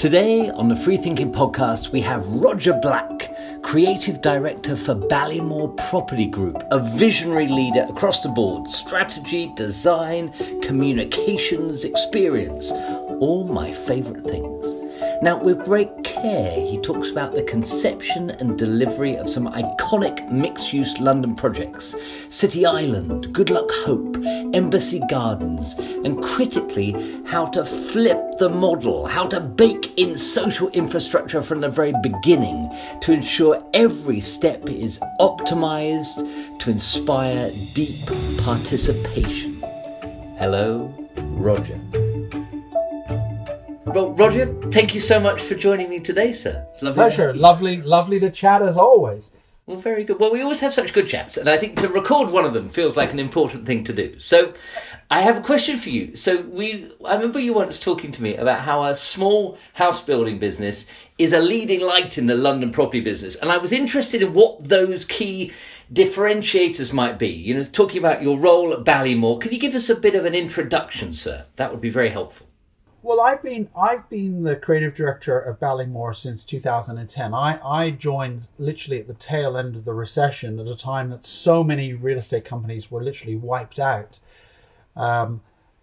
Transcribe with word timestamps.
Today 0.00 0.48
on 0.48 0.68
the 0.68 0.74
FreeThinking 0.74 1.30
Podcast, 1.34 1.92
we 1.92 2.00
have 2.00 2.26
Roger 2.26 2.72
Black, 2.72 3.36
Creative 3.60 4.22
Director 4.22 4.74
for 4.74 4.94
Ballymore 4.94 5.76
Property 5.90 6.24
Group, 6.24 6.56
a 6.70 6.78
visionary 6.78 7.48
leader 7.48 7.84
across 7.86 8.22
the 8.22 8.30
board 8.30 8.66
strategy, 8.70 9.52
design, 9.56 10.32
communications, 10.62 11.84
experience. 11.84 12.70
All 13.20 13.44
my 13.44 13.72
favourite 13.72 14.24
things. 14.24 14.59
Now, 15.22 15.36
with 15.36 15.66
great 15.66 16.02
care, 16.02 16.54
he 16.54 16.78
talks 16.78 17.10
about 17.10 17.34
the 17.34 17.42
conception 17.42 18.30
and 18.30 18.56
delivery 18.56 19.16
of 19.16 19.28
some 19.28 19.48
iconic 19.48 20.32
mixed 20.32 20.72
use 20.72 20.98
London 20.98 21.34
projects 21.34 21.94
City 22.30 22.64
Island, 22.64 23.26
Goodluck 23.34 23.70
Hope, 23.84 24.16
Embassy 24.54 25.02
Gardens, 25.10 25.74
and 26.04 26.22
critically, 26.22 27.22
how 27.26 27.44
to 27.48 27.66
flip 27.66 28.38
the 28.38 28.48
model, 28.48 29.04
how 29.04 29.26
to 29.26 29.40
bake 29.40 29.92
in 29.98 30.16
social 30.16 30.70
infrastructure 30.70 31.42
from 31.42 31.60
the 31.60 31.68
very 31.68 31.92
beginning 32.02 32.74
to 33.02 33.12
ensure 33.12 33.62
every 33.74 34.22
step 34.22 34.70
is 34.70 34.98
optimized 35.20 36.58
to 36.60 36.70
inspire 36.70 37.50
deep 37.74 38.06
participation. 38.38 39.62
Hello, 40.38 40.94
Roger. 41.18 41.78
Well, 43.92 44.12
Roger, 44.12 44.54
thank 44.70 44.94
you 44.94 45.00
so 45.00 45.18
much 45.18 45.42
for 45.42 45.56
joining 45.56 45.90
me 45.90 45.98
today, 45.98 46.32
sir. 46.32 46.64
It's 46.70 46.80
lovely 46.80 46.94
Pleasure. 46.94 47.34
Lovely, 47.34 47.82
lovely 47.82 48.20
to 48.20 48.30
chat 48.30 48.62
as 48.62 48.76
always. 48.76 49.32
Well, 49.66 49.78
very 49.78 50.04
good. 50.04 50.20
Well, 50.20 50.30
we 50.30 50.42
always 50.42 50.60
have 50.60 50.72
such 50.72 50.92
good 50.92 51.08
chats, 51.08 51.36
and 51.36 51.48
I 51.48 51.58
think 51.58 51.80
to 51.80 51.88
record 51.88 52.30
one 52.30 52.44
of 52.44 52.54
them 52.54 52.68
feels 52.68 52.96
like 52.96 53.12
an 53.12 53.18
important 53.18 53.66
thing 53.66 53.82
to 53.84 53.92
do. 53.92 54.16
So, 54.20 54.54
I 55.10 55.22
have 55.22 55.36
a 55.36 55.40
question 55.40 55.76
for 55.76 55.90
you. 55.90 56.14
So, 56.14 56.42
we, 56.42 56.92
I 57.04 57.16
remember 57.16 57.40
you 57.40 57.52
once 57.52 57.80
talking 57.80 58.12
to 58.12 58.22
me 58.22 58.36
about 58.36 58.60
how 58.60 58.84
a 58.84 58.94
small 58.94 59.58
house 59.72 60.04
building 60.04 60.38
business 60.38 60.88
is 61.18 61.32
a 61.32 61.40
leading 61.40 61.80
light 61.80 62.16
in 62.16 62.26
the 62.26 62.36
London 62.36 62.70
property 62.70 63.00
business, 63.00 63.34
and 63.34 63.50
I 63.50 63.58
was 63.58 63.72
interested 63.72 64.22
in 64.22 64.34
what 64.34 64.68
those 64.68 65.04
key 65.04 65.52
differentiators 65.92 66.92
might 66.92 67.18
be. 67.18 67.28
You 67.28 67.54
know, 67.54 67.64
talking 67.64 67.98
about 67.98 68.22
your 68.22 68.38
role 68.38 68.72
at 68.72 68.84
Ballymore. 68.84 69.40
Can 69.40 69.50
you 69.50 69.58
give 69.58 69.74
us 69.74 69.90
a 69.90 69.96
bit 69.96 70.14
of 70.14 70.26
an 70.26 70.34
introduction, 70.36 71.12
sir? 71.12 71.46
That 71.56 71.72
would 71.72 71.80
be 71.80 71.90
very 71.90 72.10
helpful. 72.10 72.46
Well, 73.02 73.22
I've 73.22 73.42
been 73.42 73.70
I've 73.74 74.08
been 74.10 74.42
the 74.42 74.56
creative 74.56 74.94
director 74.94 75.38
of 75.38 75.58
Ballymore 75.58 76.14
since 76.14 76.44
2010. 76.44 77.32
I, 77.32 77.58
I 77.64 77.90
joined 77.90 78.48
literally 78.58 79.00
at 79.00 79.06
the 79.06 79.14
tail 79.14 79.56
end 79.56 79.74
of 79.74 79.86
the 79.86 79.94
recession 79.94 80.58
at 80.58 80.66
a 80.66 80.76
time 80.76 81.08
that 81.08 81.24
so 81.24 81.64
many 81.64 81.94
real 81.94 82.18
estate 82.18 82.44
companies 82.44 82.90
were 82.90 83.02
literally 83.02 83.36
wiped 83.36 83.78
out 83.78 84.18
um, 84.96 85.40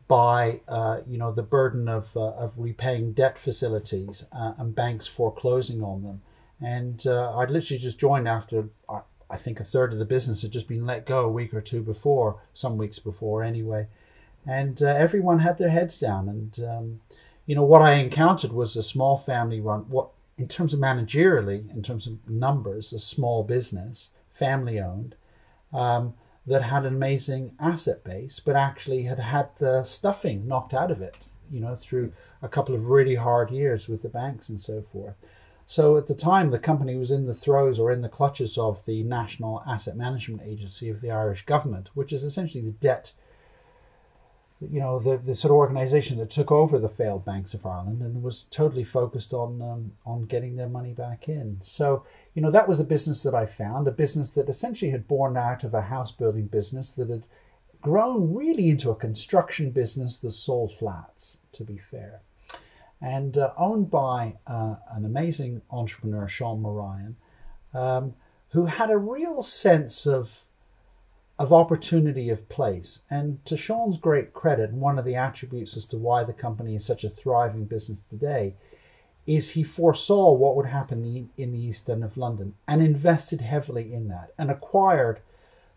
by 0.07 0.61
uh, 0.67 0.99
you 1.07 1.17
know 1.17 1.31
the 1.31 1.41
burden 1.41 1.87
of 1.89 2.15
uh, 2.15 2.33
of 2.33 2.53
repaying 2.55 3.13
debt 3.13 3.39
facilities 3.39 4.25
uh, 4.31 4.53
and 4.59 4.75
banks 4.75 5.07
foreclosing 5.07 5.81
on 5.81 6.03
them. 6.03 6.21
And 6.61 7.05
uh, 7.07 7.35
I'd 7.35 7.49
literally 7.49 7.79
just 7.79 7.99
joined 7.99 8.27
after 8.27 8.69
I, 8.87 9.01
I 9.27 9.37
think 9.37 9.59
a 9.59 9.63
third 9.63 9.91
of 9.91 9.97
the 9.97 10.05
business 10.05 10.43
had 10.43 10.51
just 10.51 10.67
been 10.67 10.85
let 10.85 11.07
go 11.07 11.25
a 11.25 11.31
week 11.31 11.51
or 11.55 11.61
two 11.61 11.81
before, 11.81 12.41
some 12.53 12.77
weeks 12.77 12.99
before 12.99 13.43
anyway 13.43 13.87
and 14.47 14.81
uh, 14.81 14.87
everyone 14.87 15.39
had 15.39 15.57
their 15.57 15.69
heads 15.69 15.99
down. 15.99 16.29
And 16.29 16.59
um, 16.65 17.01
you 17.45 17.55
know 17.55 17.63
what 17.63 17.81
I 17.81 17.93
encountered 17.93 18.53
was 18.53 18.75
a 18.75 18.83
small 18.83 19.17
family 19.17 19.59
run. 19.59 19.81
What 19.89 20.09
in 20.37 20.47
terms 20.47 20.73
of 20.73 20.79
managerially, 20.79 21.69
in 21.73 21.81
terms 21.81 22.07
of 22.07 22.29
numbers, 22.29 22.93
a 22.93 22.99
small 22.99 23.43
business, 23.43 24.11
family 24.31 24.79
owned, 24.79 25.15
um, 25.73 26.13
that 26.45 26.61
had 26.61 26.85
an 26.85 26.95
amazing 26.95 27.53
asset 27.59 28.03
base, 28.03 28.39
but 28.39 28.55
actually 28.55 29.03
had 29.03 29.19
had 29.19 29.49
the 29.57 29.83
stuffing 29.83 30.47
knocked 30.47 30.73
out 30.73 30.91
of 30.91 31.01
it. 31.01 31.27
You 31.51 31.61
know, 31.61 31.75
through 31.75 32.11
a 32.41 32.49
couple 32.49 32.75
of 32.75 32.87
really 32.87 33.15
hard 33.15 33.51
years 33.51 33.87
with 33.87 34.01
the 34.01 34.09
banks 34.09 34.49
and 34.49 34.59
so 34.59 34.81
forth. 34.81 35.15
So 35.65 35.97
at 35.97 36.07
the 36.07 36.15
time, 36.15 36.49
the 36.49 36.59
company 36.59 36.95
was 36.95 37.11
in 37.11 37.25
the 37.25 37.33
throes 37.33 37.77
or 37.77 37.91
in 37.91 38.01
the 38.01 38.09
clutches 38.09 38.57
of 38.57 38.85
the 38.85 39.03
National 39.03 39.61
Asset 39.67 39.97
Management 39.97 40.41
Agency 40.45 40.89
of 40.89 41.01
the 41.01 41.11
Irish 41.11 41.45
government, 41.45 41.89
which 41.93 42.13
is 42.13 42.23
essentially 42.23 42.63
the 42.63 42.71
debt 42.71 43.11
you 44.59 44.79
know, 44.79 44.99
the, 44.99 45.17
the 45.17 45.35
sort 45.35 45.51
of 45.51 45.57
organization 45.57 46.17
that 46.17 46.31
took 46.31 46.51
over 46.51 46.79
the 46.79 46.89
failed 46.89 47.23
banks 47.23 47.53
of 47.53 47.65
Ireland 47.65 48.01
and 48.01 48.23
was 48.23 48.45
totally 48.49 48.83
focused 48.83 49.33
on 49.33 49.61
um, 49.61 49.91
on 50.05 50.25
getting 50.25 50.55
their 50.55 50.69
money 50.69 50.93
back 50.93 51.29
in. 51.29 51.59
So, 51.61 52.05
you 52.33 52.41
know, 52.41 52.49
that 52.51 52.67
was 52.67 52.79
the 52.79 52.83
business 52.83 53.21
that 53.23 53.35
I 53.35 53.45
found, 53.45 53.87
a 53.87 53.91
business 53.91 54.31
that 54.31 54.49
essentially 54.49 54.91
had 54.91 55.07
born 55.07 55.37
out 55.37 55.63
of 55.63 55.73
a 55.73 55.81
house 55.81 56.11
building 56.11 56.47
business 56.47 56.91
that 56.91 57.09
had 57.09 57.23
grown 57.81 58.33
really 58.33 58.69
into 58.69 58.89
a 58.89 58.95
construction 58.95 59.69
business 59.69 60.17
that 60.17 60.31
sold 60.31 60.73
flats, 60.73 61.37
to 61.53 61.63
be 61.63 61.77
fair, 61.77 62.21
and 62.99 63.37
uh, 63.37 63.51
owned 63.57 63.91
by 63.91 64.33
uh, 64.47 64.75
an 64.91 65.05
amazing 65.05 65.61
entrepreneur, 65.69 66.27
Sean 66.27 66.63
Mulryan, 66.63 67.13
um, 67.79 68.15
who 68.49 68.65
had 68.65 68.89
a 68.89 68.97
real 68.97 69.43
sense 69.43 70.07
of 70.07 70.46
of 71.39 71.53
opportunity 71.53 72.29
of 72.29 72.49
place. 72.49 72.99
And 73.09 73.43
to 73.45 73.55
Sean's 73.55 73.97
great 73.97 74.33
credit, 74.33 74.71
one 74.71 74.97
of 74.97 75.05
the 75.05 75.15
attributes 75.15 75.77
as 75.77 75.85
to 75.85 75.97
why 75.97 76.23
the 76.23 76.33
company 76.33 76.75
is 76.75 76.85
such 76.85 77.03
a 77.03 77.09
thriving 77.09 77.65
business 77.65 78.03
today 78.09 78.55
is 79.27 79.51
he 79.51 79.63
foresaw 79.63 80.31
what 80.31 80.55
would 80.55 80.65
happen 80.65 81.29
in 81.37 81.51
the 81.51 81.59
East 81.59 81.89
End 81.89 82.03
of 82.03 82.17
London 82.17 82.55
and 82.67 82.81
invested 82.81 83.41
heavily 83.41 83.93
in 83.93 84.07
that 84.07 84.31
and 84.37 84.49
acquired 84.49 85.19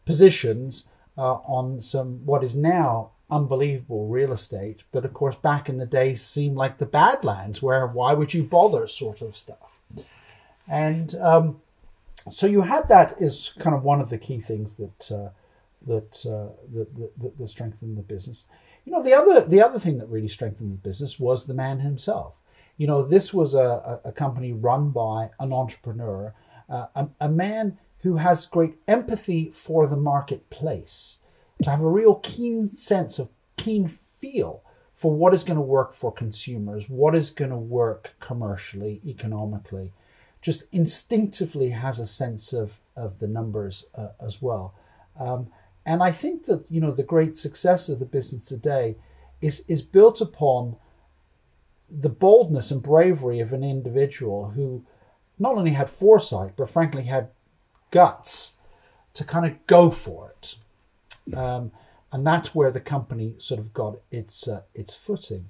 positions 0.06 0.84
uh, 1.18 1.34
on 1.34 1.82
some 1.82 2.24
what 2.24 2.44
is 2.44 2.54
now 2.54 3.10
unbelievable 3.30 4.06
real 4.06 4.32
estate, 4.32 4.82
but 4.92 5.04
of 5.04 5.12
course 5.12 5.36
back 5.36 5.68
in 5.68 5.78
the 5.78 5.86
days 5.86 6.22
seemed 6.22 6.56
like 6.56 6.78
the 6.78 6.86
Badlands, 6.86 7.60
where 7.60 7.86
why 7.86 8.12
would 8.12 8.32
you 8.32 8.42
bother 8.42 8.86
sort 8.86 9.20
of 9.20 9.36
stuff. 9.36 9.80
And 10.68 11.14
um, 11.16 11.60
so 12.30 12.46
you 12.46 12.62
had 12.62 12.88
that 12.88 13.16
is 13.20 13.52
kind 13.58 13.74
of 13.74 13.82
one 13.82 14.00
of 14.00 14.10
the 14.10 14.18
key 14.18 14.40
things 14.40 14.74
that 14.76 15.10
uh, 15.12 15.28
that, 15.86 16.26
uh, 16.26 16.52
that, 16.74 16.94
that, 17.20 17.38
that 17.38 17.50
strengthened 17.50 17.96
the 17.96 18.02
business. 18.02 18.46
You 18.84 18.92
know, 18.92 19.02
the 19.02 19.14
other 19.14 19.40
the 19.42 19.62
other 19.62 19.78
thing 19.78 19.98
that 19.98 20.08
really 20.08 20.28
strengthened 20.28 20.72
the 20.72 20.88
business 20.88 21.20
was 21.20 21.44
the 21.44 21.54
man 21.54 21.80
himself. 21.80 22.34
You 22.76 22.86
know, 22.86 23.02
this 23.02 23.34
was 23.34 23.54
a, 23.54 24.00
a 24.04 24.12
company 24.12 24.52
run 24.52 24.90
by 24.90 25.30
an 25.38 25.52
entrepreneur, 25.52 26.34
uh, 26.68 26.86
a, 26.94 27.08
a 27.20 27.28
man 27.28 27.78
who 27.98 28.16
has 28.16 28.46
great 28.46 28.76
empathy 28.88 29.50
for 29.50 29.86
the 29.86 29.96
marketplace, 29.96 31.18
to 31.62 31.70
have 31.70 31.82
a 31.82 31.88
real 31.88 32.14
keen 32.14 32.68
sense 32.74 33.18
of 33.18 33.28
keen 33.58 33.86
feel 33.86 34.62
for 34.94 35.14
what 35.14 35.34
is 35.34 35.44
going 35.44 35.56
to 35.56 35.62
work 35.62 35.94
for 35.94 36.12
consumers, 36.12 36.88
what 36.88 37.14
is 37.14 37.30
going 37.30 37.50
to 37.50 37.56
work 37.56 38.14
commercially, 38.20 39.00
economically, 39.06 39.92
just 40.40 40.64
instinctively 40.72 41.70
has 41.70 42.00
a 42.00 42.06
sense 42.06 42.52
of, 42.52 42.72
of 42.96 43.18
the 43.18 43.26
numbers 43.26 43.84
uh, 43.94 44.08
as 44.24 44.40
well. 44.40 44.74
Um, 45.18 45.48
and 45.86 46.02
I 46.02 46.12
think 46.12 46.44
that 46.46 46.64
you 46.70 46.80
know 46.80 46.92
the 46.92 47.02
great 47.02 47.38
success 47.38 47.88
of 47.88 47.98
the 47.98 48.04
business 48.04 48.44
today 48.44 48.96
is 49.40 49.64
is 49.68 49.82
built 49.82 50.20
upon 50.20 50.76
the 51.90 52.08
boldness 52.08 52.70
and 52.70 52.82
bravery 52.82 53.40
of 53.40 53.52
an 53.52 53.64
individual 53.64 54.50
who 54.50 54.84
not 55.38 55.56
only 55.56 55.72
had 55.72 55.90
foresight 55.90 56.52
but 56.56 56.70
frankly 56.70 57.04
had 57.04 57.28
guts 57.90 58.52
to 59.14 59.24
kind 59.24 59.46
of 59.46 59.66
go 59.66 59.90
for 59.90 60.30
it. 60.30 60.56
Um, 61.36 61.72
and 62.12 62.26
that's 62.26 62.54
where 62.54 62.70
the 62.70 62.80
company 62.80 63.34
sort 63.38 63.60
of 63.60 63.72
got 63.72 63.96
its 64.10 64.48
uh, 64.48 64.62
its 64.74 64.94
footing. 64.94 65.48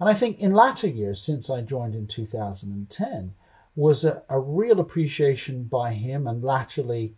And 0.00 0.08
I 0.08 0.14
think 0.14 0.40
in 0.40 0.52
latter 0.52 0.88
years, 0.88 1.22
since 1.22 1.48
I 1.48 1.60
joined 1.60 1.94
in 1.94 2.06
2010, 2.06 3.34
was 3.76 4.04
a, 4.04 4.22
a 4.28 4.38
real 4.38 4.80
appreciation 4.80 5.64
by 5.64 5.92
him 5.92 6.26
and 6.26 6.42
latterly 6.42 7.14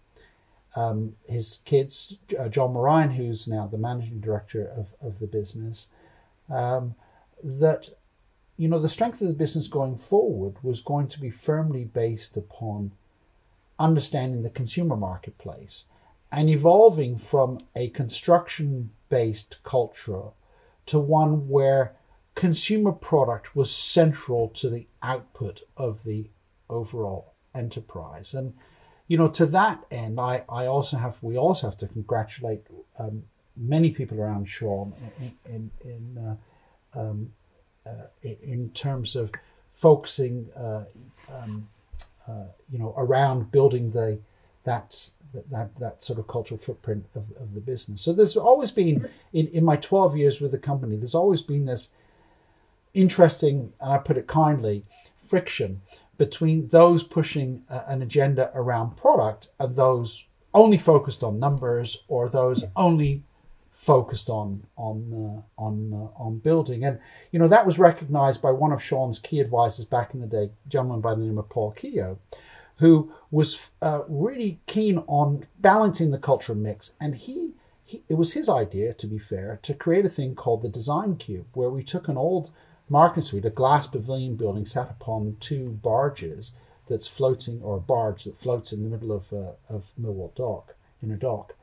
um, 0.77 1.17
his 1.27 1.61
kids, 1.65 2.19
uh, 2.39 2.49
John 2.49 2.75
Mulryan, 2.75 3.17
who's 3.17 3.49
now 3.49 3.67
the 3.67 3.79
managing 3.79 4.21
director 4.21 4.71
of, 4.77 4.89
of 5.01 5.19
the 5.19 5.27
business, 5.27 5.89
um, 6.51 6.95
that 7.43 7.89
you 8.57 8.69
know 8.69 8.79
the 8.79 8.89
strength 8.89 9.21
of 9.21 9.29
the 9.29 9.35
business 9.35 9.69
going 9.69 9.97
forward 9.97 10.57
was 10.63 10.81
going 10.81 11.09
to 11.09 11.21
be 11.21 11.31
firmly 11.31 11.85
based 11.85 12.37
upon 12.37 12.93
understanding 13.79 14.43
the 14.43 14.51
consumer 14.51 14.97
marketplace 14.97 15.85
and 16.33 16.49
evolving 16.49 17.19
from 17.19 17.59
a 17.75 17.89
construction 17.89 18.91
based 19.09 19.59
culture 19.63 20.29
to 20.87 20.99
one 20.99 21.49
where 21.49 21.95
consumer 22.35 22.93
product 22.93 23.57
was 23.57 23.71
central 23.71 24.49
to 24.49 24.69
the 24.69 24.87
output 25.03 25.63
of 25.77 26.05
the 26.05 26.29
overall 26.69 27.33
enterprise. 27.55 28.35
And 28.35 28.55
you 29.09 29.17
know, 29.17 29.29
to 29.29 29.47
that 29.47 29.85
end, 29.91 30.19
I, 30.21 30.45
I 30.49 30.67
also 30.67 30.97
have 30.97 31.17
we 31.23 31.37
also 31.37 31.69
have 31.69 31.79
to 31.79 31.87
congratulate 31.87 32.67
um, 32.99 33.25
many 33.57 33.91
people 33.91 34.21
around 34.21 34.49
Sean 34.49 34.93
in 35.19 35.33
in 35.45 35.71
in, 35.85 36.19
uh, 36.95 37.01
um, 37.01 37.33
uh, 37.87 38.07
in 38.23 38.71
terms 38.75 39.15
of 39.15 39.31
focusing, 39.75 40.49
uh, 40.57 40.85
um, 41.33 41.69
uh, 42.27 42.47
you 42.71 42.79
know, 42.79 42.95
around 42.97 43.53
building 43.53 43.93
the 43.93 44.19
that 44.65 45.11
that 45.51 45.79
that 45.79 46.03
sort 46.03 46.19
of 46.19 46.27
cultural 46.27 46.59
footprint 46.59 47.07
of, 47.15 47.25
of 47.41 47.55
the 47.55 47.61
business. 47.61 48.03
So 48.03 48.13
there's 48.13 48.37
always 48.37 48.71
been 48.71 49.09
in, 49.33 49.47
in 49.49 49.65
my 49.65 49.77
12 49.77 50.17
years 50.17 50.41
with 50.41 50.51
the 50.51 50.59
company, 50.59 50.97
there's 50.97 51.15
always 51.15 51.43
been 51.43 51.67
this 51.67 51.91
interesting, 52.95 53.73
and 53.81 53.93
I 53.93 53.99
put 53.99 54.17
it 54.17 54.27
kindly, 54.27 54.85
friction 55.19 55.83
between 56.19 56.69
those 56.69 57.03
pushing 57.03 57.63
a, 57.69 57.83
an 57.89 58.03
agenda 58.03 58.51
around 58.55 58.97
product 58.97 59.49
and 59.59 59.77
those 59.77 60.25
only 60.55 60.79
focused 60.79 61.23
on 61.23 61.39
numbers 61.39 62.05
or 62.09 62.29
those 62.29 62.65
only 62.77 63.23
focused 63.73 64.31
on 64.31 64.65
on 64.77 65.13
uh, 65.13 65.63
on 65.63 65.93
uh, 65.93 66.23
on 66.23 66.39
building. 66.39 66.85
And 66.85 66.99
you 67.31 67.39
know 67.39 67.49
that 67.49 67.67
was 67.67 67.79
recognized 67.79 68.41
by 68.41 68.51
one 68.51 68.73
of 68.73 68.83
Sean's 68.83 69.19
key 69.19 69.41
advisors 69.41 69.85
back 69.85 70.15
in 70.15 70.21
the 70.21 70.27
day 70.27 70.45
a 70.45 70.69
gentleman 70.69 71.01
by 71.01 71.15
the 71.15 71.21
name 71.21 71.39
of 71.39 71.49
Paul 71.49 71.73
Keogh 71.73 72.19
who 72.79 73.13
was 73.31 73.59
uh, 73.83 74.03
really 74.09 74.61
keen 74.67 74.99
on 75.07 75.47
balancing 75.59 76.11
the 76.11 76.19
cultural 76.19 76.59
mix. 76.59 76.93
And 77.01 77.15
he, 77.15 77.53
he 77.85 78.03
it 78.09 78.15
was 78.15 78.33
his 78.33 78.49
idea 78.49 78.93
to 78.95 79.07
be 79.07 79.19
fair 79.19 79.59
to 79.63 79.75
create 79.75 80.07
a 80.07 80.11
thing 80.11 80.35
called 80.35 80.63
the 80.63 80.69
design 80.69 81.17
cube 81.17 81.47
where 81.55 81.71
we 81.71 81.83
took 81.83 82.09
an 82.09 82.17
old 82.17 82.51
market 82.89 83.23
suite 83.23 83.45
a 83.45 83.51
glass 83.51 83.87
pavilion 83.87 84.37
building 84.37 84.65
sat 84.65 84.91
upon 84.91 85.37
two 85.41 85.79
barges 85.83 86.53
that's 86.89 87.07
floating 87.07 87.61
or 87.63 87.77
a 87.77 87.81
barge 87.81 88.25
that 88.25 88.39
floats 88.39 88.73
in 88.73 88.83
the 88.83 88.89
middle 88.89 89.13
of 89.13 89.33
uh, 89.33 89.53
of 89.69 89.85
Millwall 90.01 90.35
Dock 90.35 90.75
in 91.03 91.11
a 91.11 91.17
dock 91.17 91.55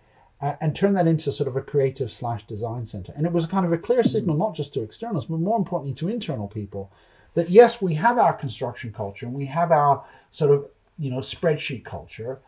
uh, 0.44 0.58
and 0.60 0.76
turn 0.76 0.94
that 0.94 1.08
into 1.08 1.32
sort 1.32 1.48
of 1.48 1.56
a 1.56 1.62
creative 1.62 2.12
slash 2.12 2.46
design 2.46 2.86
center. 2.86 3.14
And 3.16 3.26
it 3.26 3.32
was 3.32 3.46
a 3.46 3.48
kind 3.48 3.66
of 3.66 3.72
a 3.72 3.78
clear 3.78 4.04
signal, 4.04 4.36
not 4.36 4.56
just 4.56 4.74
to 4.74 4.82
externals, 4.82 5.26
but 5.26 5.40
more 5.40 5.58
importantly 5.58 5.96
to 5.96 6.10
internal 6.10 6.50
people, 6.50 6.92
that 7.34 7.50
yes, 7.50 7.82
we 7.82 7.94
have 7.96 8.18
our 8.18 8.34
construction 8.34 8.92
culture 8.92 9.26
and 9.26 9.34
we 9.34 9.46
have 9.46 9.72
our 9.72 10.04
sort 10.32 10.52
of 10.52 10.66
you 11.00 11.10
know 11.10 11.20
spreadsheet 11.20 11.86
culture, 11.86 12.40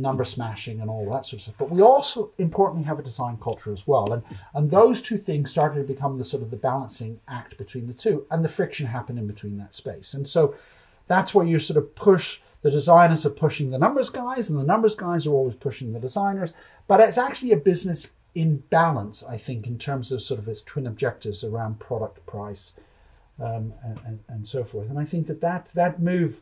number 0.00 0.24
smashing 0.24 0.80
and 0.80 0.90
all 0.90 1.08
that 1.10 1.26
sort 1.26 1.34
of 1.34 1.42
stuff. 1.42 1.54
But 1.58 1.70
we 1.70 1.82
also 1.82 2.30
importantly 2.38 2.84
have 2.84 2.98
a 2.98 3.02
design 3.02 3.38
culture 3.42 3.72
as 3.72 3.86
well. 3.86 4.12
And 4.12 4.22
and 4.54 4.70
those 4.70 5.02
two 5.02 5.18
things 5.18 5.50
started 5.50 5.80
to 5.80 5.92
become 5.92 6.18
the 6.18 6.24
sort 6.24 6.42
of 6.42 6.50
the 6.50 6.56
balancing 6.56 7.20
act 7.28 7.58
between 7.58 7.86
the 7.86 7.94
two, 7.94 8.26
and 8.30 8.44
the 8.44 8.48
friction 8.48 8.86
happened 8.86 9.18
in 9.18 9.26
between 9.26 9.58
that 9.58 9.74
space. 9.74 10.14
And 10.14 10.28
so 10.28 10.54
that's 11.06 11.34
where 11.34 11.46
you 11.46 11.58
sort 11.58 11.76
of 11.76 11.94
push 11.94 12.40
the 12.62 12.70
designers 12.70 13.24
are 13.24 13.30
pushing 13.30 13.70
the 13.70 13.78
numbers 13.78 14.10
guys, 14.10 14.50
and 14.50 14.58
the 14.58 14.64
numbers 14.64 14.94
guys 14.94 15.26
are 15.26 15.32
always 15.32 15.56
pushing 15.56 15.92
the 15.92 16.00
designers. 16.00 16.52
But 16.86 17.00
it's 17.00 17.18
actually 17.18 17.52
a 17.52 17.56
business 17.56 18.08
in 18.34 18.58
balance, 18.70 19.24
I 19.24 19.38
think, 19.38 19.66
in 19.66 19.78
terms 19.78 20.12
of 20.12 20.22
sort 20.22 20.38
of 20.38 20.48
its 20.48 20.62
twin 20.62 20.86
objectives 20.86 21.42
around 21.42 21.80
product 21.80 22.24
price 22.26 22.72
um, 23.40 23.72
and, 23.82 23.98
and, 24.06 24.18
and, 24.28 24.48
so 24.48 24.62
forth. 24.62 24.88
And 24.88 24.98
I 24.98 25.04
think 25.04 25.26
that, 25.26 25.40
that 25.40 25.68
that 25.74 26.00
move, 26.00 26.40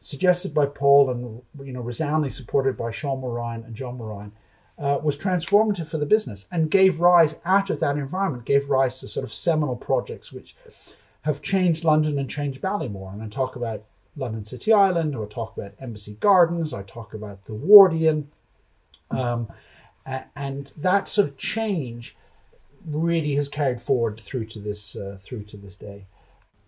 suggested 0.00 0.54
by 0.54 0.66
Paul 0.66 1.10
and 1.10 1.66
you 1.66 1.72
know 1.72 1.80
resoundingly 1.80 2.30
supported 2.30 2.76
by 2.76 2.90
Sean 2.90 3.20
Mulryan 3.20 3.64
and 3.66 3.74
John 3.74 3.98
Mulryan, 3.98 4.32
uh, 4.78 4.98
was 5.02 5.16
transformative 5.16 5.88
for 5.88 5.98
the 5.98 6.06
business 6.06 6.46
and 6.52 6.70
gave 6.70 7.00
rise, 7.00 7.36
out 7.44 7.68
of 7.70 7.80
that 7.80 7.96
environment, 7.96 8.44
gave 8.44 8.70
rise 8.70 9.00
to 9.00 9.08
sort 9.08 9.24
of 9.24 9.32
seminal 9.32 9.76
projects 9.76 10.32
which 10.32 10.54
have 11.22 11.42
changed 11.42 11.84
London 11.84 12.18
and 12.18 12.30
changed 12.30 12.62
Ballymore. 12.62 13.12
And 13.12 13.22
I 13.22 13.28
talk 13.28 13.56
about 13.56 13.84
London 14.16 14.44
City 14.44 14.72
Island, 14.72 15.14
or 15.14 15.26
talk 15.26 15.56
about 15.56 15.74
Embassy 15.80 16.16
Gardens, 16.20 16.72
I 16.72 16.82
talk 16.82 17.12
about 17.14 17.44
the 17.44 17.52
Wardian. 17.52 18.26
Um, 19.10 19.48
and 20.34 20.72
that 20.76 21.08
sort 21.08 21.28
of 21.28 21.36
change 21.36 22.16
really 22.86 23.34
has 23.34 23.48
carried 23.48 23.82
forward 23.82 24.20
through 24.20 24.46
to 24.46 24.58
this 24.58 24.96
uh, 24.96 25.18
through 25.20 25.44
to 25.44 25.56
this 25.56 25.76
day. 25.76 26.06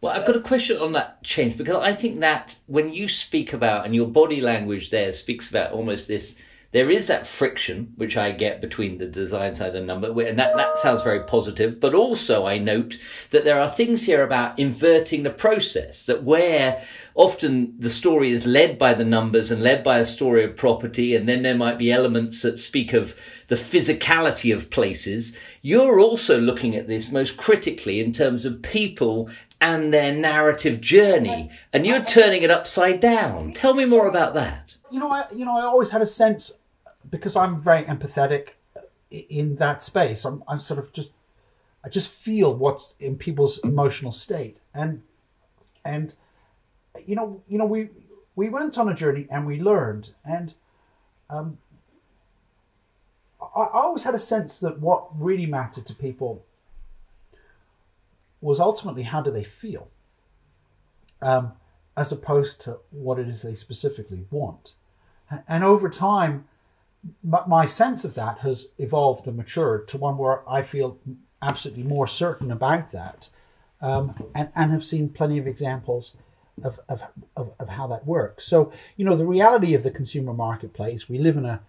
Well, 0.02 0.12
I've 0.12 0.26
got 0.26 0.37
a 0.37 0.41
question 0.41 0.79
on 0.79 0.93
that 0.93 1.23
change 1.23 1.58
because 1.58 1.76
I 1.76 1.93
think 1.93 2.20
that 2.20 2.56
when 2.67 2.93
you 2.93 3.06
speak 3.06 3.52
about 3.52 3.85
and 3.85 3.94
your 3.94 4.06
body 4.06 4.41
language 4.41 4.91
there 4.91 5.12
speaks 5.12 5.50
about 5.50 5.73
almost 5.73 6.08
this 6.08 6.41
there 6.73 6.91
is 6.91 7.08
that 7.08 7.26
friction 7.26 7.93
which 7.97 8.17
I 8.17 8.31
get 8.31 8.61
between 8.61 8.99
the 8.99 9.08
design 9.08 9.56
side 9.56 9.75
and 9.75 9.88
number, 9.88 10.08
and 10.23 10.38
that, 10.38 10.55
that 10.55 10.79
sounds 10.79 11.02
very 11.02 11.25
positive. 11.25 11.81
But 11.81 11.94
also, 11.94 12.47
I 12.47 12.58
note 12.58 12.97
that 13.31 13.44
there 13.44 13.61
are 13.61 13.69
things 13.69 14.06
here 14.06 14.23
about 14.23 14.56
inverting 14.56 15.25
the 15.25 15.31
process, 15.31 16.06
that 16.06 16.23
where 16.23 16.81
often 17.17 17.75
the 17.81 17.91
story 17.91 18.31
is 18.31 18.47
led 18.47 18.79
by 18.79 18.94
the 18.94 19.05
numbers 19.05 19.50
and 19.50 19.64
led 19.64 19.82
by 19.82 19.99
a 19.99 20.06
story 20.06 20.44
of 20.44 20.56
property, 20.56 21.17
and 21.17 21.29
then 21.29 21.43
there 21.43 21.56
might 21.56 21.76
be 21.76 21.91
elements 21.91 22.43
that 22.43 22.61
speak 22.61 22.93
of 22.93 23.19
the 23.49 23.56
physicality 23.56 24.55
of 24.55 24.70
places. 24.70 25.37
You're 25.62 25.99
also 25.99 26.41
looking 26.41 26.76
at 26.76 26.87
this 26.87 27.11
most 27.11 27.37
critically 27.37 27.99
in 27.99 28.12
terms 28.12 28.44
of 28.44 28.62
people 28.62 29.29
and 29.60 29.92
their 29.92 30.14
narrative 30.14 30.80
journey, 30.80 31.50
and 31.72 31.86
you're 31.86 32.04
turning 32.04 32.42
it 32.42 32.50
upside 32.50 33.00
down. 33.00 33.52
Tell 33.52 33.74
me 33.74 33.84
more 33.84 34.08
about 34.08 34.34
that. 34.34 34.76
You 34.90 35.00
know, 35.00 35.10
I 35.10 35.24
you 35.34 35.44
know 35.44 35.56
I 35.56 35.62
always 35.62 35.90
had 35.90 36.02
a 36.02 36.06
sense 36.06 36.58
because 37.10 37.36
I'm 37.36 37.60
very 37.60 37.84
empathetic 37.84 38.50
in 39.10 39.56
that 39.56 39.82
space. 39.82 40.24
I'm, 40.24 40.42
I'm 40.46 40.60
sort 40.60 40.78
of 40.78 40.92
just, 40.92 41.10
I 41.84 41.88
just 41.88 42.08
feel 42.08 42.54
what's 42.54 42.94
in 43.00 43.16
people's 43.16 43.58
emotional 43.58 44.12
state, 44.12 44.58
and 44.74 45.02
and 45.84 46.14
you 47.06 47.14
know, 47.14 47.42
you 47.48 47.58
know, 47.58 47.66
we 47.66 47.90
we 48.36 48.48
went 48.48 48.78
on 48.78 48.88
a 48.88 48.94
journey 48.94 49.26
and 49.30 49.46
we 49.46 49.60
learned, 49.60 50.10
and 50.24 50.54
um, 51.28 51.58
I, 53.40 53.60
I 53.60 53.80
always 53.80 54.04
had 54.04 54.14
a 54.14 54.18
sense 54.18 54.58
that 54.58 54.80
what 54.80 55.08
really 55.18 55.46
mattered 55.46 55.86
to 55.86 55.94
people 55.94 56.44
was 58.40 58.60
ultimately 58.60 59.02
how 59.02 59.20
do 59.20 59.31
they 59.31 59.44
feel, 59.44 59.88
um, 61.20 61.52
as 61.96 62.12
opposed 62.12 62.60
to 62.62 62.78
what 62.90 63.19
it 63.19 63.28
is 63.28 63.42
they 63.42 63.54
specifically 63.54 64.25
want, 64.31 64.72
and 65.48 65.64
over 65.64 65.88
time 65.88 66.44
my 67.22 67.66
sense 67.66 68.04
of 68.04 68.14
that 68.14 68.38
has 68.38 68.72
evolved 68.78 69.26
and 69.26 69.37
matured 69.37 69.88
to 69.88 69.96
one 69.96 70.19
where 70.19 70.48
I 70.48 70.62
feel 70.62 70.98
absolutely 71.40 71.82
more 71.82 72.06
certain 72.06 72.50
about 72.50 72.92
that, 72.92 73.28
um, 73.81 74.31
and 74.34 74.50
and 74.54 74.70
have 74.72 74.84
seen 74.84 75.08
plenty 75.08 75.38
of 75.38 75.46
examples 75.46 76.14
of, 76.62 76.78
of, 76.88 77.02
of, 77.37 77.52
of 77.58 77.69
how 77.69 77.87
that 77.87 78.06
works. 78.06 78.46
So 78.46 78.72
you 78.96 79.04
know 79.04 79.16
the 79.16 79.26
reality 79.26 79.75
of 79.75 79.82
the 79.82 79.90
consumer 79.90 80.34
marketplace. 80.34 81.08
We 81.08 81.19
live 81.19 81.37
in 81.37 81.46
a 81.46 81.60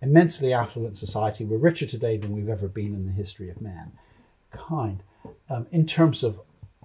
immensely 0.00 0.52
affluent 0.52 0.98
society. 0.98 1.44
We're 1.44 1.58
richer 1.58 1.86
today 1.86 2.16
than 2.16 2.32
we've 2.32 2.48
ever 2.48 2.66
been 2.66 2.94
in 2.94 3.06
the 3.06 3.12
history 3.12 3.50
of 3.50 3.58
mankind, 3.60 5.02
um, 5.48 5.66
in 5.70 5.86
terms 5.86 6.22
of 6.22 6.40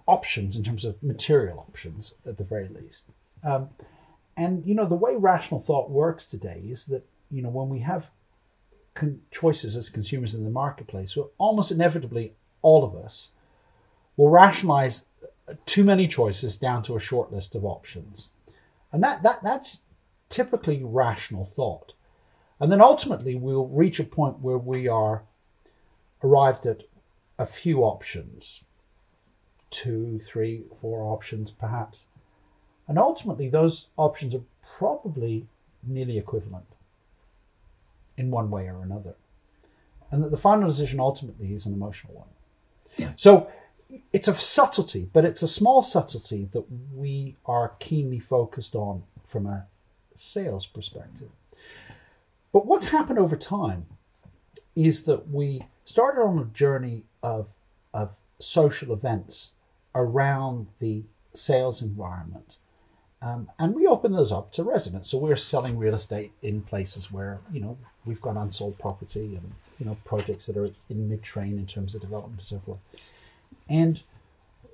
options, 0.07 0.56
in 0.56 0.63
terms 0.63 0.86
of 0.86 1.01
material 1.04 1.66
options, 1.68 2.13
at 2.25 2.38
the 2.38 2.44
very 2.44 2.68
least. 2.68 3.10
Um, 3.44 3.69
and 4.36 4.66
you 4.66 4.75
know 4.75 4.86
the 4.86 4.95
way 4.95 5.16
rational 5.16 5.60
thought 5.60 5.89
works 5.89 6.25
today 6.25 6.63
is 6.69 6.86
that 6.86 7.06
you 7.31 7.42
know, 7.42 7.50
when 7.50 7.69
we 7.69 7.80
have 7.80 8.10
con- 8.94 9.22
choices 9.31 9.75
as 9.75 9.89
consumers 9.89 10.34
in 10.34 10.44
the 10.44 10.50
marketplace, 10.50 11.18
almost 11.38 11.72
inevitably, 11.72 12.34
all 12.62 12.84
of 12.84 12.95
us 12.95 13.30
will 14.16 14.30
rationalize 14.30 15.06
too 15.65 15.84
many 15.84 16.08
choices 16.08 16.58
down 16.58 16.84
to 16.84 16.96
a 16.96 17.00
short 17.00 17.32
list 17.32 17.56
of 17.56 17.65
options. 17.65 18.27
And 18.91 19.03
that, 19.03 19.24
that 19.24 19.44
that's 19.44 19.79
typically 20.29 20.84
rational 20.84 21.46
thought. 21.46 21.94
And 22.60 22.72
then 22.72 22.82
ultimately, 22.82 23.36
we'll 23.36 23.67
reach 23.67 24.00
a 24.00 24.03
point 24.03 24.39
where 24.39 24.58
we 24.58 24.88
are 24.88 25.24
arrived 26.24 26.65
at 26.65 26.84
a 27.38 27.46
few 27.46 27.84
options 27.84 28.63
two, 29.70 30.22
three, 30.25 30.63
four 30.79 31.03
options 31.03 31.51
perhaps. 31.51 32.06
And 32.88 32.98
ultimately, 32.98 33.50
those 33.50 33.88
options 33.98 34.34
are 34.34 34.44
probably 34.77 35.46
nearly 35.84 36.17
equivalent 36.17 36.65
in 38.15 38.32
one 38.32 38.50
way 38.50 38.67
or 38.67 38.82
another. 38.82 39.15
And 40.10 40.24
that 40.24 40.32
the 40.32 40.38
final 40.38 40.70
decision 40.70 41.00
ultimately 41.00 41.53
is 41.53 41.65
an 41.65 41.74
emotional 41.74 42.13
one. 42.13 42.27
Yeah. 42.96 43.12
So 43.17 43.50
it's 44.13 44.27
a 44.27 44.34
subtlety, 44.34 45.10
but 45.12 45.25
it's 45.25 45.41
a 45.41 45.48
small 45.48 45.84
subtlety 45.84 46.48
that 46.53 46.65
we 46.96 47.36
are 47.46 47.74
keenly 47.79 48.20
focused 48.20 48.74
on 48.74 49.03
from 49.25 49.46
a 49.46 49.65
sales 50.15 50.65
perspective. 50.65 51.29
But 52.53 52.65
what's 52.65 52.88
happened 52.88 53.20
over 53.20 53.36
time 53.36 53.86
is 54.75 55.03
that 55.03 55.29
we 55.29 55.63
started 55.88 56.22
on 56.22 56.39
a 56.39 56.46
journey 56.46 57.03
of, 57.24 57.48
of 57.94 58.12
social 58.39 58.91
events 58.91 59.53
around 59.96 60.67
the 60.79 61.03
sales 61.34 61.82
environment 61.82 62.58
um, 63.22 63.50
and 63.58 63.74
we 63.74 63.88
open 63.88 64.12
those 64.12 64.32
up 64.32 64.51
to 64.53 64.63
residents. 64.63 65.10
So 65.10 65.17
we're 65.17 65.38
selling 65.38 65.77
real 65.77 65.96
estate 65.96 66.34
in 66.41 66.62
places 66.62 67.12
where, 67.12 67.39
you 67.51 67.60
know, 67.60 67.77
we've 68.06 68.22
got 68.22 68.38
unsold 68.38 68.77
property 68.77 69.36
and, 69.36 69.53
you 69.79 69.86
know, 69.86 69.98
projects 70.06 70.46
that 70.46 70.58
are 70.58 70.70
in 70.89 71.10
mid 71.10 71.24
train 71.24 71.58
in 71.58 71.65
terms 71.65 71.96
of 71.96 72.01
development 72.01 72.41
and 72.41 72.48
so 72.48 72.60
forth. 72.60 72.79
And 73.67 74.03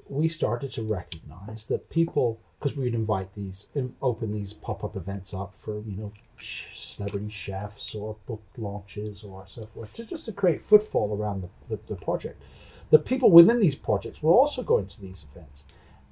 we 0.09 0.27
started 0.27 0.73
to 0.73 0.83
recognize 0.83 1.63
that 1.65 1.89
people, 1.89 2.39
because 2.59 2.75
we 2.75 2.83
would 2.83 2.95
invite 2.95 3.33
these, 3.33 3.67
open 4.01 4.33
these 4.33 4.51
pop 4.51 4.83
up 4.83 4.97
events 4.97 5.33
up 5.33 5.53
for, 5.61 5.75
you 5.79 5.95
know, 5.95 6.11
celebrity 6.39 7.29
chefs 7.29 7.95
or 7.95 8.15
book 8.25 8.43
launches 8.57 9.23
or 9.23 9.45
so 9.47 9.65
forth, 9.73 9.93
to 9.93 10.05
just 10.05 10.25
to 10.25 10.31
create 10.31 10.61
footfall 10.61 11.17
around 11.17 11.43
the, 11.43 11.75
the, 11.75 11.81
the 11.87 11.95
project. 11.95 12.41
The 12.89 12.99
people 12.99 13.31
within 13.31 13.59
these 13.59 13.75
projects 13.75 14.21
were 14.21 14.33
also 14.33 14.61
going 14.61 14.87
to 14.87 15.01
these 15.01 15.25
events 15.31 15.65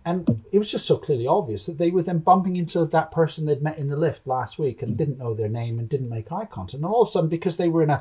and 0.04 0.44
it 0.51 0.58
was 0.58 0.72
just 0.72 0.88
so 0.88 0.98
clearly 0.98 1.28
obvious 1.28 1.66
that 1.68 1.78
they 1.78 1.92
were 1.92 2.01
then 2.01 2.20
bumping 2.20 2.56
into 2.56 2.86
that 2.86 3.12
person 3.12 3.46
they'd 3.46 3.62
met 3.62 3.78
in 3.78 3.88
the 3.88 3.96
lift 3.96 4.25
last 4.25 4.58
week 4.58 4.82
and 4.82 4.98
didn't 4.98 5.20
know 5.20 5.36
their 5.36 5.50
name 5.50 5.78
and 5.78 5.88
didn't 5.88 6.10
make 6.10 6.32
eye 6.32 6.46
contact. 6.46 6.74
And 6.75 6.86
all 6.86 7.04
of 7.04 7.10
a 7.10 7.12
sudden, 7.12 7.30
because 7.30 7.58
they 7.58 7.68
were 7.68 7.84
in 7.84 7.92
a, 7.92 8.00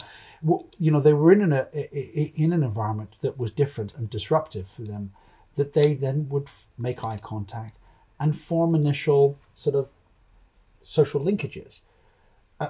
you 0.79 0.91
know, 0.91 1.01
they 1.01 1.13
were 1.13 1.31
in 1.31 1.53
an, 1.53 1.67
in 1.73 2.55
an 2.55 2.63
environment 2.63 3.17
that 3.21 3.39
was 3.39 3.51
different 3.51 3.93
and 3.97 4.09
disruptive 4.09 4.67
for 4.67 4.83
them, 4.83 5.13
that 5.57 5.75
they 5.75 5.93
then 5.93 6.29
would 6.31 6.49
make 6.79 7.05
eye 7.05 7.19
contact 7.23 7.77
and 8.19 8.39
form 8.39 8.75
initial 8.75 9.39
sort 9.55 9.77
of 9.77 9.89
social 10.83 11.21
linkages. 11.21 11.81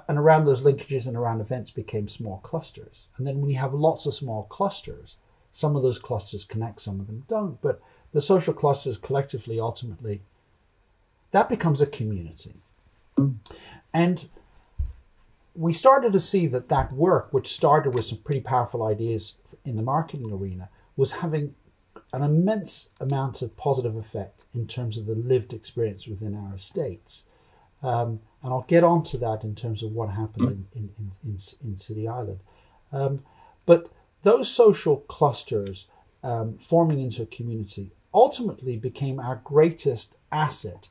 And 0.09 0.19
around 0.19 0.45
those 0.45 0.61
linkages 0.61 1.07
and 1.07 1.17
around 1.17 1.41
events 1.41 1.71
became 1.71 2.07
small 2.07 2.39
clusters. 2.39 3.09
And 3.17 3.27
then 3.27 3.41
when 3.41 3.51
you 3.51 3.59
have 3.59 3.75
lots 3.75 4.07
of 4.07 4.15
small 4.15 4.45
clusters, 4.45 5.17
some 5.53 5.75
of 5.75 5.83
those 5.83 5.99
clusters 5.99 6.45
connect, 6.45 6.81
some 6.81 7.01
of 7.01 7.09
them 7.09 7.25
don't. 7.29 7.61
But 7.61 7.83
the 8.13 8.21
social 8.21 8.55
clusters 8.55 8.97
collectively, 8.99 9.59
ultimately, 9.59 10.23
that 11.33 11.49
becomes 11.49 11.81
a 11.81 11.87
community. 11.87 12.55
And 13.93 14.29
we 15.55 15.73
started 15.73 16.13
to 16.13 16.21
see 16.21 16.47
that 16.47 16.69
that 16.69 16.93
work, 16.93 17.33
which 17.33 17.53
started 17.53 17.93
with 17.93 18.05
some 18.05 18.19
pretty 18.19 18.41
powerful 18.41 18.85
ideas 18.85 19.35
in 19.65 19.75
the 19.75 19.83
marketing 19.83 20.31
arena, 20.33 20.69
was 20.97 21.13
having 21.13 21.55
an 22.13 22.23
immense 22.23 22.91
amount 23.01 23.43
of 23.43 23.57
positive 23.57 23.97
effect 23.97 24.45
in 24.55 24.67
terms 24.67 24.99
of 24.99 25.07
the 25.07 25.15
lived 25.15 25.53
experience 25.53 26.07
within 26.07 26.37
our 26.37 26.55
estates. 26.55 27.25
Um, 27.83 28.21
and 28.43 28.53
I'll 28.53 28.67
get 28.69 28.85
on 28.85 29.03
to 29.05 29.19
that 29.19 29.45
in 29.45 29.55
terms 29.55 29.83
of 29.83 29.93
what 29.93 30.11
happened 30.11 30.67
in, 30.75 30.91
in, 30.99 31.13
in, 31.25 31.39
in, 31.63 31.77
City 31.77 32.09
Island. 32.09 32.41
Um, 32.93 33.23
but 33.67 33.91
those 34.23 34.51
social 34.51 34.97
clusters 34.97 35.87
um, 36.23 36.59
forming 36.59 37.01
into 37.01 37.23
a 37.23 37.27
community 37.27 37.93
ultimately 38.13 38.77
became 38.77 39.21
our 39.21 39.41
greatest 39.45 40.17
asset 40.33 40.89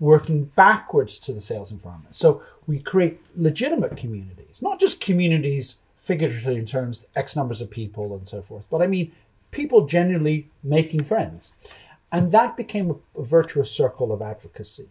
working 0.00 0.44
backwards 0.44 1.18
to 1.18 1.32
the 1.32 1.40
sales 1.40 1.72
environment. 1.72 2.16
So 2.16 2.42
we 2.66 2.78
create 2.78 3.20
legitimate 3.36 3.96
communities, 3.96 4.62
not 4.62 4.80
just 4.80 5.00
communities 5.00 5.76
figuratively 6.00 6.56
in 6.56 6.66
terms 6.66 7.06
X 7.14 7.36
numbers 7.36 7.60
of 7.60 7.70
people 7.70 8.14
and 8.14 8.26
so 8.26 8.40
forth, 8.42 8.64
but 8.70 8.80
I 8.80 8.86
mean 8.86 9.12
people 9.50 9.86
genuinely 9.86 10.48
making 10.62 11.04
friends. 11.04 11.52
And 12.10 12.32
that 12.32 12.56
became 12.56 13.00
a 13.16 13.22
virtuous 13.22 13.70
circle 13.70 14.12
of 14.12 14.22
advocacy. 14.22 14.88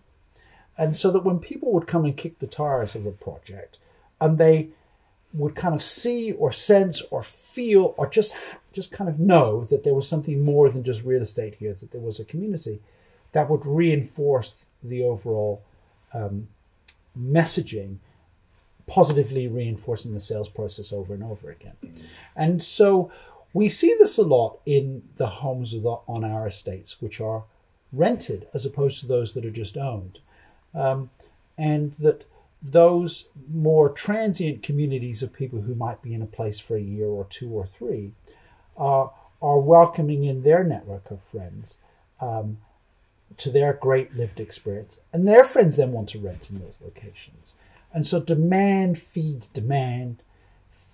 And 0.78 0.96
so 0.96 1.12
that 1.12 1.24
when 1.24 1.40
people 1.40 1.72
would 1.74 1.88
come 1.88 2.06
and 2.06 2.16
kick 2.16 2.40
the 2.40 2.48
tires 2.48 2.96
of 2.96 3.06
a 3.06 3.12
project 3.12 3.78
and 4.22 4.38
they 4.38 4.70
would 5.34 5.56
kind 5.56 5.76
of 5.76 5.84
see 5.84 6.32
or 6.32 6.52
sense 6.52 7.02
or 7.12 7.22
feel 7.22 7.94
or 7.98 8.08
just 8.08 8.34
just 8.74 8.92
kind 8.92 9.10
of 9.10 9.20
know 9.20 9.66
that 9.66 9.84
there 9.84 9.96
was 9.96 10.08
something 10.08 10.44
more 10.44 10.70
than 10.70 10.84
just 10.84 11.04
real 11.04 11.24
estate 11.24 11.56
here, 11.56 11.76
that 11.80 11.92
there 11.92 12.02
was 12.02 12.20
a 12.20 12.26
community, 12.26 12.80
that 13.32 13.50
would 13.50 13.66
reinforce 13.66 14.56
the 14.84 15.04
overall 15.04 15.64
um, 16.14 16.48
messaging, 17.20 17.98
positively 18.86 19.48
reinforcing 19.48 20.14
the 20.14 20.22
sales 20.22 20.48
process 20.48 20.94
over 20.94 21.14
and 21.16 21.24
over 21.24 21.50
again. 21.50 21.74
And 22.36 22.62
so 22.62 23.12
we 23.52 23.68
see 23.68 23.96
this 23.98 24.18
a 24.18 24.24
lot 24.24 24.60
in 24.66 25.02
the 25.18 25.28
homes 25.28 25.74
of 25.74 25.82
the, 25.82 25.98
on 26.08 26.24
our 26.24 26.48
estates, 26.48 27.02
which 27.02 27.20
are 27.20 27.44
rented 27.92 28.48
as 28.54 28.66
opposed 28.66 29.00
to 29.00 29.08
those 29.08 29.34
that 29.34 29.46
are 29.46 29.52
just 29.52 29.76
owned. 29.76 30.20
Um, 30.74 31.10
and 31.58 31.96
that 32.00 32.26
those 32.62 33.28
more 33.52 33.90
transient 33.90 34.64
communities 34.64 35.22
of 35.22 35.34
people 35.34 35.62
who 35.62 35.76
might 35.76 36.02
be 36.02 36.14
in 36.14 36.22
a 36.22 36.28
place 36.28 36.60
for 36.60 36.76
a 36.76 36.82
year 36.82 37.08
or 37.08 37.26
two 37.26 37.50
or 37.50 37.66
three 37.66 38.12
are, 38.76 39.12
are 39.42 39.60
welcoming 39.60 40.24
in 40.24 40.44
their 40.44 40.64
network 40.64 41.10
of 41.12 41.22
friends 41.22 41.78
um, 42.20 42.58
to 43.38 43.52
their 43.52 43.74
great 43.74 44.16
lived 44.16 44.40
experience. 44.40 45.00
And 45.14 45.28
their 45.28 45.44
friends 45.44 45.76
then 45.76 45.92
want 45.92 46.10
to 46.10 46.20
rent 46.20 46.50
in 46.50 46.60
those 46.60 46.78
locations. 46.82 47.54
And 47.94 48.06
so 48.06 48.20
demand 48.20 49.00
feeds 49.00 49.48
demand, 49.48 50.22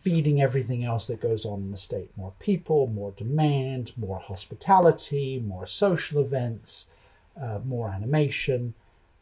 feeding 0.01 0.41
everything 0.41 0.83
else 0.83 1.05
that 1.07 1.21
goes 1.21 1.45
on 1.45 1.61
in 1.61 1.71
the 1.71 1.77
state. 1.77 2.11
More 2.17 2.33
people, 2.39 2.87
more 2.87 3.11
demand, 3.11 3.93
more 3.95 4.19
hospitality, 4.19 5.41
more 5.45 5.65
social 5.65 6.21
events, 6.21 6.87
uh, 7.41 7.59
more 7.63 7.89
animation, 7.89 8.73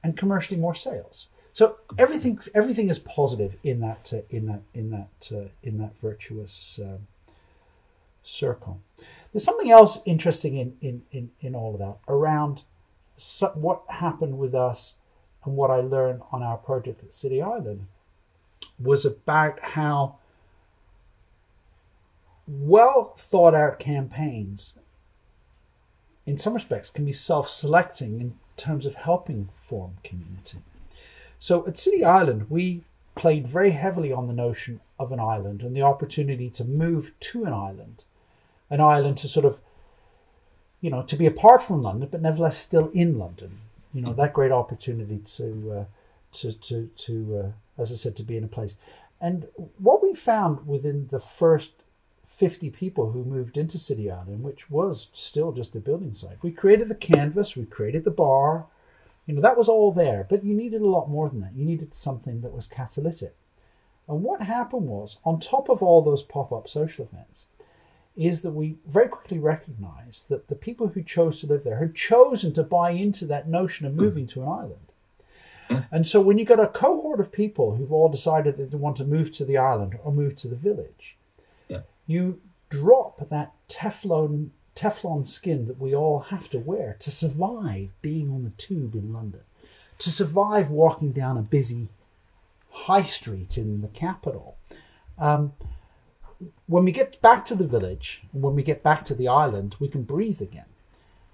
and 0.03 0.17
commercially 0.17 0.59
more 0.59 0.75
sales. 0.75 1.27
So 1.53 1.77
everything 1.97 2.39
everything 2.53 2.89
is 2.89 2.99
positive 2.99 3.55
in 3.63 3.81
that 3.81 4.11
uh, 4.13 4.21
in 4.29 4.45
that 4.47 4.61
in 4.73 4.89
that 4.91 5.31
uh, 5.31 5.49
in 5.61 5.77
that 5.79 5.99
virtuous 5.99 6.79
um, 6.81 7.07
circle. 8.23 8.79
There's 9.31 9.43
something 9.43 9.71
else 9.71 9.99
interesting 10.05 10.57
in 10.57 10.77
in 10.81 11.01
in, 11.11 11.31
in 11.41 11.55
all 11.55 11.73
of 11.73 11.79
that 11.79 11.97
around 12.07 12.63
what 13.53 13.83
happened 13.87 14.37
with 14.37 14.55
us 14.55 14.95
and 15.43 15.55
what 15.55 15.69
I 15.69 15.77
learned 15.77 16.21
on 16.31 16.41
our 16.41 16.57
project 16.57 17.03
at 17.03 17.13
City 17.13 17.41
Island 17.41 17.87
was 18.79 19.05
about 19.05 19.59
how 19.61 20.17
well 22.47 23.13
thought 23.17 23.53
out 23.53 23.79
campaigns 23.79 24.73
in 26.25 26.37
some 26.37 26.53
respects 26.53 26.89
can 26.89 27.05
be 27.05 27.13
self-selecting 27.13 28.19
in 28.19 28.35
terms 28.61 28.85
of 28.85 28.95
helping 28.95 29.49
form 29.67 29.93
community. 30.03 30.59
So 31.39 31.65
at 31.67 31.79
City 31.79 32.05
Island, 32.05 32.49
we 32.49 32.83
played 33.15 33.47
very 33.47 33.71
heavily 33.71 34.11
on 34.13 34.27
the 34.27 34.33
notion 34.33 34.79
of 34.99 35.11
an 35.11 35.19
island 35.19 35.61
and 35.61 35.75
the 35.75 35.81
opportunity 35.81 36.49
to 36.51 36.63
move 36.63 37.11
to 37.19 37.45
an 37.45 37.53
island, 37.53 38.03
an 38.69 38.79
island 38.79 39.17
to 39.17 39.27
sort 39.27 39.45
of, 39.45 39.59
you 40.79 40.89
know, 40.89 41.01
to 41.03 41.15
be 41.15 41.25
apart 41.25 41.63
from 41.63 41.81
London, 41.81 42.07
but 42.11 42.21
nevertheless 42.21 42.57
still 42.57 42.89
in 42.93 43.17
London. 43.17 43.59
You 43.93 44.01
know, 44.01 44.13
that 44.13 44.33
great 44.33 44.51
opportunity 44.51 45.19
to, 45.35 45.47
uh, 45.77 45.85
to, 46.37 46.53
to, 46.53 46.89
to, 47.05 47.13
uh, 47.43 47.81
as 47.81 47.91
I 47.91 47.95
said, 47.95 48.15
to 48.17 48.23
be 48.23 48.37
in 48.37 48.43
a 48.43 48.47
place. 48.47 48.77
And 49.19 49.47
what 49.77 50.01
we 50.01 50.13
found 50.13 50.65
within 50.67 51.07
the 51.11 51.19
first 51.19 51.73
50 52.41 52.71
people 52.71 53.11
who 53.11 53.23
moved 53.23 53.55
into 53.55 53.77
City 53.77 54.09
Island, 54.09 54.41
which 54.41 54.67
was 54.67 55.09
still 55.13 55.51
just 55.51 55.75
a 55.75 55.79
building 55.79 56.15
site, 56.15 56.41
we 56.41 56.49
created 56.49 56.89
the 56.89 56.95
canvas, 56.95 57.55
we 57.55 57.65
created 57.65 58.03
the 58.03 58.09
bar, 58.09 58.65
you 59.27 59.35
know, 59.35 59.41
that 59.41 59.59
was 59.59 59.67
all 59.67 59.91
there, 59.91 60.25
but 60.27 60.43
you 60.43 60.55
needed 60.55 60.81
a 60.81 60.87
lot 60.87 61.07
more 61.07 61.29
than 61.29 61.41
that. 61.41 61.53
You 61.55 61.63
needed 61.63 61.93
something 61.93 62.41
that 62.41 62.51
was 62.51 62.65
catalytic. 62.65 63.35
And 64.07 64.23
what 64.23 64.41
happened 64.41 64.87
was, 64.87 65.19
on 65.23 65.39
top 65.39 65.69
of 65.69 65.83
all 65.83 66.01
those 66.01 66.23
pop 66.23 66.51
up 66.51 66.67
social 66.67 67.07
events, 67.13 67.45
is 68.17 68.41
that 68.41 68.53
we 68.53 68.77
very 68.87 69.07
quickly 69.07 69.37
recognized 69.37 70.27
that 70.29 70.47
the 70.47 70.55
people 70.55 70.87
who 70.87 71.03
chose 71.03 71.39
to 71.41 71.47
live 71.47 71.63
there 71.63 71.77
had 71.77 71.93
chosen 71.93 72.53
to 72.53 72.63
buy 72.63 72.89
into 72.89 73.27
that 73.27 73.47
notion 73.47 73.85
of 73.85 73.93
moving 73.93 74.25
to 74.25 74.41
an 74.41 74.47
island. 74.47 75.85
And 75.91 76.07
so 76.07 76.19
when 76.19 76.39
you 76.39 76.45
got 76.45 76.59
a 76.59 76.65
cohort 76.65 77.19
of 77.19 77.31
people 77.31 77.75
who've 77.75 77.93
all 77.93 78.09
decided 78.09 78.57
that 78.57 78.71
they 78.71 78.77
want 78.77 78.97
to 78.97 79.05
move 79.05 79.31
to 79.33 79.45
the 79.45 79.57
island 79.57 79.99
or 80.03 80.11
move 80.11 80.35
to 80.37 80.47
the 80.47 80.55
village. 80.55 81.17
You 82.11 82.41
drop 82.69 83.29
that 83.29 83.53
Teflon 83.69 84.49
Teflon 84.75 85.27
skin 85.27 85.67
that 85.67 85.79
we 85.79 85.93
all 85.93 86.19
have 86.19 86.49
to 86.49 86.59
wear 86.59 86.95
to 86.99 87.11
survive 87.11 87.89
being 88.01 88.29
on 88.29 88.43
the 88.43 88.51
tube 88.51 88.95
in 88.95 89.11
London, 89.11 89.41
to 89.97 90.09
survive 90.09 90.69
walking 90.69 91.11
down 91.11 91.37
a 91.37 91.41
busy 91.41 91.89
high 92.69 93.03
street 93.03 93.57
in 93.57 93.81
the 93.81 93.89
capital. 93.89 94.55
Um, 95.19 95.53
when 96.67 96.85
we 96.85 96.91
get 96.91 97.21
back 97.21 97.43
to 97.45 97.55
the 97.55 97.67
village, 97.67 98.23
when 98.31 98.55
we 98.55 98.63
get 98.63 98.81
back 98.81 99.03
to 99.05 99.15
the 99.15 99.27
island, 99.27 99.75
we 99.79 99.87
can 99.87 100.03
breathe 100.03 100.41
again. 100.41 100.65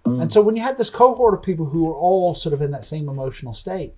And 0.05 0.31
so 0.31 0.41
when 0.41 0.55
you 0.55 0.62
had 0.62 0.77
this 0.77 0.89
cohort 0.89 1.34
of 1.34 1.43
people 1.43 1.65
who 1.65 1.84
were 1.84 1.93
all 1.93 2.34
sort 2.34 2.53
of 2.53 2.62
in 2.62 2.72
that 2.72 2.86
same 2.86 3.10
emotional 3.10 3.53
state, 3.53 3.93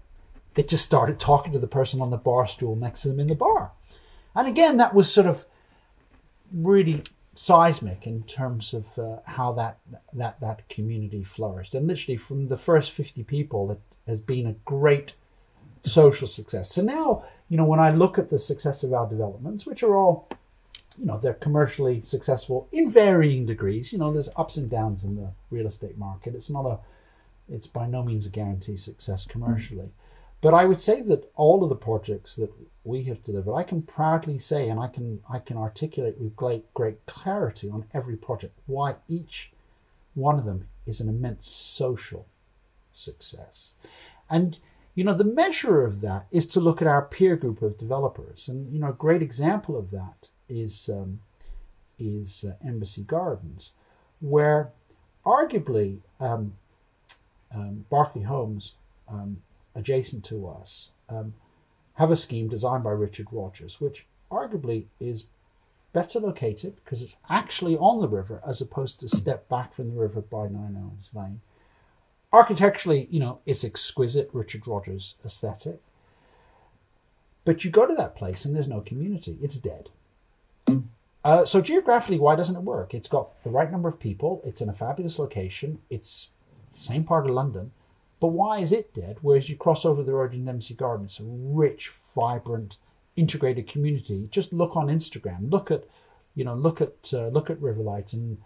they 0.56 0.64
just 0.64 0.84
started 0.84 1.20
talking 1.20 1.54
to 1.54 1.60
the 1.60 1.68
person 1.68 2.02
on 2.02 2.10
the 2.10 2.18
bar 2.18 2.48
stool 2.48 2.76
next 2.76 3.02
to 3.02 3.10
them 3.10 3.20
in 3.20 3.28
the 3.28 3.36
bar. 3.36 3.72
And 4.36 4.48
again, 4.48 4.78
that 4.78 4.96
was 4.96 5.12
sort 5.12 5.28
of 5.28 5.46
really 6.54 7.04
seismic 7.36 8.06
in 8.06 8.24
terms 8.24 8.74
of 8.74 9.00
uh, 9.00 9.18
how 9.26 9.54
that 9.54 9.80
that 10.14 10.40
that 10.42 10.68
community 10.68 11.24
flourished. 11.24 11.74
And 11.74 11.88
literally 11.88 12.18
from 12.18 12.48
the 12.48 12.58
first 12.58 12.92
50 12.92 13.24
people, 13.24 13.72
it 13.72 13.80
has 14.08 14.20
been 14.20 14.48
a 14.48 14.56
great 14.66 15.14
social 15.86 16.28
success. 16.28 16.74
So 16.74 16.82
now, 16.82 17.24
you 17.48 17.58
know, 17.58 17.66
when 17.66 17.80
I 17.80 17.92
look 17.92 18.20
at 18.20 18.30
the 18.30 18.40
success 18.40 18.84
of 18.84 18.94
our 18.94 19.08
developments, 19.08 19.66
which 19.66 19.84
are 19.84 19.96
all, 19.96 20.28
you 20.98 21.06
know, 21.06 21.18
they're 21.18 21.34
commercially 21.34 22.02
successful 22.04 22.68
in 22.72 22.90
varying 22.90 23.46
degrees. 23.46 23.94
You 23.94 24.00
know, 24.00 24.12
there's 24.12 24.30
ups 24.36 24.58
and 24.58 24.70
downs 24.70 25.04
in 25.04 25.16
the 25.16 25.32
real 25.50 25.68
estate 25.68 25.98
market. 25.98 26.36
It's 26.36 26.50
not 26.50 26.66
a, 26.66 26.80
it's 27.48 27.68
by 27.68 27.88
no 27.88 28.04
means 28.04 28.26
a 28.26 28.30
guarantee 28.30 28.78
success 28.78 29.26
commercially. 29.26 29.92
But 30.42 30.54
I 30.54 30.66
would 30.66 30.80
say 30.80 31.02
that 31.02 31.30
all 31.36 31.64
of 31.64 31.70
the 31.70 31.76
projects 31.76 32.36
that 32.36 32.52
we 32.84 33.04
have 33.04 33.24
delivered, 33.24 33.56
I 33.56 33.64
can 33.64 33.82
proudly 33.82 34.40
say, 34.40 34.70
and 34.70 34.80
I 34.80 34.88
can 34.88 35.22
I 35.30 35.40
can 35.40 35.58
articulate 35.58 36.18
with 36.18 36.36
great 36.36 36.74
great 36.74 37.06
clarity 37.06 37.70
on 37.70 37.86
every 37.94 38.16
project 38.16 38.58
why 38.66 38.96
each 39.08 39.52
one 40.16 40.40
of 40.40 40.46
them 40.46 40.68
is 40.86 41.02
an 41.02 41.10
immense 41.10 41.50
social 41.50 42.26
success. 42.94 43.72
And 44.30 44.60
you 44.96 45.04
know 45.04 45.14
the 45.14 45.24
measure 45.24 45.84
of 45.84 46.02
that 46.02 46.28
is 46.32 46.48
to 46.48 46.60
look 46.60 46.82
at 46.82 46.88
our 46.88 47.02
peer 47.02 47.36
group 47.36 47.62
of 47.62 47.78
developers, 47.78 48.48
and 48.48 48.72
you 48.74 48.80
know 48.80 48.90
a 48.90 48.94
great 48.94 49.22
example 49.22 49.78
of 49.78 49.92
that 49.92 50.30
is 50.48 50.90
um, 50.90 51.20
is 51.98 52.46
uh, 52.48 52.54
Embassy 52.66 53.04
Gardens, 53.04 53.72
where 54.22 54.72
arguably 55.26 56.00
um, 56.20 56.54
um, 57.54 57.86
Berkeley 57.90 58.24
Homes 58.24 58.74
um, 59.10 59.42
adjacent 59.76 60.24
to 60.26 60.48
us 60.48 60.90
um, 61.10 61.34
have 61.96 62.12
a 62.12 62.18
scheme 62.18 62.48
designed 62.48 62.84
by 62.84 62.92
Richard 62.92 63.28
Rogers, 63.32 63.82
which 63.82 64.06
arguably 64.32 64.86
is 65.00 65.26
better 65.92 66.20
located 66.20 66.76
because 66.84 67.02
it's 67.02 67.16
actually 67.30 67.76
on 67.78 68.00
the 68.00 68.08
river 68.08 68.42
as 68.46 68.62
opposed 68.62 69.00
to 69.00 69.10
step 69.10 69.50
back 69.50 69.74
from 69.74 69.90
the 69.90 70.00
river 70.00 70.22
by 70.22 70.48
Nine 70.48 70.78
Elms 70.78 71.10
Lane. 71.14 71.42
Architecturally, 72.32 73.08
you 73.10 73.20
know, 73.20 73.40
it's 73.46 73.64
exquisite, 73.64 74.30
Richard 74.34 74.68
Rogers 74.68 75.16
aesthetic. 75.26 75.80
But 77.44 77.64
you 77.64 77.72
go 77.72 77.88
to 77.88 77.96
that 77.96 78.16
place 78.16 78.46
and 78.46 78.56
there's 78.56 78.68
no 78.68 78.82
community. 78.82 79.38
It's 79.42 79.58
dead. 79.58 79.90
Uh, 81.24 81.46
so 81.46 81.62
geographically, 81.62 82.20
why 82.20 82.36
doesn't 82.36 82.56
it 82.56 82.62
work? 82.62 82.94
It's 82.94 83.08
got 83.08 83.44
the 83.44 83.50
right 83.50 83.72
number 83.72 83.90
of 83.90 84.00
people. 84.00 84.42
It's 84.46 84.62
in 84.62 84.70
a 84.70 84.74
fabulous 84.74 85.20
location. 85.20 85.80
It's 85.90 86.30
the 86.72 86.78
same 86.78 87.04
part 87.04 87.26
of 87.26 87.32
London. 87.34 87.72
But 88.20 88.28
why 88.28 88.60
is 88.60 88.72
it 88.72 88.94
dead? 88.94 89.18
Whereas 89.22 89.50
you 89.50 89.56
cross 89.56 89.86
over 89.86 90.04
the 90.04 90.14
road 90.14 90.34
in 90.34 90.48
Embassy 90.48 90.74
Garden, 90.74 91.06
it's 91.06 91.20
a 91.20 91.24
rich, 91.24 91.92
vibrant, 92.14 92.78
integrated 93.16 93.68
community. 93.68 94.28
Just 94.32 94.52
look 94.52 94.76
on 94.76 94.88
Instagram. 94.88 95.52
Look 95.52 95.72
at, 95.72 95.86
you 96.36 96.44
know, 96.44 96.56
look 96.56 96.82
at 96.82 97.14
uh, 97.14 97.28
look 97.28 97.50
at 97.50 97.60
Riverlight 97.60 98.14
and 98.14 98.38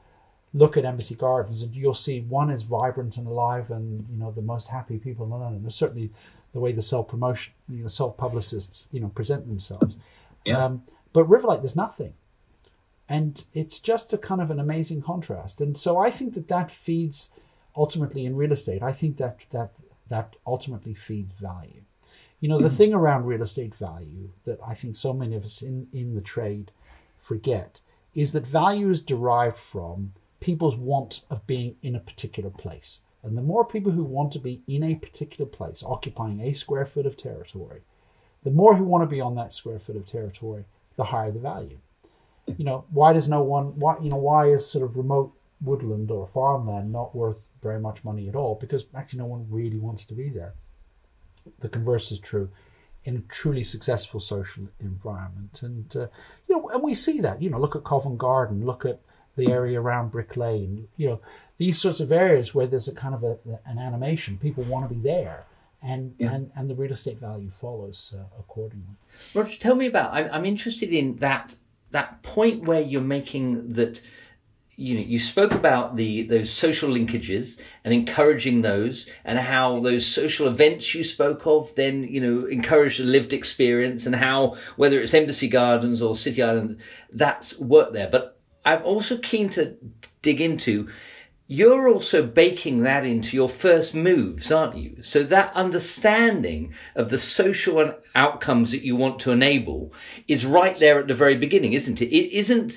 look 0.54 0.78
at 0.78 0.86
Embassy 0.86 1.16
Gardens, 1.16 1.62
and 1.64 1.76
you'll 1.76 1.94
see 1.94 2.22
one 2.22 2.50
is 2.50 2.64
vibrant 2.64 3.18
and 3.18 3.28
alive, 3.28 3.72
and 3.72 4.06
you 4.10 4.18
know 4.18 4.32
the 4.32 4.42
most 4.42 4.68
happy 4.68 4.98
people 4.98 5.26
in 5.26 5.32
London. 5.32 5.64
There's 5.64 5.76
certainly 5.76 6.12
the 6.54 6.60
way 6.60 6.72
the 6.72 6.82
self 6.82 7.08
promotion, 7.08 7.54
you 7.68 7.82
know, 7.82 7.88
self 7.88 8.16
publicists, 8.16 8.88
you 8.92 9.00
know, 9.00 9.10
present 9.10 9.48
themselves. 9.48 9.98
Yeah. 10.46 10.64
Um, 10.64 10.84
but 11.12 11.28
Riverlight, 11.28 11.62
there's 11.62 11.76
nothing, 11.76 12.14
and 13.10 13.44
it's 13.54 13.80
just 13.80 14.14
a 14.14 14.18
kind 14.18 14.42
of 14.42 14.52
an 14.52 14.60
amazing 14.60 15.02
contrast. 15.02 15.60
And 15.60 15.78
so 15.78 15.98
I 15.98 16.12
think 16.12 16.36
that 16.36 16.48
that 16.48 16.72
feeds 16.72 17.30
ultimately 17.76 18.26
in 18.26 18.36
real 18.36 18.52
estate. 18.52 18.82
I 18.82 18.92
think 18.92 19.18
that 19.18 19.40
that 19.52 19.72
that 20.10 20.36
ultimately 20.46 20.94
feeds 20.94 21.34
value. 21.34 21.84
You 22.40 22.50
know, 22.50 22.60
the 22.60 22.68
mm-hmm. 22.68 22.76
thing 22.76 22.94
around 22.94 23.26
real 23.26 23.42
estate 23.42 23.74
value 23.76 24.32
that 24.46 24.60
I 24.66 24.74
think 24.74 24.96
so 24.96 25.14
many 25.14 25.36
of 25.36 25.44
us 25.44 25.62
in 25.62 25.88
in 25.94 26.16
the 26.16 26.22
trade 26.22 26.72
forget 27.22 27.80
is 28.14 28.32
that 28.34 28.46
value 28.46 28.90
is 28.90 29.02
derived 29.02 29.58
from 29.58 30.14
people's 30.40 30.76
want 30.76 31.22
of 31.30 31.48
being 31.48 31.76
in 31.82 31.96
a 31.96 32.00
particular 32.00 32.50
place. 32.50 33.02
And 33.24 33.38
the 33.38 33.42
more 33.42 33.64
people 33.64 33.94
who 33.94 34.04
want 34.04 34.34
to 34.34 34.40
be 34.40 34.62
in 34.68 34.84
a 34.84 34.96
particular 34.96 35.50
place, 35.50 35.82
occupying 35.82 36.42
a 36.42 36.52
square 36.52 36.86
foot 36.86 37.06
of 37.06 37.16
territory, 37.16 37.82
the 38.44 38.52
more 38.52 38.76
who 38.76 38.84
want 38.84 39.04
to 39.04 39.16
be 39.16 39.22
on 39.22 39.36
that 39.36 39.54
square 39.54 39.80
foot 39.80 39.96
of 39.96 40.06
territory, 40.06 40.66
the 40.98 41.06
higher 41.06 41.32
the 41.32 41.40
value. 41.40 41.78
You 42.46 42.66
know, 42.66 42.84
why 42.90 43.14
does 43.14 43.30
no 43.30 43.42
one, 43.42 43.80
why, 43.80 43.98
you 44.02 44.10
know, 44.10 44.18
why 44.18 44.48
is 44.48 44.70
sort 44.70 44.84
of 44.84 44.98
remote 44.98 45.32
woodland 45.64 46.12
or 46.12 46.28
farmland 46.28 46.92
not 46.92 47.16
worth 47.16 47.42
very 47.62 47.80
much 47.80 48.04
money 48.04 48.28
at 48.30 48.36
all? 48.36 48.56
Because 48.60 48.86
actually 48.96 49.20
no 49.20 49.26
one 49.26 49.48
really 49.50 49.80
wants 49.80 50.06
to 50.06 50.14
be 50.14 50.30
there. 50.30 50.54
The 51.60 51.70
converse 51.70 52.12
is 52.12 52.20
true 52.20 52.50
in 53.06 53.18
a 53.18 53.34
truly 53.34 53.64
successful 53.64 54.20
social 54.20 54.68
environment. 54.80 55.62
And, 55.62 55.96
uh, 55.96 56.08
you 56.48 56.56
know, 56.56 56.70
and 56.70 56.82
we 56.82 56.94
see 56.94 57.20
that, 57.22 57.42
you 57.42 57.50
know, 57.50 57.60
look 57.60 57.76
at 57.76 57.84
Covent 57.84 58.18
Garden, 58.18 58.66
look 58.66 58.86
at 58.86 59.02
the 59.36 59.52
area 59.52 59.82
around 59.82 60.12
Brick 60.12 60.38
Lane, 60.38 60.88
you 60.96 61.08
know, 61.08 61.20
these 61.58 61.80
sorts 61.82 62.00
of 62.00 62.12
areas 62.12 62.54
where 62.54 62.68
there's 62.68 62.88
a 62.88 62.94
kind 62.94 63.16
of 63.16 63.24
a, 63.24 63.38
an 63.66 63.78
animation, 63.78 64.38
people 64.38 64.64
want 64.64 64.88
to 64.88 64.96
be 64.96 65.02
there. 65.02 65.46
And, 65.82 66.16
yeah. 66.18 66.34
and, 66.34 66.52
and 66.56 66.70
the 66.70 66.76
real 66.76 66.94
estate 66.94 67.20
value 67.20 67.50
follows 67.50 68.14
uh, 68.18 68.24
accordingly. 68.40 68.96
Roger, 69.34 69.58
tell 69.58 69.76
me 69.76 69.88
about. 69.88 70.14
I'm, 70.14 70.30
I'm 70.32 70.46
interested 70.46 70.94
in 70.94 71.18
that 71.18 71.56
that 71.92 72.24
point 72.24 72.64
where 72.64 72.82
you're 72.82 73.02
making 73.02 73.74
that 73.74 74.02
you 74.76 74.96
know 74.96 75.02
you 75.02 75.20
spoke 75.20 75.52
about 75.52 75.96
the 75.96 76.24
those 76.24 76.52
social 76.52 76.90
linkages 76.90 77.62
and 77.84 77.94
encouraging 77.94 78.62
those 78.62 79.10
and 79.24 79.38
how 79.38 79.80
those 79.80 80.06
social 80.06 80.48
events 80.48 80.96
you 80.96 81.04
spoke 81.04 81.46
of 81.46 81.74
then 81.76 82.04
you 82.04 82.20
know 82.20 82.48
encourage 82.48 82.98
the 82.98 83.04
lived 83.04 83.34
experience 83.34 84.06
and 84.06 84.16
how 84.16 84.56
whether 84.76 85.00
it's 85.00 85.14
embassy 85.14 85.48
gardens 85.48 86.02
or 86.02 86.16
city 86.16 86.42
islands 86.42 86.76
that's 87.12 87.60
worked 87.60 87.94
there 87.94 88.10
but 88.10 88.40
i'm 88.66 88.82
also 88.84 89.18
keen 89.18 89.50
to 89.50 89.76
dig 90.22 90.42
into 90.42 90.88
you're 91.46 91.90
also 91.90 92.26
baking 92.26 92.84
that 92.84 93.06
into 93.06 93.36
your 93.36 93.50
first 93.50 93.94
moves, 93.94 94.52
aren't 94.52 94.78
you? 94.78 95.04
So 95.04 95.24
that 95.24 95.54
understanding 95.54 96.74
of 96.96 97.10
the 97.10 97.20
social 97.20 97.94
outcomes 98.16 98.72
that 98.72 98.84
you 98.84 98.96
want 98.96 99.20
to 99.20 99.32
enable 99.32 99.94
is 100.28 100.46
right 100.46 100.76
there 100.78 101.00
at 101.00 101.08
the 101.08 101.14
very 101.14 101.36
beginning, 101.36 101.74
isn't 101.74 102.02
it? 102.02 102.08
It 102.08 102.36
isn't 102.36 102.74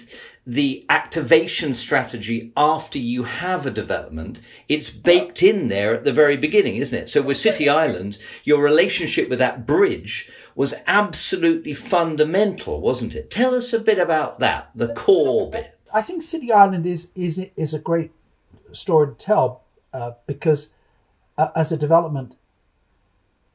the 0.46 0.86
activation 0.88 1.74
strategy 1.74 2.52
after 2.56 2.98
you 2.98 3.24
have 3.24 3.66
a 3.66 3.70
development. 3.70 4.40
It's 4.68 4.90
baked 4.90 5.42
in 5.42 5.66
there 5.68 5.94
at 5.94 6.04
the 6.04 6.12
very 6.12 6.36
beginning, 6.36 6.76
isn't 6.76 6.96
it? 6.96 7.08
So 7.10 7.20
with 7.20 7.36
City 7.36 7.68
Island, 7.68 8.18
your 8.44 8.62
relationship 8.62 9.28
with 9.28 9.40
that 9.40 9.66
bridge 9.66 10.30
was 10.54 10.74
absolutely 10.86 11.74
fundamental, 11.74 12.80
wasn't 12.80 13.14
it? 13.16 13.30
Tell 13.30 13.54
us 13.54 13.72
a 13.72 13.80
bit 13.80 13.98
about 13.98 14.38
that, 14.38 14.70
the 14.74 14.94
core 14.94 15.50
bit. 15.50 15.78
I 15.92 16.02
think 16.02 16.22
City 16.22 16.52
Island 16.52 16.86
is 16.86 17.10
is 17.14 17.38
is 17.56 17.74
a 17.74 17.78
great 17.78 18.12
story 18.72 19.08
to 19.08 19.14
tell 19.14 19.62
uh, 19.92 20.12
because 20.26 20.70
uh, 21.38 21.48
as 21.56 21.72
a 21.72 21.76
development, 21.76 22.36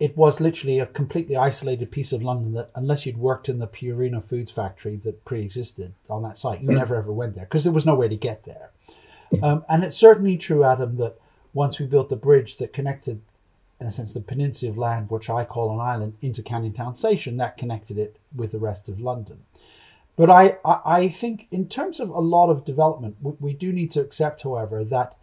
it 0.01 0.17
was 0.17 0.39
literally 0.39 0.79
a 0.79 0.87
completely 0.87 1.37
isolated 1.37 1.91
piece 1.91 2.11
of 2.11 2.23
London 2.23 2.53
that, 2.53 2.71
unless 2.73 3.05
you'd 3.05 3.19
worked 3.19 3.47
in 3.47 3.59
the 3.59 3.67
Purina 3.67 4.23
Foods 4.23 4.49
factory 4.49 4.95
that 4.95 5.23
pre-existed 5.25 5.93
on 6.09 6.23
that 6.23 6.39
site, 6.39 6.59
you 6.59 6.69
mm. 6.69 6.75
never 6.75 6.95
ever 6.95 7.13
went 7.13 7.35
there 7.35 7.45
because 7.45 7.63
there 7.63 7.71
was 7.71 7.85
no 7.85 7.93
way 7.93 8.07
to 8.07 8.15
get 8.15 8.43
there. 8.43 8.71
Um, 9.43 9.63
and 9.69 9.83
it's 9.83 9.95
certainly 9.95 10.37
true, 10.37 10.63
Adam, 10.63 10.97
that 10.97 11.19
once 11.53 11.79
we 11.79 11.85
built 11.85 12.09
the 12.09 12.15
bridge 12.15 12.57
that 12.57 12.73
connected, 12.73 13.21
in 13.79 13.85
a 13.85 13.91
sense, 13.91 14.11
the 14.11 14.21
peninsula 14.21 14.71
of 14.71 14.77
land, 14.77 15.11
which 15.11 15.29
I 15.29 15.45
call 15.45 15.71
an 15.71 15.79
island, 15.79 16.17
into 16.19 16.41
Canning 16.41 16.73
Town 16.73 16.95
Station, 16.95 17.37
that 17.37 17.57
connected 17.57 17.99
it 17.99 18.17
with 18.35 18.51
the 18.51 18.59
rest 18.59 18.89
of 18.89 18.99
London. 18.99 19.43
But 20.15 20.31
I, 20.31 20.57
I, 20.65 21.09
think 21.09 21.47
in 21.51 21.69
terms 21.69 21.99
of 21.99 22.09
a 22.09 22.19
lot 22.19 22.49
of 22.49 22.65
development, 22.65 23.17
we, 23.21 23.33
we 23.39 23.53
do 23.53 23.71
need 23.71 23.91
to 23.91 24.01
accept, 24.01 24.41
however, 24.41 24.83
that 24.83 25.15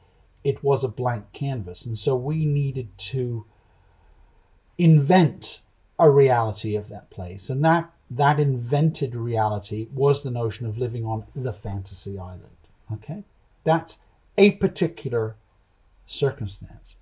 it 0.44 0.62
was 0.62 0.84
a 0.84 0.88
blank 0.88 1.32
canvas. 1.32 1.84
And 1.84 1.98
so 1.98 2.14
we 2.16 2.46
needed 2.46 2.96
to 2.98 3.44
invent 4.78 5.60
a 5.98 6.08
reality 6.08 6.76
of 6.76 6.88
that 6.88 7.10
place. 7.10 7.50
And 7.50 7.64
that, 7.64 7.90
that 8.10 8.38
invented 8.38 9.14
reality 9.14 9.88
was 9.92 10.22
the 10.22 10.30
notion 10.30 10.66
of 10.66 10.78
living 10.78 11.04
on 11.04 11.24
the 11.34 11.52
fantasy 11.52 12.18
island. 12.18 12.44
Okay? 12.92 13.24
That's 13.64 13.98
a 14.38 14.52
particular 14.52 15.34
circumstance. 16.06 16.96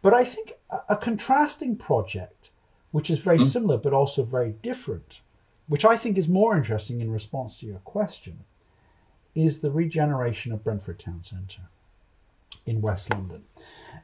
But 0.00 0.14
I 0.14 0.24
think 0.24 0.54
a, 0.70 0.80
a 0.90 0.96
contrasting 0.96 1.76
project, 1.76 2.50
which 2.90 3.10
is 3.10 3.18
very 3.18 3.38
mm-hmm. 3.38 3.46
similar 3.46 3.76
but 3.76 3.92
also 3.92 4.24
very 4.24 4.54
different, 4.62 5.20
which 5.68 5.84
I 5.84 5.96
think 5.96 6.18
is 6.18 6.28
more 6.28 6.56
interesting 6.56 7.00
in 7.00 7.10
response 7.10 7.58
to 7.58 7.66
your 7.66 7.78
question, 7.78 8.40
is 9.34 9.60
the 9.60 9.70
regeneration 9.70 10.52
of 10.52 10.64
Brentford 10.64 10.98
Town 10.98 11.22
Centre 11.22 11.68
in 12.66 12.80
West 12.80 13.10
London. 13.10 13.44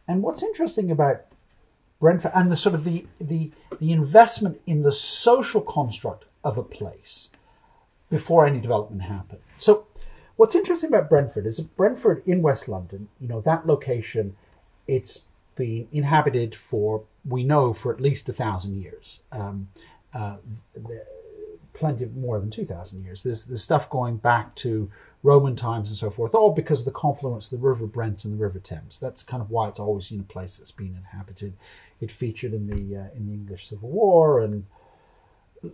And 0.07 0.23
what's 0.23 0.42
interesting 0.42 0.90
about 0.90 1.25
Brentford 2.00 2.32
and 2.34 2.50
the 2.50 2.56
sort 2.56 2.74
of 2.74 2.84
the, 2.84 3.06
the, 3.20 3.50
the 3.80 3.92
investment 3.92 4.61
in 4.66 4.82
the 4.82 4.92
social 4.92 5.61
construct 5.61 6.24
of 6.44 6.56
a 6.56 6.62
place 6.62 7.30
before 8.11 8.46
any 8.46 8.61
development 8.61 9.02
happened. 9.02 9.40
So 9.58 9.87
what's 10.37 10.54
interesting 10.54 10.88
about 10.88 11.11
Brentford 11.11 11.46
is 11.46 11.56
that 11.56 11.76
Brentford 11.76 12.22
in 12.26 12.42
West 12.42 12.68
London, 12.68 13.08
you 13.20 13.28
know, 13.28 13.40
that 13.40 13.66
location, 13.66 14.37
it's 14.87 15.22
been 15.56 15.88
inhabited 15.92 16.54
for, 16.54 17.02
we 17.28 17.42
know, 17.42 17.72
for 17.72 17.92
at 17.92 18.00
least 18.00 18.28
a 18.28 18.32
thousand 18.32 18.80
years. 18.80 19.20
Um, 19.32 19.68
uh, 20.14 20.37
plenty 21.74 22.06
more 22.06 22.40
than 22.40 22.50
2,000 22.50 23.04
years. 23.04 23.22
There's, 23.22 23.44
there's 23.44 23.62
stuff 23.62 23.90
going 23.90 24.16
back 24.16 24.54
to 24.56 24.90
Roman 25.22 25.57
times 25.57 25.88
and 25.88 25.98
so 25.98 26.11
forth, 26.11 26.35
all 26.35 26.52
because 26.52 26.81
of 26.81 26.85
the 26.85 26.90
confluence 26.92 27.46
of 27.50 27.61
the 27.61 27.66
River 27.66 27.87
Brent 27.87 28.24
and 28.24 28.33
the 28.33 28.42
River 28.42 28.61
Thames. 28.61 28.98
That's 28.98 29.22
kind 29.22 29.42
of 29.42 29.50
why 29.50 29.68
it's 29.68 29.81
always 29.81 30.09
been 30.09 30.20
a 30.20 30.24
place 30.24 30.57
that's 30.57 30.70
been 30.70 30.96
inhabited. 30.96 31.54
It 32.00 32.12
featured 32.12 32.52
in 32.52 32.68
the 32.68 32.96
uh, 32.96 33.16
in 33.16 33.26
the 33.26 33.33
English 33.33 33.68
Civil 33.68 33.88
War 33.88 34.40
and 34.40 34.66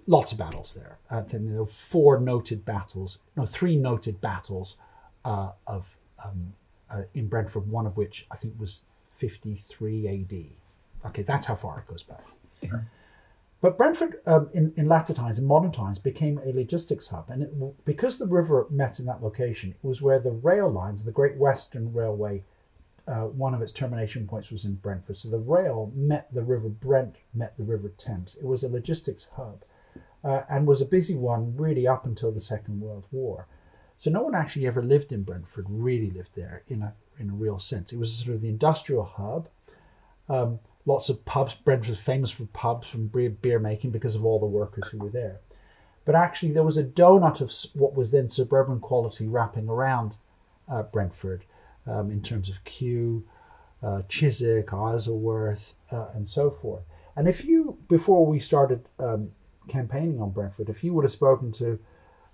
lots 0.07 0.33
of 0.33 0.38
battles 0.38 0.72
there. 0.72 0.98
Uh, 1.11 1.22
then 1.22 1.50
there 1.50 1.61
were 1.61 1.66
four 1.66 2.18
noted 2.18 2.64
battles, 2.64 3.18
no, 3.37 3.44
three 3.44 3.76
noted 3.76 4.20
battles 4.20 4.76
uh, 5.24 5.50
of 5.66 5.96
um, 6.24 6.54
uh, 6.90 7.02
in 7.12 7.28
Brentford. 7.28 7.70
One 7.70 7.87
of 7.87 7.96
which 7.98 8.26
I 8.30 8.37
think 8.37 8.54
was 8.59 8.85
53 9.18 10.09
AD. 10.09 11.09
Okay, 11.11 11.22
that's 11.22 11.46
how 11.46 11.54
far 11.54 11.80
it 11.80 11.87
goes 11.87 12.02
back. 12.02 12.24
But 13.64 13.79
Brentford, 13.79 14.20
um, 14.27 14.50
in, 14.53 14.74
in 14.77 14.88
latter 14.88 15.14
times, 15.14 15.38
in 15.38 15.46
modern 15.46 15.72
times, 15.72 15.98
became 15.98 16.37
a 16.37 16.53
logistics 16.53 17.07
hub. 17.07 17.31
And 17.31 17.44
it, 17.44 17.85
because 17.87 18.18
the 18.18 18.27
river 18.27 18.66
met 18.68 18.98
in 18.98 19.07
that 19.07 19.22
location, 19.22 19.70
it 19.70 19.87
was 19.87 20.03
where 20.03 20.18
the 20.18 20.33
rail 20.33 20.70
lines, 20.70 21.03
the 21.03 21.11
Great 21.11 21.38
Western 21.38 21.90
Railway, 21.90 22.44
uh, 23.09 23.22
one 23.22 23.55
of 23.55 23.62
its 23.62 23.72
termination 23.72 24.27
points 24.27 24.50
was 24.50 24.66
in 24.66 24.74
Brentford. 24.74 25.16
So 25.16 25.31
the 25.31 25.38
rail 25.38 25.90
met 25.94 26.29
the 26.35 26.42
River 26.42 26.68
Brent, 26.68 27.16
met 27.33 27.57
the 27.57 27.64
River 27.64 27.90
Thames. 27.96 28.37
It 28.38 28.44
was 28.44 28.64
a 28.64 28.68
logistics 28.68 29.29
hub 29.35 29.64
uh, 30.22 30.42
and 30.50 30.66
was 30.66 30.83
a 30.83 30.85
busy 30.85 31.14
one 31.14 31.57
really 31.57 31.88
up 31.88 32.05
until 32.05 32.33
the 32.33 32.42
Second 32.42 32.83
World 32.83 33.07
War. 33.12 33.46
So 33.96 34.11
no 34.11 34.24
one 34.24 34.35
actually 34.35 34.66
ever 34.66 34.83
lived 34.83 35.11
in 35.11 35.22
Brentford, 35.22 35.64
really 35.70 36.11
lived 36.11 36.33
there 36.35 36.64
in 36.68 36.83
a, 36.83 36.92
in 37.18 37.31
a 37.31 37.35
real 37.35 37.59
sense. 37.59 37.94
It 37.94 37.98
was 37.98 38.14
sort 38.14 38.35
of 38.35 38.42
the 38.42 38.48
industrial 38.50 39.05
hub. 39.05 39.48
Um, 40.29 40.59
lots 40.87 41.09
of 41.09 41.25
pubs. 41.25 41.55
Brentford 41.55 41.90
was 41.90 41.99
famous 41.99 42.31
for 42.31 42.44
pubs 42.47 42.88
from 42.88 43.07
beer 43.07 43.59
making 43.59 43.90
because 43.90 44.14
of 44.14 44.25
all 44.25 44.38
the 44.38 44.47
workers 44.47 44.88
who 44.90 44.99
were 44.99 45.11
there. 45.11 45.40
but 46.05 46.14
actually 46.14 46.53
there 46.53 46.62
was 46.62 46.77
a 46.77 46.85
donut 46.85 47.40
of 47.40 47.53
what 47.73 47.94
was 47.94 48.11
then 48.11 48.29
suburban 48.29 48.81
quality 48.81 49.27
wrapping 49.27 49.68
around 49.68 50.14
uh, 50.68 50.83
Brentford 50.83 51.44
um, 51.87 52.11
in 52.11 52.23
terms 52.23 52.49
of 52.49 52.62
Kew, 52.64 53.25
uh, 53.83 54.03
Chiswick, 54.09 54.73
Isleworth, 54.73 55.75
uh, 55.90 56.07
and 56.14 56.29
so 56.29 56.51
forth. 56.51 56.83
And 57.16 57.29
if 57.29 57.44
you, 57.44 57.79
before 57.88 58.27
we 58.27 58.40
started 58.40 58.88
um, 58.99 59.31
campaigning 59.68 60.20
on 60.20 60.31
Brentford, 60.31 60.68
if 60.68 60.83
you 60.83 60.92
would 60.94 61.05
have 61.05 61.12
spoken 61.12 61.53
to 61.53 61.79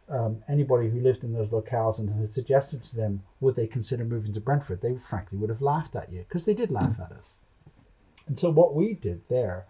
um, 0.08 0.42
anybody 0.48 0.88
who 0.88 1.00
lived 1.00 1.22
in 1.22 1.32
those 1.32 1.48
locales 1.48 1.98
and 1.98 2.10
had 2.20 2.34
suggested 2.34 2.82
to 2.84 2.96
them 2.96 3.22
would 3.40 3.56
they 3.56 3.66
consider 3.66 4.04
moving 4.04 4.32
to 4.32 4.40
Brentford, 4.40 4.80
they 4.80 4.96
frankly 4.96 5.38
would 5.38 5.50
have 5.50 5.62
laughed 5.62 5.94
at 5.94 6.12
you 6.12 6.24
because 6.28 6.44
they 6.44 6.54
did 6.54 6.70
laugh 6.70 6.96
mm. 6.96 7.04
at 7.04 7.12
us. 7.12 7.34
And 8.30 8.38
so 8.38 8.48
what 8.48 8.76
we 8.76 8.94
did 8.94 9.22
there 9.28 9.66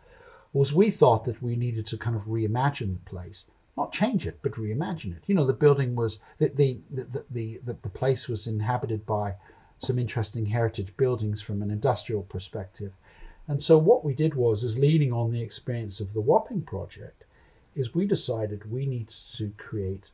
was 0.53 0.75
we 0.75 0.90
thought 0.90 1.25
that 1.25 1.42
we 1.42 1.57
needed 1.57 1.87
to 1.87 1.96
kind 1.96 2.14
of 2.14 2.25
reimagine 2.25 2.92
the 2.92 3.11
place, 3.11 3.46
not 3.75 3.90
change 3.90 4.27
it, 4.27 4.40
but 4.42 4.53
reimagine 4.53 5.16
it. 5.16 5.23
You 5.27 5.35
know, 5.35 5.46
the 5.46 5.55
building 5.55 5.96
was 5.96 6.18
the 6.38 6.49
the 6.49 6.79
the 6.90 7.25
the, 7.31 7.61
the, 7.64 7.77
the 7.83 7.88
place 7.88 8.29
was 8.29 8.46
inhabited 8.46 9.07
by 9.07 9.37
some 9.79 9.99
interesting 9.99 10.46
heritage 10.46 10.94
buildings 10.99 11.40
from 11.40 11.62
an 11.62 11.70
industrial 11.70 12.23
perspective. 12.23 12.92
And 13.49 13.62
so 13.62 13.79
what 13.79 14.05
we 14.05 14.12
did 14.12 14.35
was, 14.35 14.62
is 14.62 14.79
leaning 14.79 15.11
on 15.11 15.33
the 15.33 15.40
experience 15.40 15.99
of 15.99 16.12
the 16.12 16.20
Wapping 16.20 16.61
project, 16.61 17.25
is 17.75 17.94
we 17.94 18.05
decided 18.05 18.70
we 18.70 18.85
need 18.85 19.09
to 19.38 19.55
create 19.57 20.11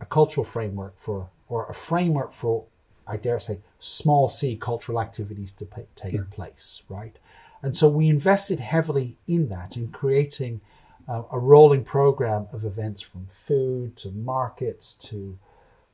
a 0.00 0.06
cultural 0.06 0.44
framework 0.44 0.94
for, 1.00 1.30
or 1.48 1.66
a 1.66 1.74
framework 1.74 2.32
for, 2.32 2.66
I 3.08 3.16
dare 3.16 3.40
say, 3.40 3.58
small 3.78 4.28
c 4.28 4.56
cultural 4.56 5.00
activities 5.00 5.52
to 5.52 5.64
pay, 5.64 5.86
take 5.96 6.14
yeah. 6.14 6.20
place, 6.30 6.82
right? 6.88 7.16
And 7.62 7.76
so 7.76 7.88
we 7.88 8.08
invested 8.08 8.60
heavily 8.60 9.16
in 9.26 9.48
that, 9.48 9.76
in 9.76 9.88
creating 9.88 10.60
uh, 11.08 11.22
a 11.32 11.38
rolling 11.38 11.84
program 11.84 12.46
of 12.52 12.64
events 12.64 13.00
from 13.02 13.26
food 13.26 13.96
to 13.96 14.10
markets 14.10 14.94
to 15.02 15.38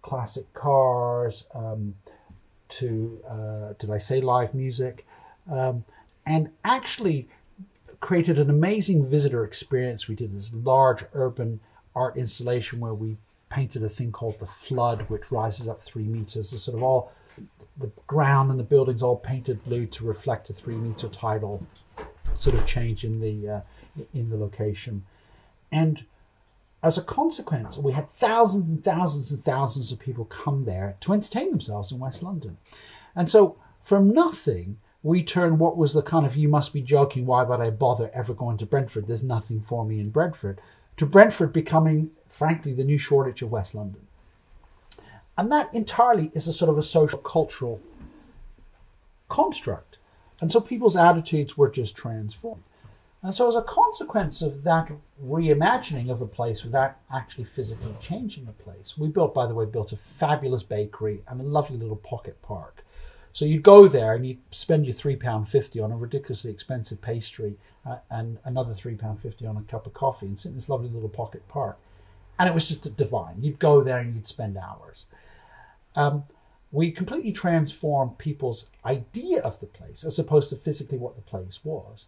classic 0.03 0.53
cars 0.53 1.45
um, 1.55 1.95
to, 2.69 3.23
uh, 3.29 3.75
did 3.79 3.91
I 3.91 3.99
say 3.99 4.21
live 4.21 4.55
music? 4.55 5.07
Um, 5.51 5.85
and 6.27 6.51
actually 6.65 7.29
created 8.01 8.39
an 8.39 8.51
amazing 8.51 9.09
visitor 9.09 9.45
experience. 9.45 10.09
We 10.09 10.15
did 10.15 10.37
this 10.37 10.53
large 10.53 11.05
urban 11.15 11.61
art 11.95 12.17
installation 12.17 12.81
where 12.81 12.95
we 12.95 13.17
painted 13.51 13.83
a 13.83 13.89
thing 13.89 14.13
called 14.13 14.39
the 14.39 14.47
flood, 14.47 15.09
which 15.09 15.31
rises 15.31 15.69
up 15.69 15.81
three 15.81 16.05
meters. 16.05 16.51
The 16.51 16.59
sort 16.59 16.77
of 16.77 16.83
all 16.83 17.13
the 17.77 17.91
ground 18.07 18.51
and 18.51 18.59
the 18.59 18.65
buildings 18.65 19.03
all 19.03 19.17
painted 19.17 19.65
blue 19.65 19.87
to 19.87 20.05
reflect 20.05 20.51
a 20.51 20.53
three 20.53 20.77
meter 20.77 21.09
tidal 21.09 21.67
sort 22.37 22.57
of 22.57 22.67
change 22.67 23.05
in 23.05 23.21
the 23.21 23.49
uh, 23.49 23.61
in 24.13 24.31
the 24.31 24.37
location, 24.37 25.05
and 25.71 26.05
as 26.83 26.99
a 26.99 27.03
consequence, 27.03 27.79
we 27.79 27.93
had 27.93 28.11
thousands 28.11 28.69
and 28.69 28.85
thousands 28.85 29.31
and 29.31 29.43
thousands 29.43 29.91
of 29.91 29.99
people 29.99 30.27
come 30.27 30.65
there 30.65 30.97
to 31.01 31.13
entertain 31.15 31.51
themselves 31.51 31.91
in 31.91 31.99
West 31.99 32.23
London, 32.23 32.59
and 33.15 33.31
so 33.31 33.57
from 33.83 34.13
nothing 34.13 34.79
we 35.03 35.23
turned 35.23 35.59
what 35.59 35.77
was 35.77 35.93
the 35.93 36.03
kind 36.03 36.25
of 36.25 36.35
you 36.35 36.49
must 36.49 36.73
be 36.73 36.81
joking 36.81 37.27
why 37.27 37.43
would 37.43 37.61
I 37.61 37.71
bother 37.71 38.11
ever 38.15 38.33
going 38.35 38.57
to 38.59 38.67
Brentford? 38.67 39.07
There's 39.07 39.23
nothing 39.23 39.61
for 39.61 39.85
me 39.85 40.01
in 40.01 40.11
Brentford 40.11 40.61
to 40.97 41.07
Brentford 41.07 41.53
becoming, 41.53 42.11
frankly, 42.29 42.73
the 42.73 42.85
new 42.85 42.99
Shoreditch 42.99 43.43
of 43.43 43.51
West 43.51 43.75
London. 43.75 44.07
And 45.37 45.51
that 45.51 45.75
entirely 45.75 46.31
is 46.35 46.47
a 46.47 46.53
sort 46.53 46.71
of 46.71 46.79
a 46.79 46.83
social 46.83 47.19
cultural 47.19 47.81
construct. 49.29 49.99
And 50.41 50.53
so 50.53 50.61
people's 50.61 50.97
attitudes 50.97 51.57
were 51.57 51.69
just 51.69 51.97
transformed. 51.97 52.63
And 53.23 53.35
so, 53.35 53.49
as 53.49 53.57
a 53.57 53.63
consequence 53.63 54.43
of 54.43 54.65
that 54.65 54.93
reimagining 55.25 56.11
of 56.11 56.21
a 56.21 56.27
place 56.27 56.63
without 56.63 56.97
actually 57.11 57.45
physically 57.45 57.95
changing 57.99 58.45
the 58.45 58.53
place, 58.53 58.99
we 58.99 59.09
built, 59.09 59.33
by 59.33 59.47
the 59.47 59.55
way, 59.55 59.65
built 59.65 59.93
a 59.93 59.97
fabulous 59.97 60.63
bakery 60.63 61.23
and 61.27 61.41
a 61.41 61.45
lovely 61.45 61.79
little 61.79 61.97
pocket 61.97 62.41
park. 62.43 62.84
So 63.35 63.45
you'd 63.45 63.65
go 63.65 63.89
there 63.89 64.15
and 64.15 64.25
you'd 64.25 64.39
spend 64.53 64.87
your 64.87 64.95
three 64.95 65.17
pound 65.17 65.49
fifty 65.49 65.81
on 65.81 65.91
a 65.91 65.97
ridiculously 65.97 66.53
expensive 66.53 67.03
pastry 67.03 67.57
uh, 67.85 67.99
and 68.09 68.39
another 68.45 68.75
three 68.75 68.95
pound 68.95 69.21
fifty 69.21 69.45
on 69.45 69.57
a 69.57 69.63
cup 69.63 69.87
of 69.87 69.93
coffee 69.93 70.27
and 70.27 70.39
sit 70.39 70.51
in 70.51 70.55
this 70.55 70.69
lovely 70.69 70.89
little 70.89 71.09
pocket 71.09 71.47
park, 71.49 71.77
and 72.39 72.49
it 72.49 72.55
was 72.55 72.69
just 72.69 72.97
divine. 72.97 73.43
You'd 73.43 73.59
go 73.59 73.83
there 73.83 73.99
and 73.99 74.15
you'd 74.15 74.29
spend 74.29 74.57
hours. 74.57 75.07
Um, 75.97 76.23
we 76.71 76.93
completely 76.93 77.33
transformed 77.33 78.19
people's 78.19 78.67
idea 78.85 79.41
of 79.41 79.59
the 79.59 79.67
place 79.67 80.05
as 80.05 80.19
opposed 80.19 80.51
to 80.51 80.57
physically 80.57 80.99
what 80.99 81.17
the 81.17 81.23
place 81.23 81.65
was. 81.65 82.07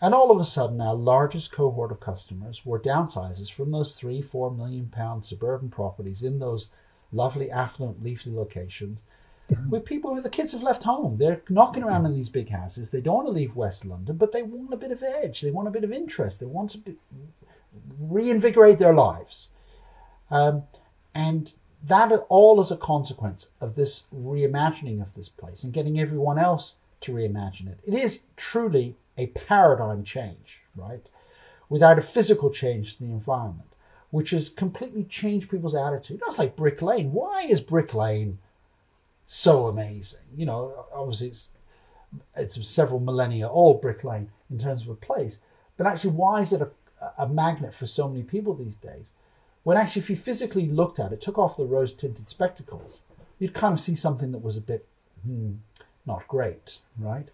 And 0.00 0.14
all 0.14 0.30
of 0.30 0.40
a 0.40 0.44
sudden, 0.44 0.80
our 0.80 0.94
largest 0.94 1.50
cohort 1.50 1.90
of 1.90 1.98
customers 1.98 2.64
were 2.64 2.78
downsizers 2.78 3.50
from 3.50 3.72
those 3.72 3.94
three, 3.94 4.22
four 4.22 4.48
million 4.48 4.90
pound 4.92 5.24
suburban 5.24 5.70
properties 5.70 6.22
in 6.22 6.38
those 6.38 6.68
lovely, 7.10 7.50
affluent, 7.50 8.00
leafy 8.04 8.30
locations. 8.30 9.00
with 9.68 9.84
people 9.84 10.14
who 10.14 10.20
the 10.20 10.30
kids 10.30 10.52
have 10.52 10.62
left 10.62 10.82
home. 10.82 11.16
They're 11.18 11.42
knocking 11.48 11.82
around 11.82 12.06
in 12.06 12.14
these 12.14 12.28
big 12.28 12.50
houses. 12.50 12.90
They 12.90 13.00
don't 13.00 13.16
want 13.16 13.28
to 13.28 13.32
leave 13.32 13.56
West 13.56 13.84
London, 13.84 14.16
but 14.16 14.32
they 14.32 14.42
want 14.42 14.72
a 14.72 14.76
bit 14.76 14.90
of 14.90 15.02
edge. 15.02 15.40
They 15.40 15.50
want 15.50 15.68
a 15.68 15.72
bit 15.72 15.84
of 15.84 15.92
interest. 15.92 16.40
They 16.40 16.46
want 16.46 16.70
to 16.70 16.78
be, 16.78 16.96
reinvigorate 17.98 18.78
their 18.78 18.94
lives. 18.94 19.48
Um, 20.30 20.64
and 21.14 21.52
that 21.82 22.12
all 22.28 22.60
as 22.60 22.70
a 22.70 22.76
consequence 22.76 23.46
of 23.60 23.74
this 23.74 24.04
reimagining 24.14 25.00
of 25.00 25.14
this 25.14 25.28
place 25.28 25.62
and 25.62 25.72
getting 25.72 25.98
everyone 25.98 26.38
else 26.38 26.74
to 27.00 27.12
reimagine 27.12 27.68
it. 27.68 27.78
It 27.86 27.94
is 27.94 28.20
truly 28.36 28.96
a 29.16 29.28
paradigm 29.28 30.04
change, 30.04 30.62
right? 30.74 31.06
Without 31.68 31.98
a 31.98 32.02
physical 32.02 32.50
change 32.50 32.96
to 32.96 33.04
the 33.04 33.10
environment, 33.10 33.68
which 34.10 34.30
has 34.30 34.48
completely 34.48 35.04
changed 35.04 35.50
people's 35.50 35.74
attitude. 35.74 36.20
That's 36.20 36.38
like 36.38 36.56
Brick 36.56 36.82
Lane. 36.82 37.12
Why 37.12 37.42
is 37.42 37.60
Brick 37.60 37.94
Lane 37.94 38.38
so 39.28 39.66
amazing. 39.68 40.20
You 40.36 40.46
know, 40.46 40.86
obviously 40.92 41.28
it's 41.28 41.48
it's 42.34 42.66
several 42.66 42.98
millennia 42.98 43.48
old 43.48 43.82
Brick 43.82 44.02
Lane 44.02 44.30
in 44.50 44.58
terms 44.58 44.82
of 44.82 44.88
a 44.88 44.94
place, 44.94 45.38
but 45.76 45.86
actually, 45.86 46.10
why 46.10 46.40
is 46.40 46.52
it 46.52 46.62
a, 46.62 46.70
a 47.18 47.28
magnet 47.28 47.74
for 47.74 47.86
so 47.86 48.08
many 48.08 48.22
people 48.22 48.54
these 48.54 48.74
days? 48.74 49.10
When 49.62 49.76
actually, 49.76 50.02
if 50.02 50.10
you 50.10 50.16
physically 50.16 50.66
looked 50.66 50.98
at 50.98 51.12
it, 51.12 51.20
took 51.20 51.38
off 51.38 51.58
the 51.58 51.66
rose 51.66 51.92
tinted 51.92 52.30
spectacles, 52.30 53.02
you'd 53.38 53.52
kind 53.52 53.74
of 53.74 53.80
see 53.80 53.94
something 53.94 54.32
that 54.32 54.42
was 54.42 54.56
a 54.56 54.62
bit 54.62 54.86
hmm, 55.24 55.56
not 56.06 56.26
great, 56.26 56.78
right? 56.98 57.28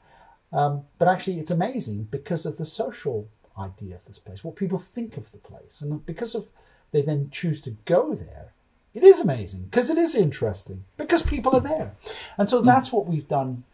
Um, 0.52 0.82
but 0.98 1.06
actually, 1.06 1.38
it's 1.38 1.52
amazing 1.52 2.08
because 2.10 2.44
of 2.44 2.56
the 2.56 2.66
social 2.66 3.28
idea 3.56 3.94
of 3.94 4.04
this 4.06 4.18
place, 4.18 4.42
what 4.42 4.56
people 4.56 4.78
think 4.78 5.16
of 5.16 5.30
the 5.30 5.38
place, 5.38 5.80
and 5.80 6.04
because 6.04 6.34
of 6.34 6.48
they 6.90 7.02
then 7.02 7.30
choose 7.30 7.60
to 7.60 7.76
go 7.84 8.14
there 8.16 8.52
it 8.94 9.02
is 9.02 9.20
amazing 9.20 9.64
because 9.64 9.90
it 9.90 9.98
is 9.98 10.14
interesting 10.14 10.84
because 10.96 11.22
people 11.22 11.54
are 11.54 11.60
there. 11.60 11.96
And 12.38 12.48
so 12.48 12.60
that's 12.60 12.92
what 12.92 13.06
we've 13.06 13.28
done 13.28 13.64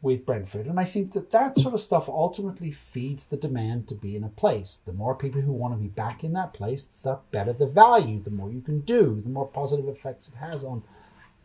with 0.00 0.26
Brentford. 0.26 0.66
And 0.66 0.78
I 0.78 0.84
think 0.84 1.12
that 1.12 1.30
that 1.30 1.56
sort 1.56 1.74
of 1.74 1.80
stuff 1.80 2.08
ultimately 2.08 2.70
feeds 2.70 3.24
the 3.24 3.36
demand 3.36 3.88
to 3.88 3.94
be 3.94 4.16
in 4.16 4.24
a 4.24 4.28
place. 4.28 4.78
The 4.84 4.92
more 4.92 5.14
people 5.14 5.40
who 5.40 5.52
want 5.52 5.74
to 5.74 5.80
be 5.80 5.88
back 5.88 6.22
in 6.22 6.32
that 6.34 6.52
place, 6.52 6.84
the 7.02 7.18
better 7.30 7.52
the 7.52 7.66
value, 7.66 8.22
the 8.22 8.30
more 8.30 8.50
you 8.50 8.60
can 8.60 8.80
do, 8.80 9.20
the 9.22 9.30
more 9.30 9.46
positive 9.46 9.88
effects 9.88 10.28
it 10.28 10.34
has 10.34 10.62
on 10.64 10.82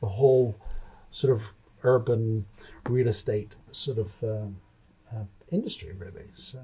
the 0.01 0.08
whole 0.08 0.55
sort 1.12 1.34
of 1.34 1.41
urban 1.84 2.45
real 2.88 3.08
estate 3.08 3.55
sort 3.71 3.97
of 3.97 4.12
uh, 4.23 5.15
uh, 5.15 5.23
industry, 5.51 5.93
really. 5.97 6.27
So. 6.36 6.60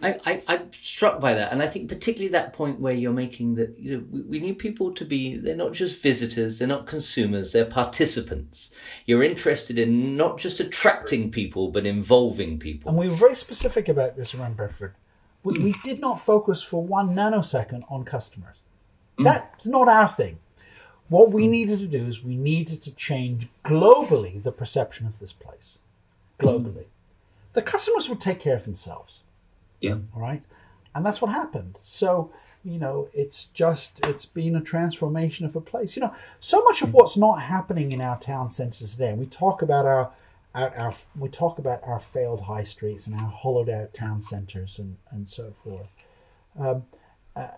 I, 0.00 0.18
I, 0.24 0.42
I'm 0.48 0.72
struck 0.72 1.20
by 1.20 1.34
that. 1.34 1.52
And 1.52 1.62
I 1.62 1.66
think 1.66 1.88
particularly 1.88 2.28
that 2.32 2.52
point 2.52 2.80
where 2.80 2.92
you're 2.92 3.12
making 3.12 3.54
that, 3.56 3.78
you 3.78 3.96
know, 3.96 4.04
we, 4.10 4.22
we, 4.22 4.40
need 4.40 4.58
people 4.58 4.92
to 4.92 5.04
be, 5.04 5.36
they're 5.36 5.56
not 5.56 5.72
just 5.72 6.02
visitors, 6.02 6.58
they're 6.58 6.68
not 6.68 6.86
consumers, 6.86 7.52
they're 7.52 7.64
participants. 7.64 8.74
You're 9.06 9.22
interested 9.22 9.78
in 9.78 10.16
not 10.16 10.38
just 10.38 10.60
attracting 10.60 11.30
people, 11.30 11.70
but 11.70 11.86
involving 11.86 12.58
people. 12.58 12.90
And 12.90 12.98
we 12.98 13.08
were 13.08 13.14
very 13.14 13.34
specific 13.34 13.88
about 13.88 14.16
this 14.16 14.34
around 14.34 14.56
Brentford. 14.56 14.94
We, 15.44 15.58
we 15.58 15.72
did 15.84 16.00
not 16.00 16.24
focus 16.24 16.62
for 16.62 16.82
one 16.82 17.14
nanosecond 17.14 17.84
on 17.90 18.04
customers. 18.04 18.58
Mm. 19.18 19.24
That's 19.24 19.66
not 19.66 19.88
our 19.88 20.08
thing. 20.08 20.38
What 21.08 21.32
we 21.32 21.46
mm. 21.46 21.50
needed 21.50 21.80
to 21.80 21.86
do 21.86 22.04
is 22.04 22.22
we 22.22 22.36
needed 22.36 22.82
to 22.82 22.94
change 22.94 23.48
globally 23.64 24.42
the 24.42 24.52
perception 24.52 25.06
of 25.06 25.18
this 25.18 25.32
place. 25.32 25.80
Globally. 26.40 26.84
Mm. 26.84 26.86
The 27.54 27.62
customers 27.62 28.08
would 28.08 28.20
take 28.20 28.40
care 28.40 28.56
of 28.56 28.64
themselves 28.64 29.20
yeah. 29.82 29.96
All 30.14 30.22
right. 30.22 30.42
And 30.94 31.04
that's 31.04 31.20
what 31.20 31.30
happened. 31.30 31.78
So, 31.82 32.32
you 32.64 32.78
know, 32.78 33.08
it's 33.12 33.46
just, 33.46 34.04
it's 34.06 34.26
been 34.26 34.56
a 34.56 34.60
transformation 34.60 35.46
of 35.46 35.56
a 35.56 35.60
place. 35.60 35.96
You 35.96 36.02
know, 36.02 36.14
so 36.40 36.62
much 36.64 36.82
of 36.82 36.92
what's 36.92 37.16
not 37.16 37.42
happening 37.42 37.92
in 37.92 38.00
our 38.00 38.18
town 38.18 38.50
centres 38.50 38.92
today, 38.92 39.08
and 39.08 39.18
we 39.18 39.26
talk 39.26 39.62
about 39.62 39.86
our, 39.86 40.12
our, 40.54 40.76
our, 40.76 40.94
we 41.18 41.28
talk 41.28 41.58
about 41.58 41.82
our 41.84 41.98
failed 41.98 42.42
high 42.42 42.62
streets 42.64 43.06
and 43.06 43.18
our 43.20 43.30
hollowed 43.30 43.70
out 43.70 43.94
town 43.94 44.20
centres 44.20 44.78
and, 44.78 44.96
and 45.10 45.28
so 45.28 45.52
forth. 45.64 45.88
Um, 46.58 46.84
uh, 47.34 47.48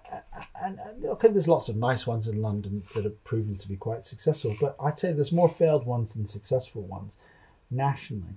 and, 0.63 0.79
and, 0.79 1.05
okay, 1.07 1.29
there's 1.29 1.49
lots 1.49 1.69
of 1.69 1.75
nice 1.75 2.07
ones 2.07 2.29
in 2.29 2.41
London 2.41 2.85
that 2.95 3.03
have 3.03 3.25
proven 3.25 3.57
to 3.57 3.69
be 3.69 3.77
quite 3.77 4.07
successful, 4.07 4.57
but 4.61 4.77
I'd 4.81 4.99
say 4.99 5.13
there's 5.13 5.33
more 5.33 5.49
failed 5.49 5.85
ones 5.85 6.15
than 6.15 6.29
successful 6.29 6.83
ones 6.83 7.17
nationally. 7.71 8.37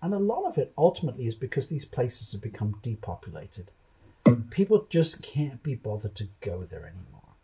And 0.00 0.14
a 0.14 0.18
lot 0.18 0.44
of 0.44 0.58
it 0.58 0.72
ultimately 0.78 1.26
is 1.26 1.34
because 1.34 1.66
these 1.66 1.84
places 1.84 2.32
have 2.32 2.40
become 2.40 2.78
depopulated. 2.82 3.70
people 4.50 4.86
just 4.88 5.22
can't 5.22 5.62
be 5.62 5.74
bothered 5.74 6.14
to 6.16 6.28
go 6.40 6.64
there 6.68 6.86
anymore. 6.86 7.34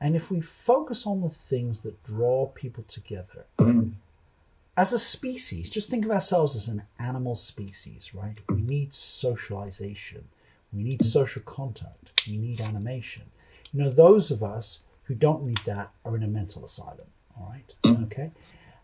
And 0.00 0.14
if 0.14 0.30
we 0.30 0.40
focus 0.40 1.06
on 1.06 1.20
the 1.20 1.30
things 1.30 1.80
that 1.80 2.04
draw 2.04 2.46
people 2.46 2.84
together, 2.86 3.46
as 4.76 4.92
a 4.92 4.98
species, 4.98 5.70
just 5.70 5.88
think 5.88 6.04
of 6.04 6.10
ourselves 6.10 6.54
as 6.54 6.68
an 6.68 6.82
animal 6.98 7.34
species, 7.34 8.14
right? 8.14 8.36
We 8.48 8.60
need 8.60 8.92
socialization, 8.92 10.28
we 10.72 10.82
need 10.82 11.04
social 11.04 11.42
contact, 11.42 12.28
we 12.28 12.36
need 12.36 12.60
animation. 12.60 13.22
You 13.72 13.84
know, 13.84 13.90
those 13.90 14.30
of 14.30 14.42
us 14.42 14.80
who 15.04 15.14
don't 15.14 15.44
need 15.44 15.60
that 15.64 15.92
are 16.04 16.14
in 16.14 16.22
a 16.22 16.28
mental 16.28 16.64
asylum, 16.64 17.06
all 17.38 17.48
right? 17.50 17.74
Mm. 17.84 18.04
Okay? 18.04 18.32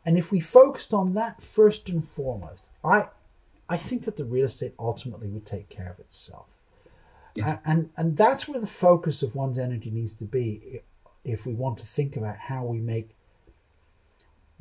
And 0.04 0.18
if 0.18 0.32
we 0.32 0.40
focused 0.40 0.92
on 0.92 1.14
that 1.14 1.42
first 1.42 1.88
and 1.88 2.06
foremost, 2.06 2.68
I 2.84 3.08
I 3.68 3.76
think 3.76 4.04
that 4.04 4.16
the 4.16 4.24
real 4.24 4.46
estate 4.46 4.74
ultimately 4.78 5.28
would 5.28 5.46
take 5.46 5.68
care 5.68 5.90
of 5.90 5.98
itself. 6.00 6.46
Yeah. 7.34 7.58
And 7.64 7.90
and 7.96 8.16
that's 8.16 8.48
where 8.48 8.60
the 8.60 8.66
focus 8.66 9.22
of 9.22 9.34
one's 9.34 9.58
energy 9.58 9.90
needs 9.90 10.14
to 10.16 10.24
be 10.24 10.80
if 11.24 11.46
we 11.46 11.54
want 11.54 11.78
to 11.78 11.86
think 11.86 12.16
about 12.16 12.36
how 12.36 12.64
we 12.64 12.78
make 12.80 13.14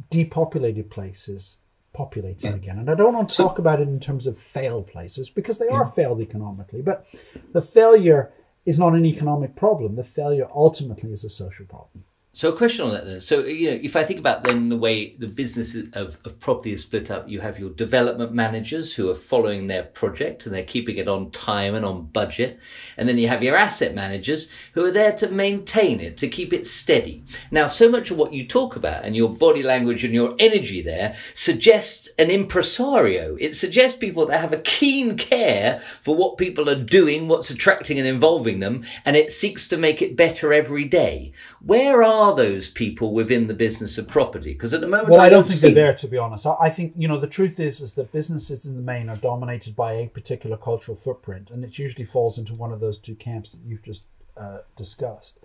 depopulated 0.10 0.90
places 0.90 1.58
populated 1.94 2.44
Yeah. 2.48 2.56
again. 2.56 2.80
And 2.80 2.90
I 2.90 2.96
don't 2.96 3.14
want 3.14 3.30
to 3.30 3.36
So- 3.36 3.48
talk 3.48 3.60
about 3.60 3.82
it 3.82 3.88
in 3.88 4.00
terms 4.00 4.28
of 4.28 4.38
failed 4.38 4.88
places 4.88 5.30
because 5.30 5.58
they 5.58 5.68
are 5.68 5.86
mm. 5.86 5.94
failed 5.94 6.22
economically, 6.22 6.82
but 6.82 7.06
the 7.52 7.62
failure 7.62 8.32
is 8.66 8.80
not 8.80 8.94
an 8.94 9.06
economic 9.06 9.56
problem. 9.56 9.96
The 9.96 10.04
failure 10.04 10.48
ultimately 10.54 11.12
is 11.12 11.24
a 11.24 11.30
social 11.30 11.66
problem. 11.66 12.06
So 12.34 12.54
a 12.54 12.56
question 12.56 12.86
on 12.86 12.94
that 12.94 13.06
then. 13.06 13.20
So 13.20 13.44
you 13.44 13.72
know, 13.72 13.80
if 13.84 13.98
I 13.98 14.06
think 14.06 14.18
about 14.18 14.46
then 14.46 14.70
the 14.70 14.78
way 14.78 15.16
the 15.18 15.28
business 15.28 15.76
of, 15.76 16.18
of 16.24 16.40
property 16.40 16.72
is 16.72 16.84
split 16.84 17.12
up, 17.12 17.28
you 17.28 17.42
have 17.42 17.60
your 17.60 17.72
development 17.72 18.32
managers 18.32 18.94
who 18.94 19.10
are 19.10 19.16
following 19.16 19.68
their 19.68 19.84
project 19.84 20.46
and 20.46 20.56
they're 20.56 20.64
keeping 20.64 20.96
it 20.96 21.10
on 21.10 21.32
time 21.32 21.76
and 21.76 21.86
on 21.86 22.06
budget, 22.06 22.58
and 22.96 23.10
then 23.10 23.18
you 23.18 23.28
have 23.28 23.44
your 23.44 23.58
asset 23.58 23.94
managers 23.94 24.50
who 24.74 24.86
are 24.86 24.92
there 24.92 25.12
to 25.18 25.30
maintain 25.30 26.00
it, 26.00 26.16
to 26.18 26.30
keep 26.30 26.54
it 26.54 26.66
steady. 26.66 27.26
Now, 27.52 27.68
so 27.68 27.90
much 27.90 28.12
of 28.12 28.18
what 28.18 28.32
you 28.32 28.48
talk 28.48 28.78
about 28.78 29.04
and 29.04 29.14
your 29.14 29.30
body 29.30 29.62
language 29.62 30.06
and 30.06 30.14
your 30.14 30.34
energy 30.40 30.82
there 30.82 31.18
suggests 31.34 32.10
an 32.18 32.32
impresario. 32.32 33.36
It 33.42 33.58
suggests 33.58 33.98
people 33.98 34.26
that 34.28 34.40
have 34.40 34.54
a 34.54 34.62
keen 34.62 35.18
care 35.18 35.82
for 36.02 36.16
what 36.16 36.38
people 36.38 36.70
are 36.70 36.82
doing, 36.82 37.28
what's 37.28 37.50
attracting 37.50 38.00
and 38.00 38.08
involving 38.08 38.62
them, 38.62 38.86
and 39.04 39.18
it 39.18 39.34
seeks 39.34 39.68
to 39.68 39.76
make 39.76 40.02
it 40.02 40.16
better 40.16 40.54
every 40.54 40.86
day. 40.86 41.34
Where 41.60 42.02
are 42.02 42.21
those 42.36 42.70
people 42.70 43.14
within 43.14 43.48
the 43.48 43.54
business 43.54 43.98
of 43.98 44.08
property? 44.08 44.54
Because 44.54 44.74
at 44.74 44.82
the 44.82 44.88
moment, 44.88 45.10
Well, 45.10 45.20
I 45.20 45.30
don't 45.30 45.44
think 45.44 45.60
see 45.60 45.72
they're 45.72 45.86
there, 45.86 45.96
to 45.96 46.08
be 46.08 46.18
honest. 46.18 46.46
I 46.46 46.56
I 46.60 46.70
think 46.70 46.94
you 46.96 47.08
know 47.08 47.20
the 47.20 47.28
truth 47.28 47.60
is 47.60 47.82
is 47.82 47.94
that 47.94 48.12
businesses 48.12 48.66
in 48.66 48.76
the 48.76 48.82
main 48.82 49.10
are 49.10 49.18
dominated 49.18 49.76
by 49.76 49.94
a 49.94 50.08
particular 50.08 50.58
cultural 50.58 50.96
footprint, 50.96 51.50
and 51.50 51.64
it 51.64 51.80
usually 51.80 52.06
falls 52.06 52.38
into 52.38 52.54
one 52.54 52.72
of 52.72 52.80
those 52.80 52.98
two 53.00 53.16
camps 53.16 53.52
that 53.52 53.62
you've 53.66 53.84
just 53.84 54.04
uh, 54.38 54.60
discussed. 54.76 55.40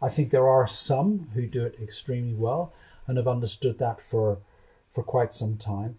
I 0.00 0.08
think 0.08 0.30
there 0.30 0.48
are 0.48 0.66
some 0.66 1.30
who 1.34 1.46
do 1.46 1.64
it 1.64 1.76
extremely 1.82 2.34
well 2.34 2.72
and 3.06 3.16
have 3.16 3.28
understood 3.28 3.78
that 3.78 4.00
for 4.00 4.38
for 4.92 5.02
quite 5.02 5.32
some 5.32 5.56
time, 5.56 5.98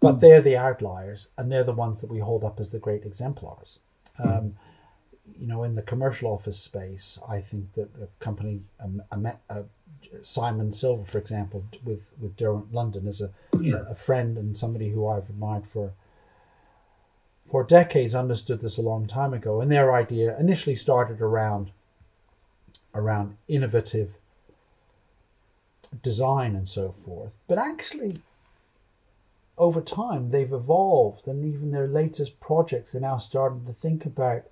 but 0.00 0.20
they're 0.20 0.42
the 0.42 0.56
outliers, 0.56 1.28
and 1.36 1.50
they're 1.50 1.64
the 1.64 1.72
ones 1.72 2.00
that 2.00 2.10
we 2.10 2.20
hold 2.20 2.44
up 2.44 2.58
as 2.58 2.70
the 2.70 2.78
great 2.78 3.04
exemplars. 3.04 3.78
Um, 4.18 4.54
you 5.38 5.46
know, 5.46 5.62
in 5.62 5.74
the 5.74 5.82
commercial 5.82 6.32
office 6.32 6.58
space, 6.58 7.18
I 7.28 7.40
think 7.40 7.74
that 7.74 7.88
a 8.00 8.08
company, 8.22 8.62
um, 8.80 9.02
a, 9.10 9.34
a, 9.48 9.64
Simon 10.22 10.72
Silver, 10.72 11.04
for 11.04 11.18
example, 11.18 11.64
with 11.84 12.10
with 12.20 12.36
Derwent 12.36 12.72
London, 12.74 13.06
is 13.06 13.20
a 13.20 13.30
Yeah. 13.58 13.84
a 13.88 13.94
friend 13.94 14.36
and 14.36 14.56
somebody 14.56 14.90
who 14.90 15.06
I've 15.06 15.28
admired 15.30 15.66
for 15.66 15.92
for 17.50 17.64
decades. 17.64 18.14
Understood 18.14 18.60
this 18.60 18.78
a 18.78 18.82
long 18.82 19.06
time 19.06 19.32
ago, 19.32 19.60
and 19.60 19.70
their 19.70 19.94
idea 19.94 20.38
initially 20.38 20.76
started 20.76 21.20
around 21.20 21.70
around 22.94 23.36
innovative 23.48 24.16
design 26.02 26.54
and 26.56 26.68
so 26.68 26.92
forth, 27.04 27.32
but 27.46 27.58
actually. 27.58 28.20
Over 29.58 29.82
time, 29.82 30.30
they've 30.30 30.52
evolved, 30.52 31.28
and 31.28 31.44
even 31.44 31.70
their 31.70 31.86
latest 31.86 32.40
projects 32.40 32.94
are 32.94 33.00
now 33.00 33.18
starting 33.18 33.66
to 33.66 33.74
think 33.74 34.06
about 34.06 34.44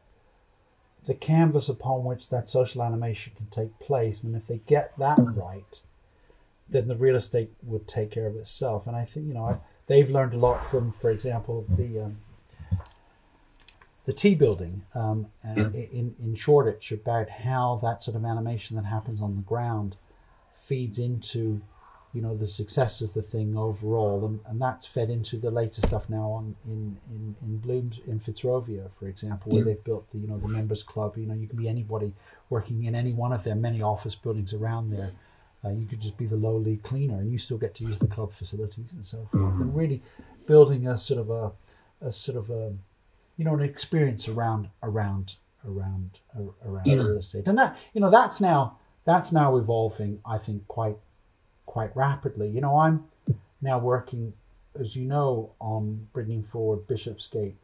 the 1.06 1.14
canvas 1.14 1.68
upon 1.68 2.04
which 2.04 2.28
that 2.28 2.48
social 2.48 2.82
animation 2.82 3.32
can 3.36 3.46
take 3.46 3.78
place. 3.78 4.22
And 4.22 4.36
if 4.36 4.46
they 4.46 4.60
get 4.66 4.96
that 4.98 5.18
right, 5.18 5.80
then 6.68 6.88
the 6.88 6.96
real 6.96 7.16
estate 7.16 7.50
would 7.62 7.88
take 7.88 8.10
care 8.10 8.26
of 8.26 8.36
itself. 8.36 8.86
And 8.86 8.96
I 8.96 9.04
think 9.04 9.26
you 9.26 9.34
know 9.34 9.44
I, 9.44 9.58
they've 9.86 10.10
learned 10.10 10.34
a 10.34 10.38
lot 10.38 10.64
from, 10.64 10.92
for 10.92 11.10
example, 11.10 11.64
the 11.68 12.04
um, 12.04 12.18
the 14.06 14.12
Tea 14.12 14.34
building 14.34 14.82
um, 14.94 15.26
uh, 15.46 15.70
in 15.72 16.14
in 16.22 16.34
Shoreditch 16.34 16.92
about 16.92 17.28
how 17.28 17.80
that 17.82 18.02
sort 18.02 18.16
of 18.16 18.24
animation 18.24 18.76
that 18.76 18.84
happens 18.84 19.20
on 19.20 19.36
the 19.36 19.42
ground 19.42 19.96
feeds 20.58 20.98
into 20.98 21.62
you 22.12 22.20
know 22.20 22.36
the 22.36 22.48
success 22.48 23.00
of 23.00 23.14
the 23.14 23.22
thing 23.22 23.56
overall 23.56 24.24
and, 24.26 24.40
and 24.46 24.60
that's 24.60 24.84
fed 24.86 25.10
into 25.10 25.36
the 25.36 25.50
later 25.50 25.80
stuff 25.82 26.08
now 26.10 26.28
on 26.30 26.56
in 26.66 26.96
in 27.14 27.36
in 27.42 27.58
blooms 27.58 28.00
in 28.06 28.18
fitzrovia 28.18 28.90
for 28.98 29.06
example 29.06 29.52
where 29.52 29.60
Yeah. 29.60 29.64
they've 29.66 29.84
built 29.84 30.10
the 30.12 30.18
you 30.18 30.26
know 30.26 30.38
the 30.38 30.48
members 30.48 30.82
club 30.82 31.16
you 31.16 31.26
know 31.26 31.34
you 31.34 31.46
can 31.46 31.56
be 31.58 31.68
anybody 31.68 32.12
working 32.48 32.84
in 32.84 32.94
any 32.94 33.12
one 33.12 33.32
of 33.32 33.44
their 33.44 33.54
many 33.54 33.80
office 33.80 34.14
buildings 34.16 34.52
around 34.52 34.90
there 34.90 35.12
uh, 35.64 35.68
you 35.68 35.86
could 35.86 36.00
just 36.00 36.16
be 36.16 36.26
the 36.26 36.36
lowly 36.36 36.78
cleaner 36.78 37.18
and 37.20 37.30
you 37.30 37.38
still 37.38 37.58
get 37.58 37.74
to 37.76 37.84
use 37.84 37.98
the 37.98 38.06
club 38.08 38.32
facilities 38.32 38.86
and 38.92 39.06
so 39.06 39.28
forth 39.30 39.54
and 39.60 39.76
really 39.76 40.02
building 40.46 40.86
a 40.88 40.96
sort 40.98 41.20
of 41.20 41.30
a, 41.30 41.52
a 42.08 42.10
sort 42.10 42.36
of 42.36 42.50
a 42.50 42.72
you 43.36 43.44
know 43.44 43.54
an 43.54 43.60
experience 43.62 44.26
around 44.26 44.68
around 44.82 45.36
around 45.68 46.18
around 46.66 46.86
Yeah. 46.86 46.94
real 46.96 47.18
estate 47.18 47.46
and 47.46 47.56
that 47.58 47.76
you 47.94 48.00
know 48.00 48.10
that's 48.10 48.40
now 48.40 48.78
that's 49.04 49.30
now 49.32 49.56
evolving 49.56 50.20
i 50.24 50.38
think 50.38 50.66
quite 50.66 50.96
quite 51.70 51.94
rapidly. 51.94 52.48
You 52.48 52.60
know 52.60 52.78
i'm 52.78 53.04
now 53.62 53.78
working 53.78 54.32
as 54.78 54.96
you 54.96 55.04
know 55.04 55.50
on 55.60 56.08
bringing 56.12 56.42
forward 56.42 56.88
bishopsgate 56.88 57.54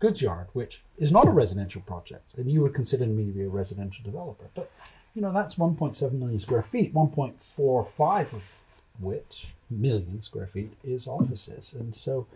goods 0.00 0.20
yard 0.20 0.48
which 0.52 0.82
is 0.98 1.10
not 1.10 1.26
a 1.26 1.30
residential 1.30 1.80
project 1.82 2.26
and 2.36 2.50
you 2.52 2.60
would 2.60 2.74
consider 2.74 3.06
me 3.06 3.24
to 3.24 3.32
be 3.32 3.42
a 3.42 3.48
residential 3.48 4.04
developer. 4.04 4.48
But 4.54 4.70
you 5.14 5.22
know 5.22 5.32
that's 5.32 5.54
1.7 5.54 6.12
million 6.12 6.40
square 6.40 6.62
feet 6.62 6.92
1.45 6.92 8.32
of 8.34 8.52
which 9.00 9.48
million 9.70 10.22
square 10.22 10.46
feet 10.46 10.72
is 10.84 11.06
offices. 11.06 11.74
And 11.78 11.94
so 11.94 12.26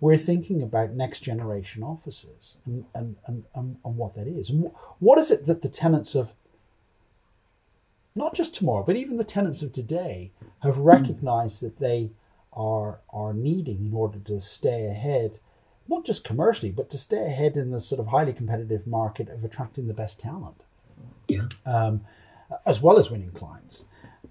we're 0.00 0.18
thinking 0.18 0.62
about 0.62 0.90
next 0.90 1.20
generation 1.20 1.82
offices 1.82 2.56
and, 2.66 2.84
and, 2.94 3.16
and, 3.26 3.44
and, 3.54 3.76
and 3.84 3.96
what 3.96 4.14
that 4.16 4.26
is. 4.26 4.50
And 4.50 4.70
what 4.98 5.18
is 5.18 5.30
it 5.30 5.46
that 5.46 5.62
the 5.62 5.68
tenants 5.68 6.14
of 6.14 6.32
not 8.14 8.34
just 8.34 8.54
tomorrow 8.54 8.82
but 8.84 8.96
even 8.96 9.16
the 9.16 9.24
tenants 9.24 9.62
of 9.62 9.72
today 9.72 10.30
have 10.62 10.76
recognized 10.78 11.62
that 11.62 11.78
they 11.78 12.10
are 12.52 13.00
are 13.10 13.32
needing 13.32 13.84
in 13.84 13.94
order 13.94 14.18
to 14.18 14.40
stay 14.40 14.86
ahead 14.86 15.38
not 15.88 16.04
just 16.04 16.24
commercially 16.24 16.70
but 16.70 16.90
to 16.90 16.98
stay 16.98 17.24
ahead 17.26 17.56
in 17.56 17.70
the 17.70 17.80
sort 17.80 18.00
of 18.00 18.08
highly 18.08 18.32
competitive 18.32 18.86
market 18.86 19.28
of 19.28 19.44
attracting 19.44 19.88
the 19.88 19.94
best 19.94 20.20
talent. 20.20 20.62
Yeah. 21.28 21.46
um, 21.64 22.02
as 22.66 22.82
well 22.82 22.98
as 22.98 23.10
winning 23.10 23.30
clients. 23.30 23.84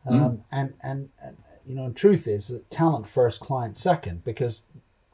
Um, 0.05 0.43
and, 0.51 0.73
and 0.81 1.09
and 1.21 1.37
you 1.67 1.75
know 1.75 1.87
the 1.89 1.93
truth 1.93 2.27
is 2.27 2.47
that 2.47 2.69
talent 2.71 3.07
first 3.07 3.39
client 3.39 3.77
second 3.77 4.23
because 4.23 4.61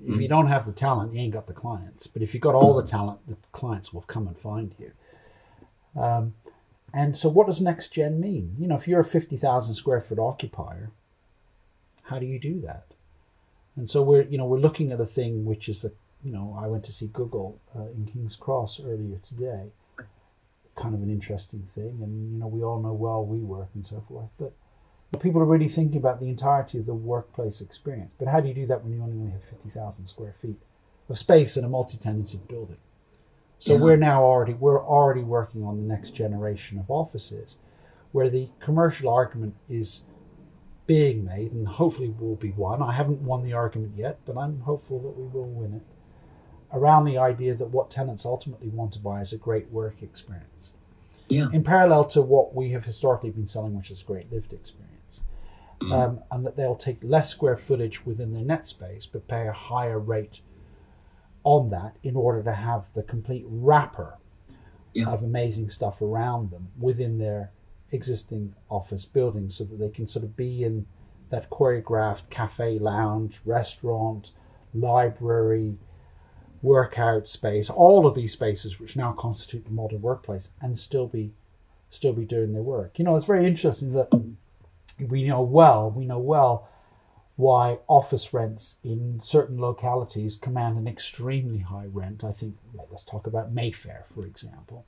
if 0.06 0.22
you 0.22 0.28
don't 0.28 0.48
have 0.48 0.66
the 0.66 0.72
talent 0.72 1.14
you 1.14 1.20
ain't 1.20 1.34
got 1.34 1.48
the 1.48 1.54
clients. 1.54 2.08
But 2.08 2.22
if 2.22 2.34
you've 2.34 2.42
got 2.42 2.56
all 2.56 2.74
the 2.74 2.88
talent 2.88 3.20
the 3.28 3.36
clients 3.52 3.94
will 3.94 4.04
come 4.04 4.28
and 4.28 4.38
find 4.38 4.74
you. 4.80 4.92
Um, 6.02 6.36
and 6.94 7.18
so 7.18 7.30
what 7.30 7.48
does 7.48 7.62
next 7.62 7.90
gen 7.90 8.20
mean? 8.20 8.56
You 8.58 8.68
know 8.68 8.76
if 8.76 8.88
you're 8.88 9.02
a 9.02 9.06
50000 9.06 9.74
square 9.74 10.02
foot 10.02 10.20
occupier 10.20 10.92
how 12.08 12.20
do 12.20 12.26
you 12.26 12.40
do 12.40 12.62
that? 12.62 12.86
And 13.76 13.90
so 13.90 14.02
we're 14.02 14.24
you 14.24 14.38
know 14.38 14.46
we're 14.46 14.60
looking 14.60 14.92
at 14.92 15.00
a 15.00 15.06
thing 15.06 15.46
which 15.46 15.70
is 15.70 15.82
that 15.82 15.96
you 16.24 16.32
know 16.32 16.58
i 16.60 16.66
went 16.66 16.84
to 16.84 16.92
see 16.92 17.08
google 17.08 17.60
uh, 17.78 17.84
in 17.96 18.06
king's 18.12 18.36
cross 18.36 18.80
earlier 18.80 19.20
today. 19.28 19.68
Kind 20.76 20.96
of 20.96 21.02
an 21.02 21.10
interesting 21.10 21.68
thing. 21.76 22.00
And 22.02 22.34
you 22.34 22.40
know 22.40 22.48
we 22.48 22.64
all 22.64 22.82
know 22.82 22.94
well 22.94 23.28
WeWork 23.30 23.70
and 23.76 23.86
so 23.86 24.04
forth. 24.08 24.30
But 24.38 24.54
people 25.22 25.42
are 25.42 25.46
really 25.46 25.70
thinking 25.70 25.98
about 25.98 26.20
the 26.20 26.30
entirety 26.30 26.80
of 26.80 26.86
the 26.86 26.94
workplace 26.94 27.62
experience. 27.62 28.12
But 28.18 28.28
how 28.28 28.40
do 28.40 28.48
you 28.48 28.54
do 28.54 28.68
that 28.68 28.84
when 28.84 28.94
you 28.94 29.02
only 29.02 29.32
have 29.32 29.44
50000 29.44 30.08
square 30.08 30.36
feet 30.42 30.60
of 31.10 31.18
space 31.18 31.58
in 31.58 31.64
a 31.64 31.70
multi-tenanted 31.70 32.48
building 32.48 32.78
so 33.60 33.74
Yeah. 33.74 33.80
we're 33.80 33.98
now 33.98 34.24
already 34.24 34.54
we're 34.54 34.84
already 34.84 35.24
working 35.24 35.64
on 35.64 35.78
the 35.78 35.84
next 35.84 36.12
generation 36.12 36.78
of 36.80 36.90
offices 36.90 37.58
where 38.12 38.30
the 38.30 38.50
commercial 38.60 39.10
argument 39.10 39.56
is 39.70 40.02
being 40.86 41.26
made 41.26 41.52
and 41.52 41.68
hopefully 41.68 42.10
will 42.18 42.36
be 42.36 42.52
won. 42.52 42.82
I 42.82 42.94
haven't 42.94 43.22
won 43.22 43.44
the 43.44 43.54
argument 43.54 43.94
yet, 43.96 44.20
but 44.26 44.38
I'm 44.38 44.62
hopeful 44.62 45.00
that 45.00 45.18
we 45.18 45.28
will 45.28 45.50
win 45.50 45.74
it. 45.74 45.82
Around 46.72 47.06
the 47.06 47.18
idea 47.18 47.54
that 47.56 47.70
what 47.70 47.90
tenants 47.92 48.26
ultimately 48.26 48.70
want 48.70 48.94
to 48.94 49.00
buy 49.00 49.22
is 49.22 49.34
a 49.34 49.38
great 49.38 49.70
work 49.70 50.02
experience. 50.02 50.74
Yeah. 51.28 51.48
In 51.52 51.64
parallel 51.64 52.06
to 52.06 52.22
what 52.22 52.56
we 52.56 52.72
have 52.72 52.86
historically 52.86 53.32
been 53.32 53.48
selling, 53.48 53.76
which 53.76 53.92
is 53.92 54.02
a 54.02 54.06
great 54.06 54.32
lived 54.32 54.54
experience. 54.54 55.22
Um, 55.92 56.22
and 56.32 56.44
that 56.46 56.56
they'll 56.56 56.76
take 56.76 56.98
less 57.04 57.30
square 57.30 57.56
footage 57.56 58.04
within 58.04 58.34
their 58.34 58.44
net 58.44 58.66
space, 58.66 59.06
but 59.06 59.28
pay 59.28 59.48
a 59.48 59.54
higher 59.54 60.00
rate 60.00 60.42
on 61.48 61.70
that 61.70 61.96
in 62.04 62.18
order 62.18 62.44
to 62.44 62.52
have 62.52 62.92
the 62.94 63.02
complete 63.02 63.46
wrapper 63.48 64.18
yeah. 64.94 65.08
of 65.08 65.24
amazing 65.24 65.70
stuff 65.70 66.02
around 66.02 66.52
them 66.52 66.68
within 66.78 67.20
their 67.20 67.52
existing 67.94 68.54
office 68.70 69.06
building 69.06 69.50
so 69.50 69.64
that 69.64 69.80
they 69.80 69.88
can 69.88 70.06
sort 70.06 70.26
of 70.26 70.36
be 70.36 70.62
in 70.66 70.86
that 71.30 71.50
choreographed 71.50 72.30
cafe 72.30 72.78
lounge, 72.78 73.40
restaurant, 73.46 74.32
library, 74.74 75.78
workout 76.62 77.30
space, 77.30 77.70
all 77.70 78.06
of 78.06 78.14
these 78.14 78.34
spaces 78.34 78.78
which 78.78 78.98
now 78.98 79.14
constitute 79.14 79.64
the 79.64 79.72
modern 79.72 80.02
workplace 80.02 80.50
and 80.60 80.78
still 80.78 81.08
be 81.08 81.32
still 81.90 82.12
be 82.12 82.26
doing 82.26 82.52
their 82.52 82.62
work. 82.62 83.00
You 83.00 83.06
know, 83.06 83.16
it's 83.16 83.26
very 83.26 83.48
interesting 83.48 83.94
that 83.94 84.10
we 85.00 85.24
know 85.24 85.40
well, 85.40 85.90
we 85.90 86.06
know 86.06 86.20
well 86.20 86.68
why 87.38 87.78
office 87.88 88.34
rents 88.34 88.78
in 88.84 89.20
certain 89.24 89.60
localities 89.60 90.36
command 90.36 90.76
an 90.78 90.88
extremely 90.88 91.60
high 91.60 91.86
rent. 91.86 92.24
I 92.24 92.32
think, 92.32 92.58
let's 92.90 93.04
talk 93.04 93.28
about 93.28 93.54
Mayfair, 93.54 94.06
for 94.14 94.26
example. 94.26 94.86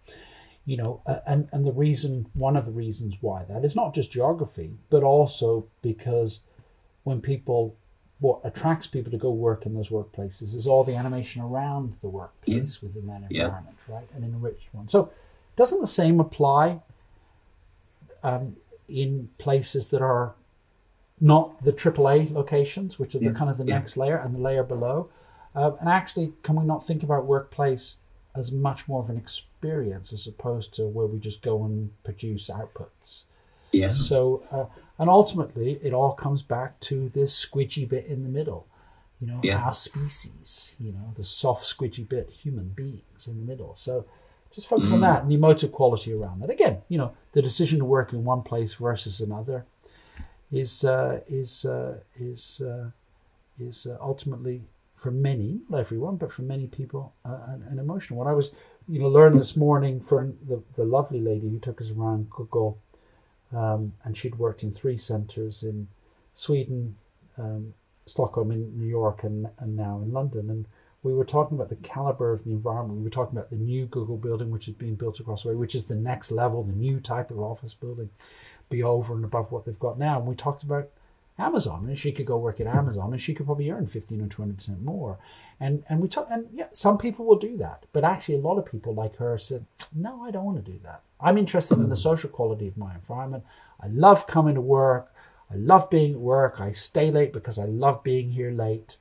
You 0.66 0.78
know, 0.78 1.02
and, 1.26 1.48
and 1.52 1.66
the 1.66 1.72
reason, 1.72 2.26
one 2.34 2.58
of 2.58 2.66
the 2.66 2.72
reasons 2.72 3.18
why 3.22 3.44
that 3.46 3.64
is 3.64 3.76
not 3.76 3.94
just 3.94 4.12
geography, 4.12 4.74
but 4.90 5.04
also 5.04 5.68
because 5.84 6.42
when 7.04 7.22
people, 7.22 7.76
what 8.20 8.42
attracts 8.44 8.88
people 8.88 9.12
to 9.12 9.18
go 9.18 9.32
work 9.32 9.68
in 9.68 9.76
those 9.76 9.90
workplaces 9.90 10.56
is 10.56 10.66
all 10.66 10.84
the 10.84 10.96
animation 10.96 11.44
around 11.44 11.98
the 12.02 12.10
workplace 12.10 12.80
yeah. 12.82 12.88
within 12.88 13.08
that 13.08 13.22
environment, 13.30 13.78
yeah. 13.88 13.96
right? 13.96 14.08
An 14.16 14.24
enriched 14.24 14.68
one. 14.72 14.90
So, 14.90 15.12
doesn't 15.56 15.82
the 15.82 15.88
same 15.88 16.20
apply 16.20 16.82
um, 18.24 18.56
in 18.88 19.30
places 19.38 19.88
that 19.88 20.02
are 20.02 20.34
not 21.22 21.64
the 21.64 21.74
AAA 21.74 22.32
locations, 22.32 22.98
which 22.98 23.16
are 23.16 23.20
the 23.20 23.32
kind 23.32 23.50
of 23.50 23.58
the 23.58 23.66
yeah. 23.66 23.76
next 23.76 23.98
layer 23.98 24.18
and 24.18 24.34
the 24.36 24.40
layer 24.40 24.64
below. 24.64 25.10
Uh, 25.56 25.72
and 25.80 25.90
actually, 25.90 26.34
can 26.44 26.56
we 26.56 26.66
not 26.66 26.86
think 26.86 27.04
about 27.04 27.26
workplace 27.26 27.98
as 28.36 28.52
much 28.52 28.88
more 28.88 29.02
of 29.02 29.10
an 29.10 29.18
experience 29.18 30.14
as 30.14 30.28
opposed 30.28 30.74
to 30.76 30.88
where 30.88 31.08
we 31.08 31.20
just 31.20 31.42
go 31.42 31.64
and 31.64 31.92
produce 32.04 32.50
outputs? 32.50 33.24
Yeah. 33.72 33.92
So, 33.92 34.44
uh, 34.52 34.66
and 34.98 35.10
ultimately, 35.10 35.80
it 35.84 35.94
all 35.94 36.14
comes 36.14 36.42
back 36.42 36.80
to 36.82 37.10
this 37.10 37.46
squidgy 37.46 37.88
bit 37.88 38.06
in 38.06 38.24
the 38.24 38.30
middle. 38.30 38.68
You 39.20 39.28
know, 39.28 39.42
yeah. 39.44 39.58
our 39.58 39.74
species. 39.74 40.76
You 40.80 40.94
know, 40.94 41.14
the 41.16 41.24
soft 41.24 41.66
squidgy 41.66 42.08
bit, 42.08 42.30
human 42.30 42.70
beings 42.70 43.28
in 43.28 43.38
the 43.38 43.44
middle. 43.44 43.76
So, 43.76 44.06
just 44.52 44.68
focus 44.68 44.90
mm. 44.90 44.94
on 44.94 45.02
that 45.02 45.22
and 45.22 45.32
the 45.32 45.36
emotive 45.36 45.72
quality 45.72 46.14
around 46.14 46.42
that. 46.42 46.50
Again, 46.50 46.82
you 46.88 46.98
know, 46.98 47.14
the 47.34 47.42
decision 47.42 47.80
to 47.80 47.86
work 47.86 48.14
in 48.14 48.24
one 48.24 48.42
place 48.42 48.74
versus 48.74 49.20
another 49.20 49.66
is 50.52 50.84
uh, 50.84 51.20
is 51.28 51.66
uh, 51.66 51.98
is 52.20 52.62
uh, 52.62 52.90
is 53.60 53.86
uh, 53.86 53.98
ultimately 54.02 54.64
for 54.96 55.12
many, 55.12 55.62
not 55.70 55.80
everyone, 55.80 56.18
but 56.18 56.32
for 56.32 56.42
many 56.42 56.68
people, 56.68 57.14
uh, 57.24 57.38
an, 57.48 57.66
an, 57.70 57.80
emotional. 57.80 58.20
What 58.20 58.28
I 58.28 58.34
was, 58.34 58.52
you 58.88 59.00
know, 59.00 59.08
learned 59.08 59.40
this 59.40 59.56
morning 59.56 60.02
from 60.02 60.38
the, 60.46 60.62
the 60.76 60.84
lovely 60.84 61.22
lady 61.22 61.48
who 61.48 61.58
took 61.58 61.80
us 61.80 61.90
around 61.90 62.30
Google, 62.30 62.78
um, 63.56 63.94
and 64.04 64.18
she'd 64.18 64.38
worked 64.38 64.62
in 64.62 64.74
three 64.74 64.98
centres 64.98 65.64
in 65.64 65.88
Sweden, 66.36 66.98
um, 67.38 67.74
Stockholm, 68.08 68.52
in 68.52 68.78
New 68.78 68.88
York, 68.88 69.24
and 69.24 69.48
and 69.60 69.78
now 69.78 70.02
in 70.04 70.12
London, 70.12 70.50
and 70.50 70.66
we 71.02 71.14
were 71.14 71.26
talking 71.26 71.56
about 71.56 71.70
the 71.70 71.76
caliber 71.78 72.34
of 72.34 72.44
the 72.44 72.52
environment. 72.52 72.98
We 72.98 73.06
were 73.06 73.10
talking 73.10 73.38
about 73.38 73.52
the 73.52 73.56
new 73.56 73.86
Google 73.86 74.18
building, 74.18 74.52
which 74.52 74.68
is 74.68 74.74
being 74.74 74.96
built 74.96 75.22
across 75.22 75.44
the 75.44 75.50
way, 75.50 75.56
which 75.56 75.76
is 75.76 75.86
the 75.86 75.96
next 75.96 76.30
level, 76.30 76.64
the 76.64 76.74
new 76.74 77.00
type 77.00 77.32
of 77.32 77.40
office 77.40 77.74
building 77.74 78.10
be 78.70 78.84
over 78.84 79.16
and 79.16 79.26
above 79.26 79.52
what 79.52 79.66
they've 79.66 79.80
got 79.80 80.00
now. 80.00 80.20
And 80.20 80.28
we 80.28 80.36
talked 80.36 80.64
about 80.64 80.90
Amazon, 81.38 81.86
and 81.88 81.98
she 81.98 82.12
could 82.12 82.26
go 82.26 82.38
work 82.38 82.60
at 82.60 82.68
Amazon, 82.68 83.12
and 83.14 83.22
she 83.22 83.34
could 83.34 83.46
probably 83.46 83.72
earn 83.72 83.88
fifteen 83.88 84.22
or 84.22 84.28
twenty 84.28 84.54
percent 84.54 84.82
more. 84.82 85.18
And 85.60 85.84
and 85.90 86.02
we 86.02 86.08
talk, 86.08 86.28
and 86.30 86.48
yeah, 86.54 86.68
some 86.72 86.98
people 86.98 87.26
will 87.26 87.38
do 87.38 87.58
that, 87.58 87.86
but 87.94 88.04
actually, 88.04 88.36
a 88.36 88.42
lot 88.42 88.58
of 88.58 88.66
people 88.66 88.94
like 88.94 89.16
her 89.18 89.38
said, 89.38 89.66
"No, 89.94 90.24
I 90.24 90.32
don't 90.32 90.46
want 90.46 90.64
to 90.64 90.72
do 90.72 90.80
that. 90.84 91.02
I'm 91.20 91.38
interested 91.38 91.78
in 91.80 91.90
the 91.90 91.98
social 91.98 92.30
quality 92.30 92.68
of 92.68 92.78
my 92.78 92.94
environment. 92.94 93.44
I 93.82 93.88
love 93.88 94.28
coming 94.28 94.56
to 94.56 94.62
work. 94.62 95.14
I 95.52 95.56
love 95.56 95.90
being 95.90 96.14
at 96.14 96.20
work. 96.20 96.60
I 96.60 96.72
stay 96.74 97.12
late 97.12 97.34
because 97.34 97.58
I 97.58 97.66
love 97.66 98.04
being 98.04 98.32
here 98.32 98.52
late. 98.52 98.98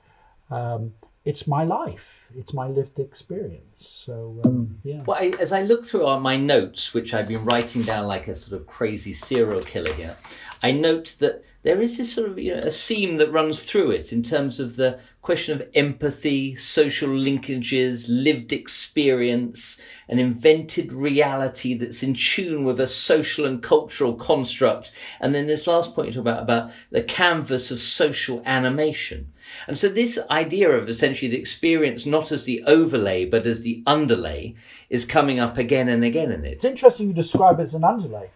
Um, 0.51 0.95
it's 1.29 1.47
my 1.47 1.63
life. 1.63 2.31
It's 2.35 2.55
my 2.55 2.69
lived 2.69 2.99
experience. 2.99 3.87
So 3.87 4.41
um, 4.47 4.51
hmm. 4.51 4.89
yeah. 4.89 5.03
Well, 5.07 5.19
I, 5.21 5.33
as 5.39 5.53
I 5.53 5.63
look 5.63 5.85
through 5.85 6.19
my 6.21 6.39
notes, 6.39 6.95
which 6.95 7.13
I've 7.13 7.29
been 7.29 7.45
writing 7.45 7.83
down 7.83 8.07
like 8.07 8.29
a 8.29 8.35
sort 8.35 8.59
of 8.59 8.67
crazy 8.67 9.13
serial 9.13 9.61
killer 9.61 9.93
here, 9.93 10.17
I 10.63 10.71
note 10.71 11.17
that 11.19 11.45
there 11.65 11.83
is 11.83 11.99
this 11.99 12.15
sort 12.15 12.31
of 12.31 12.39
you 12.39 12.55
know, 12.55 12.61
a 12.61 12.71
seam 12.71 13.17
that 13.19 13.31
runs 13.31 13.63
through 13.63 13.91
it 13.91 14.11
in 14.11 14.23
terms 14.23 14.59
of 14.59 14.77
the 14.77 15.01
question 15.21 15.61
of 15.61 15.69
empathy, 15.75 16.55
social 16.55 17.11
linkages, 17.11 18.07
lived 18.09 18.51
experience, 18.51 19.79
an 20.09 20.19
invented 20.19 20.93
reality 20.93 21.75
that's 21.75 22.03
in 22.03 22.15
tune 22.15 22.65
with 22.65 22.81
a 22.81 22.89
social 22.89 23.45
and 23.45 23.63
cultural 23.63 24.15
construct. 24.15 24.93
And 25.21 25.35
then 25.35 25.47
this 25.47 25.67
last 25.67 25.95
point 25.95 26.09
you 26.09 26.15
talk 26.15 26.23
about, 26.23 26.43
about 26.43 26.73
the 26.91 27.03
canvas 27.03 27.71
of 27.71 27.81
social 27.81 28.43
animation. 28.47 29.31
And 29.67 29.77
so 29.77 29.89
this 29.89 30.19
idea 30.31 30.71
of 30.71 30.89
essentially 30.89 31.31
the 31.31 31.39
experience 31.39 32.07
not 32.07 32.33
as 32.33 32.45
the 32.45 32.63
overlay, 32.67 33.25
but 33.25 33.47
as 33.47 33.63
the 33.63 33.83
underlay 33.87 34.55
is 34.91 35.05
coming 35.05 35.39
up 35.39 35.59
again 35.59 35.89
and 35.89 36.05
again 36.05 36.33
in 36.33 36.45
it. 36.45 36.53
It's 36.53 36.65
interesting 36.65 37.09
you 37.09 37.15
describe 37.15 37.61
it 37.61 37.65
as 37.65 37.75
an 37.75 37.85
underlay. 37.85 38.31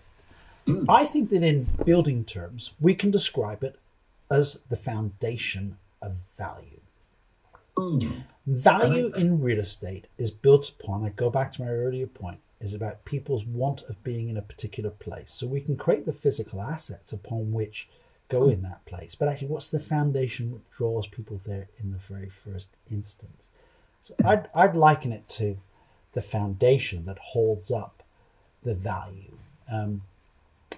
Mm. 0.67 0.87
I 0.89 1.05
think 1.05 1.31
that 1.31 1.43
in 1.43 1.65
building 1.85 2.25
terms, 2.25 2.73
we 2.81 2.95
can 2.95 3.11
describe 3.11 3.65
it 3.65 3.79
as 4.31 4.61
the 4.69 4.77
foundation 4.77 5.79
of 6.01 6.13
value. 6.37 6.81
Mm. 7.77 8.25
Value 8.47 9.13
in 9.15 9.41
real 9.41 9.61
estate 9.61 10.07
is 10.19 10.31
built 10.31 10.69
upon, 10.69 11.05
I 11.05 11.11
go 11.11 11.31
back 11.31 11.53
to 11.53 11.63
my 11.63 11.69
earlier 11.69 12.07
point, 12.07 12.41
is 12.61 12.75
about 12.75 13.05
people's 13.05 13.45
want 13.45 13.83
of 13.83 14.03
being 14.05 14.29
in 14.29 14.37
a 14.37 14.43
particular 14.43 14.91
place. 14.91 15.33
So 15.33 15.47
we 15.47 15.61
can 15.61 15.77
create 15.77 16.07
the 16.07 16.13
physical 16.13 16.63
assets 16.63 17.13
upon 17.13 17.53
which 17.53 17.89
go 18.29 18.49
in 18.49 18.63
that 18.63 18.85
place. 18.87 19.15
But 19.15 19.29
actually, 19.29 19.49
what's 19.49 19.69
the 19.69 19.81
foundation 19.81 20.53
which 20.53 20.63
draws 20.77 21.07
people 21.07 21.41
there 21.45 21.69
in 21.79 21.93
the 21.93 21.99
very 21.99 22.31
first 22.31 22.71
instance? 22.91 23.51
So 24.05 24.15
I'd, 24.25 24.49
I'd 24.55 24.75
liken 24.75 25.13
it 25.13 25.29
to 25.31 25.59
the 26.13 26.23
foundation 26.23 27.05
that 27.07 27.19
holds 27.19 27.71
up 27.71 28.03
the 28.63 28.75
value. 28.75 29.37
Um, 29.71 30.03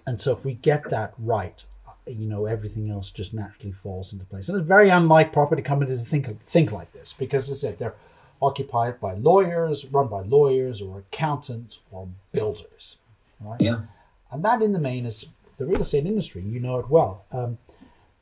and 0.06 0.20
so 0.20 0.32
if 0.32 0.44
we 0.44 0.54
get 0.54 0.90
that 0.90 1.14
right, 1.18 1.64
you 2.06 2.26
know, 2.26 2.46
everything 2.46 2.90
else 2.90 3.10
just 3.10 3.32
naturally 3.32 3.72
falls 3.72 4.12
into 4.12 4.24
place. 4.26 4.48
And 4.48 4.58
it's 4.58 4.68
very 4.68 4.90
unlike 4.90 5.32
property 5.32 5.62
companies 5.62 6.02
to 6.02 6.08
think, 6.08 6.44
think 6.46 6.72
like 6.72 6.92
this 6.92 7.14
because, 7.16 7.48
as 7.48 7.64
I 7.64 7.68
said, 7.68 7.78
they're 7.78 7.94
occupied 8.42 9.00
by 9.00 9.14
lawyers, 9.14 9.86
run 9.86 10.08
by 10.08 10.22
lawyers 10.22 10.82
or 10.82 10.98
accountants 10.98 11.78
or 11.90 12.08
builders. 12.32 12.96
Right? 13.40 13.60
Yeah. 13.60 13.80
And 14.30 14.44
that 14.44 14.62
in 14.62 14.72
the 14.72 14.78
main 14.78 15.06
is 15.06 15.26
the 15.58 15.66
real 15.66 15.80
estate 15.80 16.06
industry, 16.06 16.42
you 16.42 16.60
know 16.60 16.78
it 16.78 16.90
well. 16.90 17.24
Um, 17.32 17.58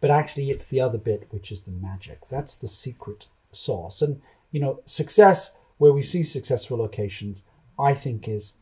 but 0.00 0.10
actually, 0.10 0.50
it's 0.50 0.64
the 0.64 0.80
other 0.80 0.98
bit 0.98 1.28
which 1.30 1.52
is 1.52 1.60
the 1.60 1.70
magic. 1.70 2.28
That's 2.28 2.56
the 2.56 2.68
secret 2.68 3.28
sauce. 3.52 4.02
And, 4.02 4.20
you 4.50 4.60
know, 4.60 4.80
success, 4.84 5.52
where 5.78 5.92
we 5.92 6.02
see 6.02 6.22
successful 6.22 6.78
locations, 6.78 7.42
I 7.78 7.94
think 7.94 8.28
is 8.28 8.54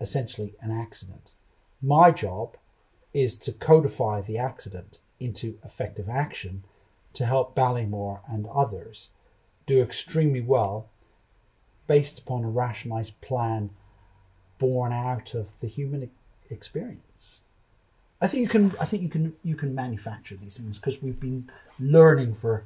essentially 0.00 0.54
an 0.60 0.70
accident. 0.70 1.30
My 1.80 2.10
job 2.10 2.56
is 3.14 3.36
to 3.36 3.52
codify 3.52 4.20
the 4.20 4.38
accident 4.38 4.98
into 5.20 5.58
effective 5.64 6.08
action 6.08 6.64
to 7.14 7.26
help 7.26 7.54
Ballymore 7.54 8.20
and 8.28 8.46
others 8.46 9.08
do 9.66 9.82
extremely 9.82 10.40
well 10.40 10.88
based 11.86 12.18
upon 12.18 12.44
a 12.44 12.48
rationalized 12.48 13.20
plan 13.20 13.70
born 14.58 14.92
out 14.92 15.34
of 15.34 15.48
the 15.60 15.66
human 15.66 16.10
experience. 16.50 17.11
I 18.22 18.28
think 18.28 18.42
you 18.42 18.48
can. 18.48 18.72
I 18.80 18.84
think 18.84 19.02
you 19.02 19.08
can. 19.08 19.34
You 19.42 19.56
can 19.56 19.74
manufacture 19.74 20.36
these 20.36 20.56
things 20.56 20.78
because 20.78 21.02
we've 21.02 21.18
been 21.20 21.50
learning 21.80 22.34
for 22.36 22.64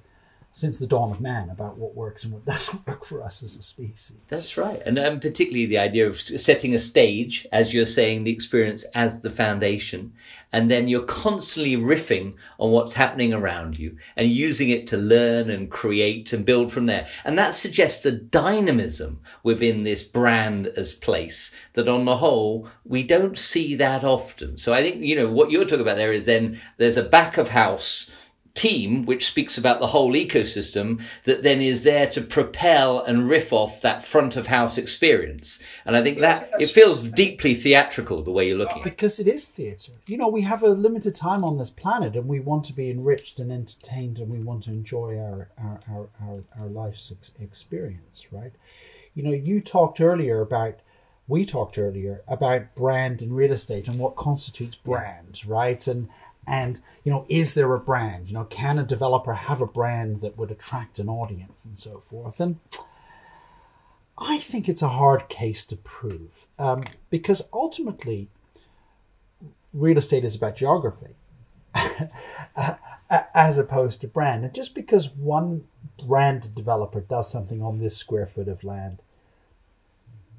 since 0.56 0.78
the 0.78 0.86
dawn 0.86 1.10
of 1.10 1.20
man 1.20 1.50
about 1.50 1.76
what 1.76 1.94
works 1.94 2.24
and 2.24 2.32
what 2.32 2.44
doesn't 2.46 2.86
work 2.86 3.04
for 3.04 3.22
us 3.22 3.42
as 3.42 3.56
a 3.56 3.62
species. 3.62 4.16
That's 4.28 4.56
right, 4.56 4.82
and 4.86 4.98
um, 4.98 5.20
particularly 5.20 5.66
the 5.66 5.76
idea 5.76 6.06
of 6.06 6.18
setting 6.18 6.74
a 6.74 6.78
stage, 6.78 7.46
as 7.52 7.74
you're 7.74 7.84
saying, 7.84 8.24
the 8.24 8.32
experience 8.32 8.84
as 8.94 9.20
the 9.20 9.28
foundation, 9.28 10.14
and 10.50 10.70
then 10.70 10.88
you're 10.88 11.02
constantly 11.02 11.76
riffing 11.76 12.36
on 12.58 12.70
what's 12.70 12.94
happening 12.94 13.34
around 13.34 13.78
you 13.78 13.98
and 14.16 14.32
using 14.32 14.70
it 14.70 14.86
to 14.86 14.96
learn 14.96 15.50
and 15.50 15.70
create 15.70 16.32
and 16.32 16.46
build 16.46 16.72
from 16.72 16.86
there. 16.86 17.06
And 17.26 17.38
that 17.38 17.54
suggests 17.54 18.06
a 18.06 18.12
dynamism 18.12 19.20
within 19.42 19.82
this 19.82 20.04
brand 20.04 20.68
as 20.68 20.94
place 20.94 21.54
that 21.74 21.86
on 21.86 22.06
the 22.06 22.16
whole, 22.16 22.66
we 22.82 23.02
don't 23.02 23.36
see 23.36 23.74
that 23.74 24.04
often. 24.04 24.56
So 24.56 24.72
I 24.72 24.82
think, 24.82 25.02
you 25.02 25.16
know, 25.16 25.30
what 25.30 25.50
you're 25.50 25.66
talking 25.66 25.82
about 25.82 25.98
there 25.98 26.14
is 26.14 26.24
then 26.24 26.58
there's 26.78 26.96
a 26.96 27.02
back 27.02 27.36
of 27.36 27.50
house 27.50 28.10
team, 28.56 29.04
which 29.04 29.28
speaks 29.28 29.56
about 29.56 29.78
the 29.78 29.88
whole 29.88 30.14
ecosystem, 30.14 31.00
that 31.24 31.42
then 31.42 31.60
is 31.60 31.82
there 31.82 32.06
to 32.08 32.20
propel 32.20 33.00
and 33.00 33.28
riff 33.28 33.52
off 33.52 33.80
that 33.82 34.04
front 34.04 34.36
of 34.36 34.48
house 34.48 34.78
experience. 34.78 35.62
And 35.84 35.96
I 35.96 36.02
think 36.02 36.18
that 36.18 36.50
it 36.58 36.68
feels 36.68 37.08
deeply 37.10 37.54
theatrical 37.54 38.22
the 38.22 38.32
way 38.32 38.48
you're 38.48 38.56
looking. 38.56 38.82
Because 38.82 39.20
it 39.20 39.28
is 39.28 39.46
theatre. 39.46 39.92
You 40.06 40.16
know, 40.16 40.28
we 40.28 40.42
have 40.42 40.62
a 40.62 40.68
limited 40.68 41.14
time 41.14 41.44
on 41.44 41.58
this 41.58 41.70
planet 41.70 42.16
and 42.16 42.26
we 42.26 42.40
want 42.40 42.64
to 42.64 42.72
be 42.72 42.90
enriched 42.90 43.38
and 43.38 43.52
entertained 43.52 44.18
and 44.18 44.28
we 44.28 44.40
want 44.40 44.64
to 44.64 44.70
enjoy 44.70 45.18
our, 45.18 45.48
our, 45.58 45.80
our, 45.90 46.08
our, 46.22 46.44
our 46.60 46.66
life's 46.66 47.12
experience, 47.40 48.24
right? 48.32 48.52
You 49.14 49.22
know, 49.22 49.32
you 49.32 49.60
talked 49.60 50.00
earlier 50.00 50.40
about 50.40 50.80
we 51.28 51.44
talked 51.44 51.76
earlier 51.76 52.22
about 52.28 52.74
brand 52.76 53.20
and 53.20 53.34
real 53.34 53.52
estate 53.52 53.88
and 53.88 53.98
what 53.98 54.16
constitutes 54.16 54.76
brand, 54.76 55.42
right? 55.46 55.84
And 55.88 56.08
and 56.46 56.80
you 57.04 57.12
know, 57.12 57.24
is 57.28 57.54
there 57.54 57.72
a 57.74 57.78
brand? 57.78 58.28
You 58.28 58.34
know, 58.34 58.44
can 58.44 58.78
a 58.78 58.84
developer 58.84 59.34
have 59.34 59.60
a 59.60 59.66
brand 59.66 60.20
that 60.20 60.36
would 60.36 60.50
attract 60.50 60.98
an 60.98 61.08
audience 61.08 61.64
and 61.64 61.78
so 61.78 62.02
forth? 62.10 62.40
And 62.40 62.58
I 64.18 64.38
think 64.38 64.68
it's 64.68 64.82
a 64.82 64.88
hard 64.88 65.28
case 65.28 65.64
to 65.66 65.76
prove 65.76 66.46
um, 66.58 66.84
because 67.10 67.42
ultimately, 67.52 68.28
real 69.72 69.98
estate 69.98 70.24
is 70.24 70.34
about 70.34 70.56
geography 70.56 71.14
as 73.34 73.58
opposed 73.58 74.00
to 74.00 74.08
brand. 74.08 74.44
And 74.44 74.54
just 74.54 74.74
because 74.74 75.10
one 75.10 75.64
brand 76.02 76.54
developer 76.54 77.00
does 77.00 77.30
something 77.30 77.62
on 77.62 77.78
this 77.78 77.96
square 77.96 78.26
foot 78.26 78.48
of 78.48 78.64
land, 78.64 78.98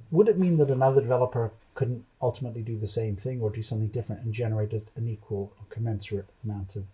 would 0.09 0.27
it 0.27 0.39
mean 0.39 0.57
that 0.57 0.69
another 0.69 1.01
developer 1.01 1.51
couldn't 1.77 2.03
ultimately 2.23 2.63
do 2.63 2.75
the 2.75 2.87
same 2.87 3.15
thing 3.15 3.39
or 3.39 3.51
do 3.51 3.61
something 3.61 3.89
different 3.89 4.23
and 4.23 4.33
generate 4.33 4.73
an 4.73 5.07
equal 5.07 5.53
or 5.59 5.65
commensurate 5.69 6.27
amount 6.43 6.75
of 6.75 6.85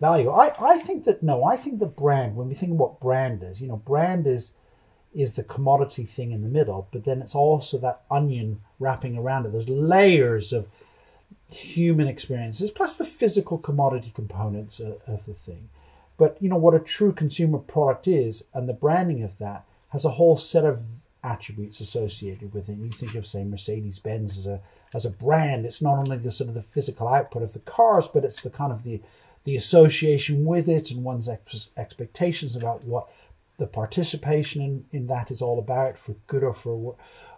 value? 0.00 0.30
I, 0.30 0.54
I 0.60 0.78
think 0.78 1.02
that 1.04 1.24
no, 1.24 1.44
I 1.44 1.56
think 1.56 1.80
the 1.80 1.86
brand, 1.86 2.36
when 2.36 2.48
we 2.48 2.54
think 2.54 2.70
of 2.70 2.78
what 2.78 3.00
brand 3.00 3.42
is, 3.42 3.60
you 3.60 3.66
know, 3.66 3.76
brand 3.76 4.28
is 4.28 4.52
is 5.12 5.34
the 5.34 5.42
commodity 5.42 6.04
thing 6.04 6.30
in 6.30 6.42
the 6.42 6.48
middle, 6.48 6.86
but 6.92 7.04
then 7.04 7.20
it's 7.20 7.34
also 7.34 7.76
that 7.78 8.02
onion 8.10 8.60
wrapping 8.78 9.16
around 9.16 9.44
it. 9.44 9.52
There's 9.52 9.68
layers 9.68 10.52
of 10.52 10.68
human 11.48 12.06
experiences 12.06 12.70
plus 12.70 12.94
the 12.94 13.04
physical 13.04 13.58
commodity 13.58 14.12
components 14.14 14.78
of, 14.78 15.00
of 15.06 15.26
the 15.26 15.34
thing. 15.34 15.68
But 16.16 16.36
you 16.40 16.48
know 16.48 16.56
what 16.56 16.74
a 16.74 16.80
true 16.80 17.12
consumer 17.12 17.58
product 17.58 18.06
is, 18.06 18.44
and 18.54 18.68
the 18.68 18.72
branding 18.72 19.24
of 19.24 19.36
that 19.38 19.64
has 19.88 20.04
a 20.04 20.10
whole 20.10 20.38
set 20.38 20.64
of 20.64 20.82
attributes 21.24 21.80
associated 21.80 22.52
with 22.52 22.68
it. 22.68 22.76
You 22.76 22.90
think 22.90 23.14
of 23.14 23.26
say 23.26 23.42
Mercedes 23.44 23.98
Benz 23.98 24.38
as 24.38 24.46
a 24.46 24.60
as 24.94 25.04
a 25.04 25.10
brand. 25.10 25.64
It's 25.64 25.82
not 25.82 25.98
only 25.98 26.18
the 26.18 26.30
sort 26.30 26.48
of 26.48 26.54
the 26.54 26.62
physical 26.62 27.08
output 27.08 27.42
of 27.42 27.54
the 27.54 27.60
cars, 27.60 28.06
but 28.12 28.24
it's 28.24 28.42
the 28.42 28.50
kind 28.50 28.70
of 28.70 28.84
the 28.84 29.00
the 29.44 29.56
association 29.56 30.44
with 30.44 30.68
it 30.68 30.90
and 30.90 31.04
one's 31.04 31.28
ex- 31.28 31.68
expectations 31.76 32.56
about 32.56 32.84
what 32.84 33.08
the 33.58 33.66
participation 33.66 34.62
in, 34.62 34.84
in 34.90 35.06
that 35.06 35.30
is 35.30 35.42
all 35.42 35.58
about 35.58 35.98
for 35.98 36.14
good 36.26 36.42
or 36.42 36.54
for 36.54 36.96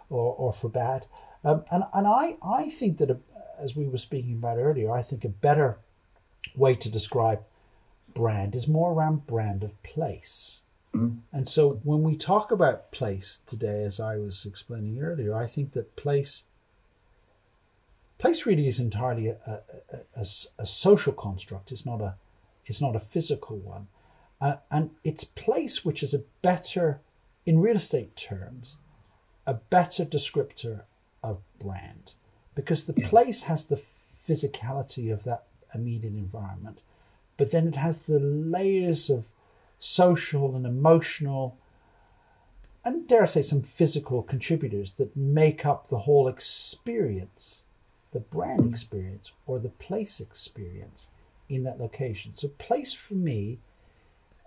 or, 0.09 0.35
or 0.35 0.53
for 0.53 0.69
bad. 0.69 1.05
Um, 1.43 1.63
and 1.71 1.83
and 1.93 2.05
I 2.07 2.37
I 2.43 2.69
think 2.69 2.97
that 2.97 3.09
a, 3.09 3.17
as 3.59 3.75
we 3.75 3.87
were 3.87 3.97
speaking 3.97 4.33
about 4.33 4.57
earlier, 4.57 4.91
I 4.91 5.01
think 5.01 5.23
a 5.23 5.29
better 5.29 5.79
way 6.55 6.75
to 6.75 6.89
describe 6.89 7.41
brand 8.13 8.55
is 8.55 8.67
more 8.67 8.93
around 8.93 9.27
brand 9.27 9.63
of 9.63 9.81
place. 9.83 10.61
Mm-hmm. 10.95 11.17
And 11.31 11.47
so 11.47 11.79
when 11.83 12.03
we 12.03 12.15
talk 12.15 12.51
about 12.51 12.91
place 12.91 13.39
today, 13.45 13.83
as 13.83 13.99
I 13.99 14.17
was 14.17 14.45
explaining 14.45 14.99
earlier, 15.01 15.35
I 15.35 15.47
think 15.47 15.73
that 15.73 15.95
place 15.95 16.43
place 18.17 18.47
really 18.47 18.67
is 18.67 18.79
entirely 18.79 19.27
a, 19.27 19.37
a, 19.45 19.97
a, 20.15 20.25
a 20.57 20.65
social 20.65 21.13
construct. 21.13 21.71
It's 21.71 21.85
not 21.85 22.01
a 22.01 22.15
it's 22.65 22.81
not 22.81 22.95
a 22.95 22.99
physical 22.99 23.57
one. 23.57 23.87
Uh, 24.39 24.57
and 24.69 24.91
it's 25.03 25.23
place 25.23 25.83
which 25.83 26.03
is 26.03 26.13
a 26.13 26.23
better, 26.41 27.01
in 27.45 27.59
real 27.59 27.77
estate 27.77 28.15
terms, 28.15 28.75
a 29.47 29.55
better 29.55 30.05
descriptor 30.05 30.81
of 31.23 31.41
brand 31.59 32.13
because 32.53 32.83
the 32.83 32.93
yeah. 32.95 33.07
place 33.07 33.43
has 33.43 33.65
the 33.65 33.81
physicality 34.27 35.11
of 35.11 35.23
that 35.23 35.45
immediate 35.73 36.13
environment, 36.13 36.81
but 37.37 37.51
then 37.51 37.67
it 37.67 37.75
has 37.75 37.99
the 37.99 38.19
layers 38.19 39.09
of 39.09 39.25
social 39.79 40.55
and 40.55 40.65
emotional 40.65 41.57
and 42.87 43.05
dare 43.05 43.23
I 43.23 43.25
say 43.25 43.41
some 43.41 43.63
physical 43.63 44.23
contributors 44.23 44.91
that 44.93 45.17
make 45.17 45.65
up 45.65 45.89
the 45.89 45.99
whole 45.99 46.29
experience, 46.29 47.63
the 48.13 48.21
brand 48.21 48.71
experience 48.71 49.33
or 49.45 49.59
the 49.59 49.67
place 49.67 50.21
experience 50.21 51.09
in 51.49 51.63
that 51.63 51.79
location. 51.81 52.31
So 52.35 52.47
place 52.47 52.93
for 52.93 53.15
me 53.15 53.59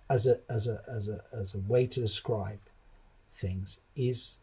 as 0.08 0.26
a 0.26 0.40
as 0.48 0.66
a 0.66 0.82
as 0.88 1.08
a 1.08 1.20
as 1.34 1.52
a 1.52 1.58
way 1.58 1.86
to 1.86 2.00
describe 2.00 2.60
things 3.34 3.80
is 3.94 4.38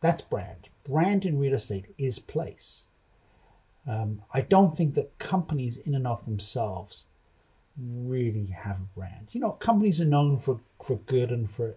that's 0.00 0.22
brand. 0.22 0.70
Brand 0.82 1.26
in 1.26 1.38
real 1.38 1.52
estate 1.52 1.94
is 1.98 2.18
place. 2.18 2.84
Um, 3.86 4.22
I 4.32 4.40
don't 4.40 4.74
think 4.74 4.94
that 4.94 5.18
companies, 5.18 5.76
in 5.76 5.94
and 5.94 6.06
of 6.06 6.24
themselves, 6.24 7.04
really 7.76 8.46
have 8.46 8.76
a 8.76 8.98
brand. 8.98 9.28
You 9.32 9.40
know, 9.40 9.52
companies 9.52 10.00
are 10.00 10.06
known 10.06 10.38
for, 10.38 10.60
for 10.82 10.96
good 10.96 11.30
and 11.30 11.50
for 11.50 11.76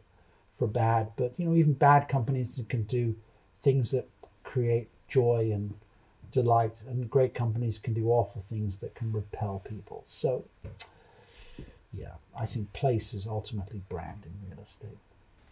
for 0.57 0.67
bad, 0.67 1.11
but 1.15 1.33
you 1.37 1.45
know, 1.45 1.55
even 1.55 1.73
bad 1.73 2.09
companies 2.09 2.59
can 2.67 2.83
do 2.83 3.15
things 3.61 3.91
that 3.91 4.09
create 4.43 4.89
joy 5.07 5.51
and 5.53 5.75
delight, 6.31 6.73
and 6.87 7.09
great 7.09 7.33
companies 7.33 7.77
can 7.77 7.93
do 7.93 8.09
awful 8.09 8.41
things 8.41 8.77
that 8.77 8.95
can 8.95 9.11
repel 9.11 9.61
people. 9.63 10.03
So, 10.07 10.45
yeah, 11.93 12.13
I 12.37 12.45
think 12.45 12.73
place 12.73 13.13
is 13.13 13.27
ultimately 13.27 13.81
brand 13.87 14.25
in 14.25 14.49
real 14.49 14.63
estate. 14.63 14.97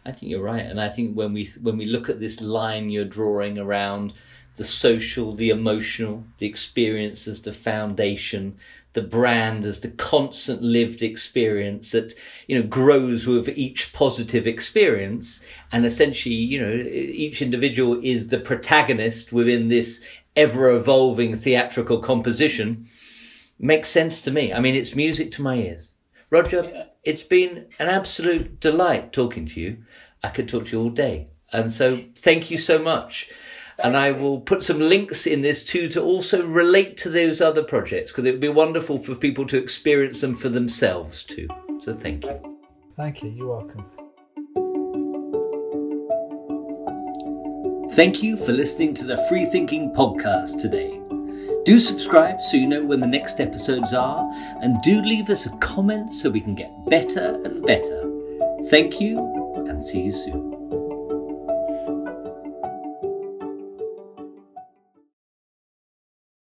I 0.06 0.12
think 0.12 0.32
you're 0.32 0.44
right, 0.44 0.66
and 0.66 0.80
I 0.80 0.90
think 0.90 1.16
when 1.16 1.34
we 1.34 1.46
when 1.62 1.78
we 1.78 1.86
look 1.86 2.10
at 2.10 2.20
this 2.20 2.40
line 2.42 2.90
you're 2.90 3.06
drawing 3.06 3.58
around 3.58 4.14
the 4.56 4.64
social, 4.64 5.34
the 5.34 5.50
emotional, 5.50 6.24
the 6.38 6.48
experience 6.48 7.28
as 7.28 7.42
the 7.42 7.52
foundation, 7.52 8.56
the 8.94 9.02
brand 9.02 9.66
as 9.66 9.82
the 9.82 9.90
constant 9.90 10.62
lived 10.62 11.02
experience 11.04 11.92
that 11.92 12.14
you 12.48 12.58
know 12.58 12.68
grows 12.68 13.28
with 13.28 13.50
each 13.50 13.94
positive 13.94 14.48
experience, 14.48 15.44
and 15.72 15.86
essentially 15.86 16.36
you 16.36 16.62
know 16.62 16.72
each 16.72 17.42
individual 17.42 18.00
is 18.04 18.30
the 18.30 18.40
protagonist 18.40 19.34
within 19.34 19.68
this 19.68 20.06
ever 20.36 20.70
evolving 20.70 21.36
theatrical 21.36 22.00
composition. 22.00 22.88
Makes 23.58 23.90
sense 23.90 24.22
to 24.24 24.32
me. 24.32 24.54
I 24.54 24.60
mean, 24.60 24.76
it's 24.76 24.96
music 24.96 25.32
to 25.34 25.42
my 25.42 25.56
ears. 25.56 25.94
Roger, 26.30 26.88
it's 27.06 27.24
been 27.24 27.68
an 27.80 27.88
absolute 27.88 28.60
delight 28.60 29.14
talking 29.14 29.46
to 29.48 29.62
you. 29.62 29.78
I 30.24 30.30
could 30.30 30.50
talk 30.50 30.66
to 30.66 30.72
you 30.72 30.84
all 30.84 30.90
day. 30.90 31.28
And 31.54 31.72
so 31.72 31.96
thank 32.16 32.50
you 32.52 32.58
so 32.58 32.80
much. 32.80 33.30
and 33.84 33.98
I 33.98 34.12
will 34.12 34.40
put 34.40 34.64
some 34.64 34.80
links 34.80 35.28
in 35.28 35.42
this 35.42 35.66
too 35.66 35.90
to 35.90 36.02
also 36.02 36.46
relate 36.46 36.98
to 37.00 37.10
those 37.10 37.42
other 37.42 37.64
projects 37.64 38.12
because 38.12 38.26
it 38.26 38.32
would 38.32 38.40
be 38.40 38.50
wonderful 38.50 39.00
for 39.00 39.16
people 39.16 39.46
to 39.48 39.58
experience 39.58 40.22
them 40.22 40.36
for 40.36 40.50
themselves 40.50 41.24
too. 41.24 41.48
So 41.80 41.94
thank 41.94 42.26
you. 42.26 42.58
Thank 42.96 43.22
you. 43.22 43.30
You're 43.30 43.48
welcome. 43.48 43.86
Thank 47.96 48.24
you 48.24 48.38
for 48.38 48.52
listening 48.52 48.94
to 48.96 49.06
the 49.06 49.16
FreeThinking 49.30 49.96
podcast 49.96 50.62
today. 50.62 51.05
Do 51.66 51.80
subscribe 51.80 52.44
so 52.44 52.58
you 52.58 52.68
know 52.68 52.86
when 52.86 53.00
the 53.00 53.08
next 53.08 53.40
episodes 53.40 53.92
are, 53.92 54.32
and 54.62 54.80
do 54.84 55.02
leave 55.02 55.32
us 55.32 55.48
a 55.48 55.50
comment 55.58 56.14
so 56.14 56.30
we 56.30 56.40
can 56.40 56.54
get 56.54 56.70
better 56.88 57.42
and 57.44 57.66
better. 57.66 58.12
Thank 58.70 59.02
you, 59.02 59.18
and 59.68 59.84
see 59.84 60.02
you 60.02 60.12
soon. 60.12 60.55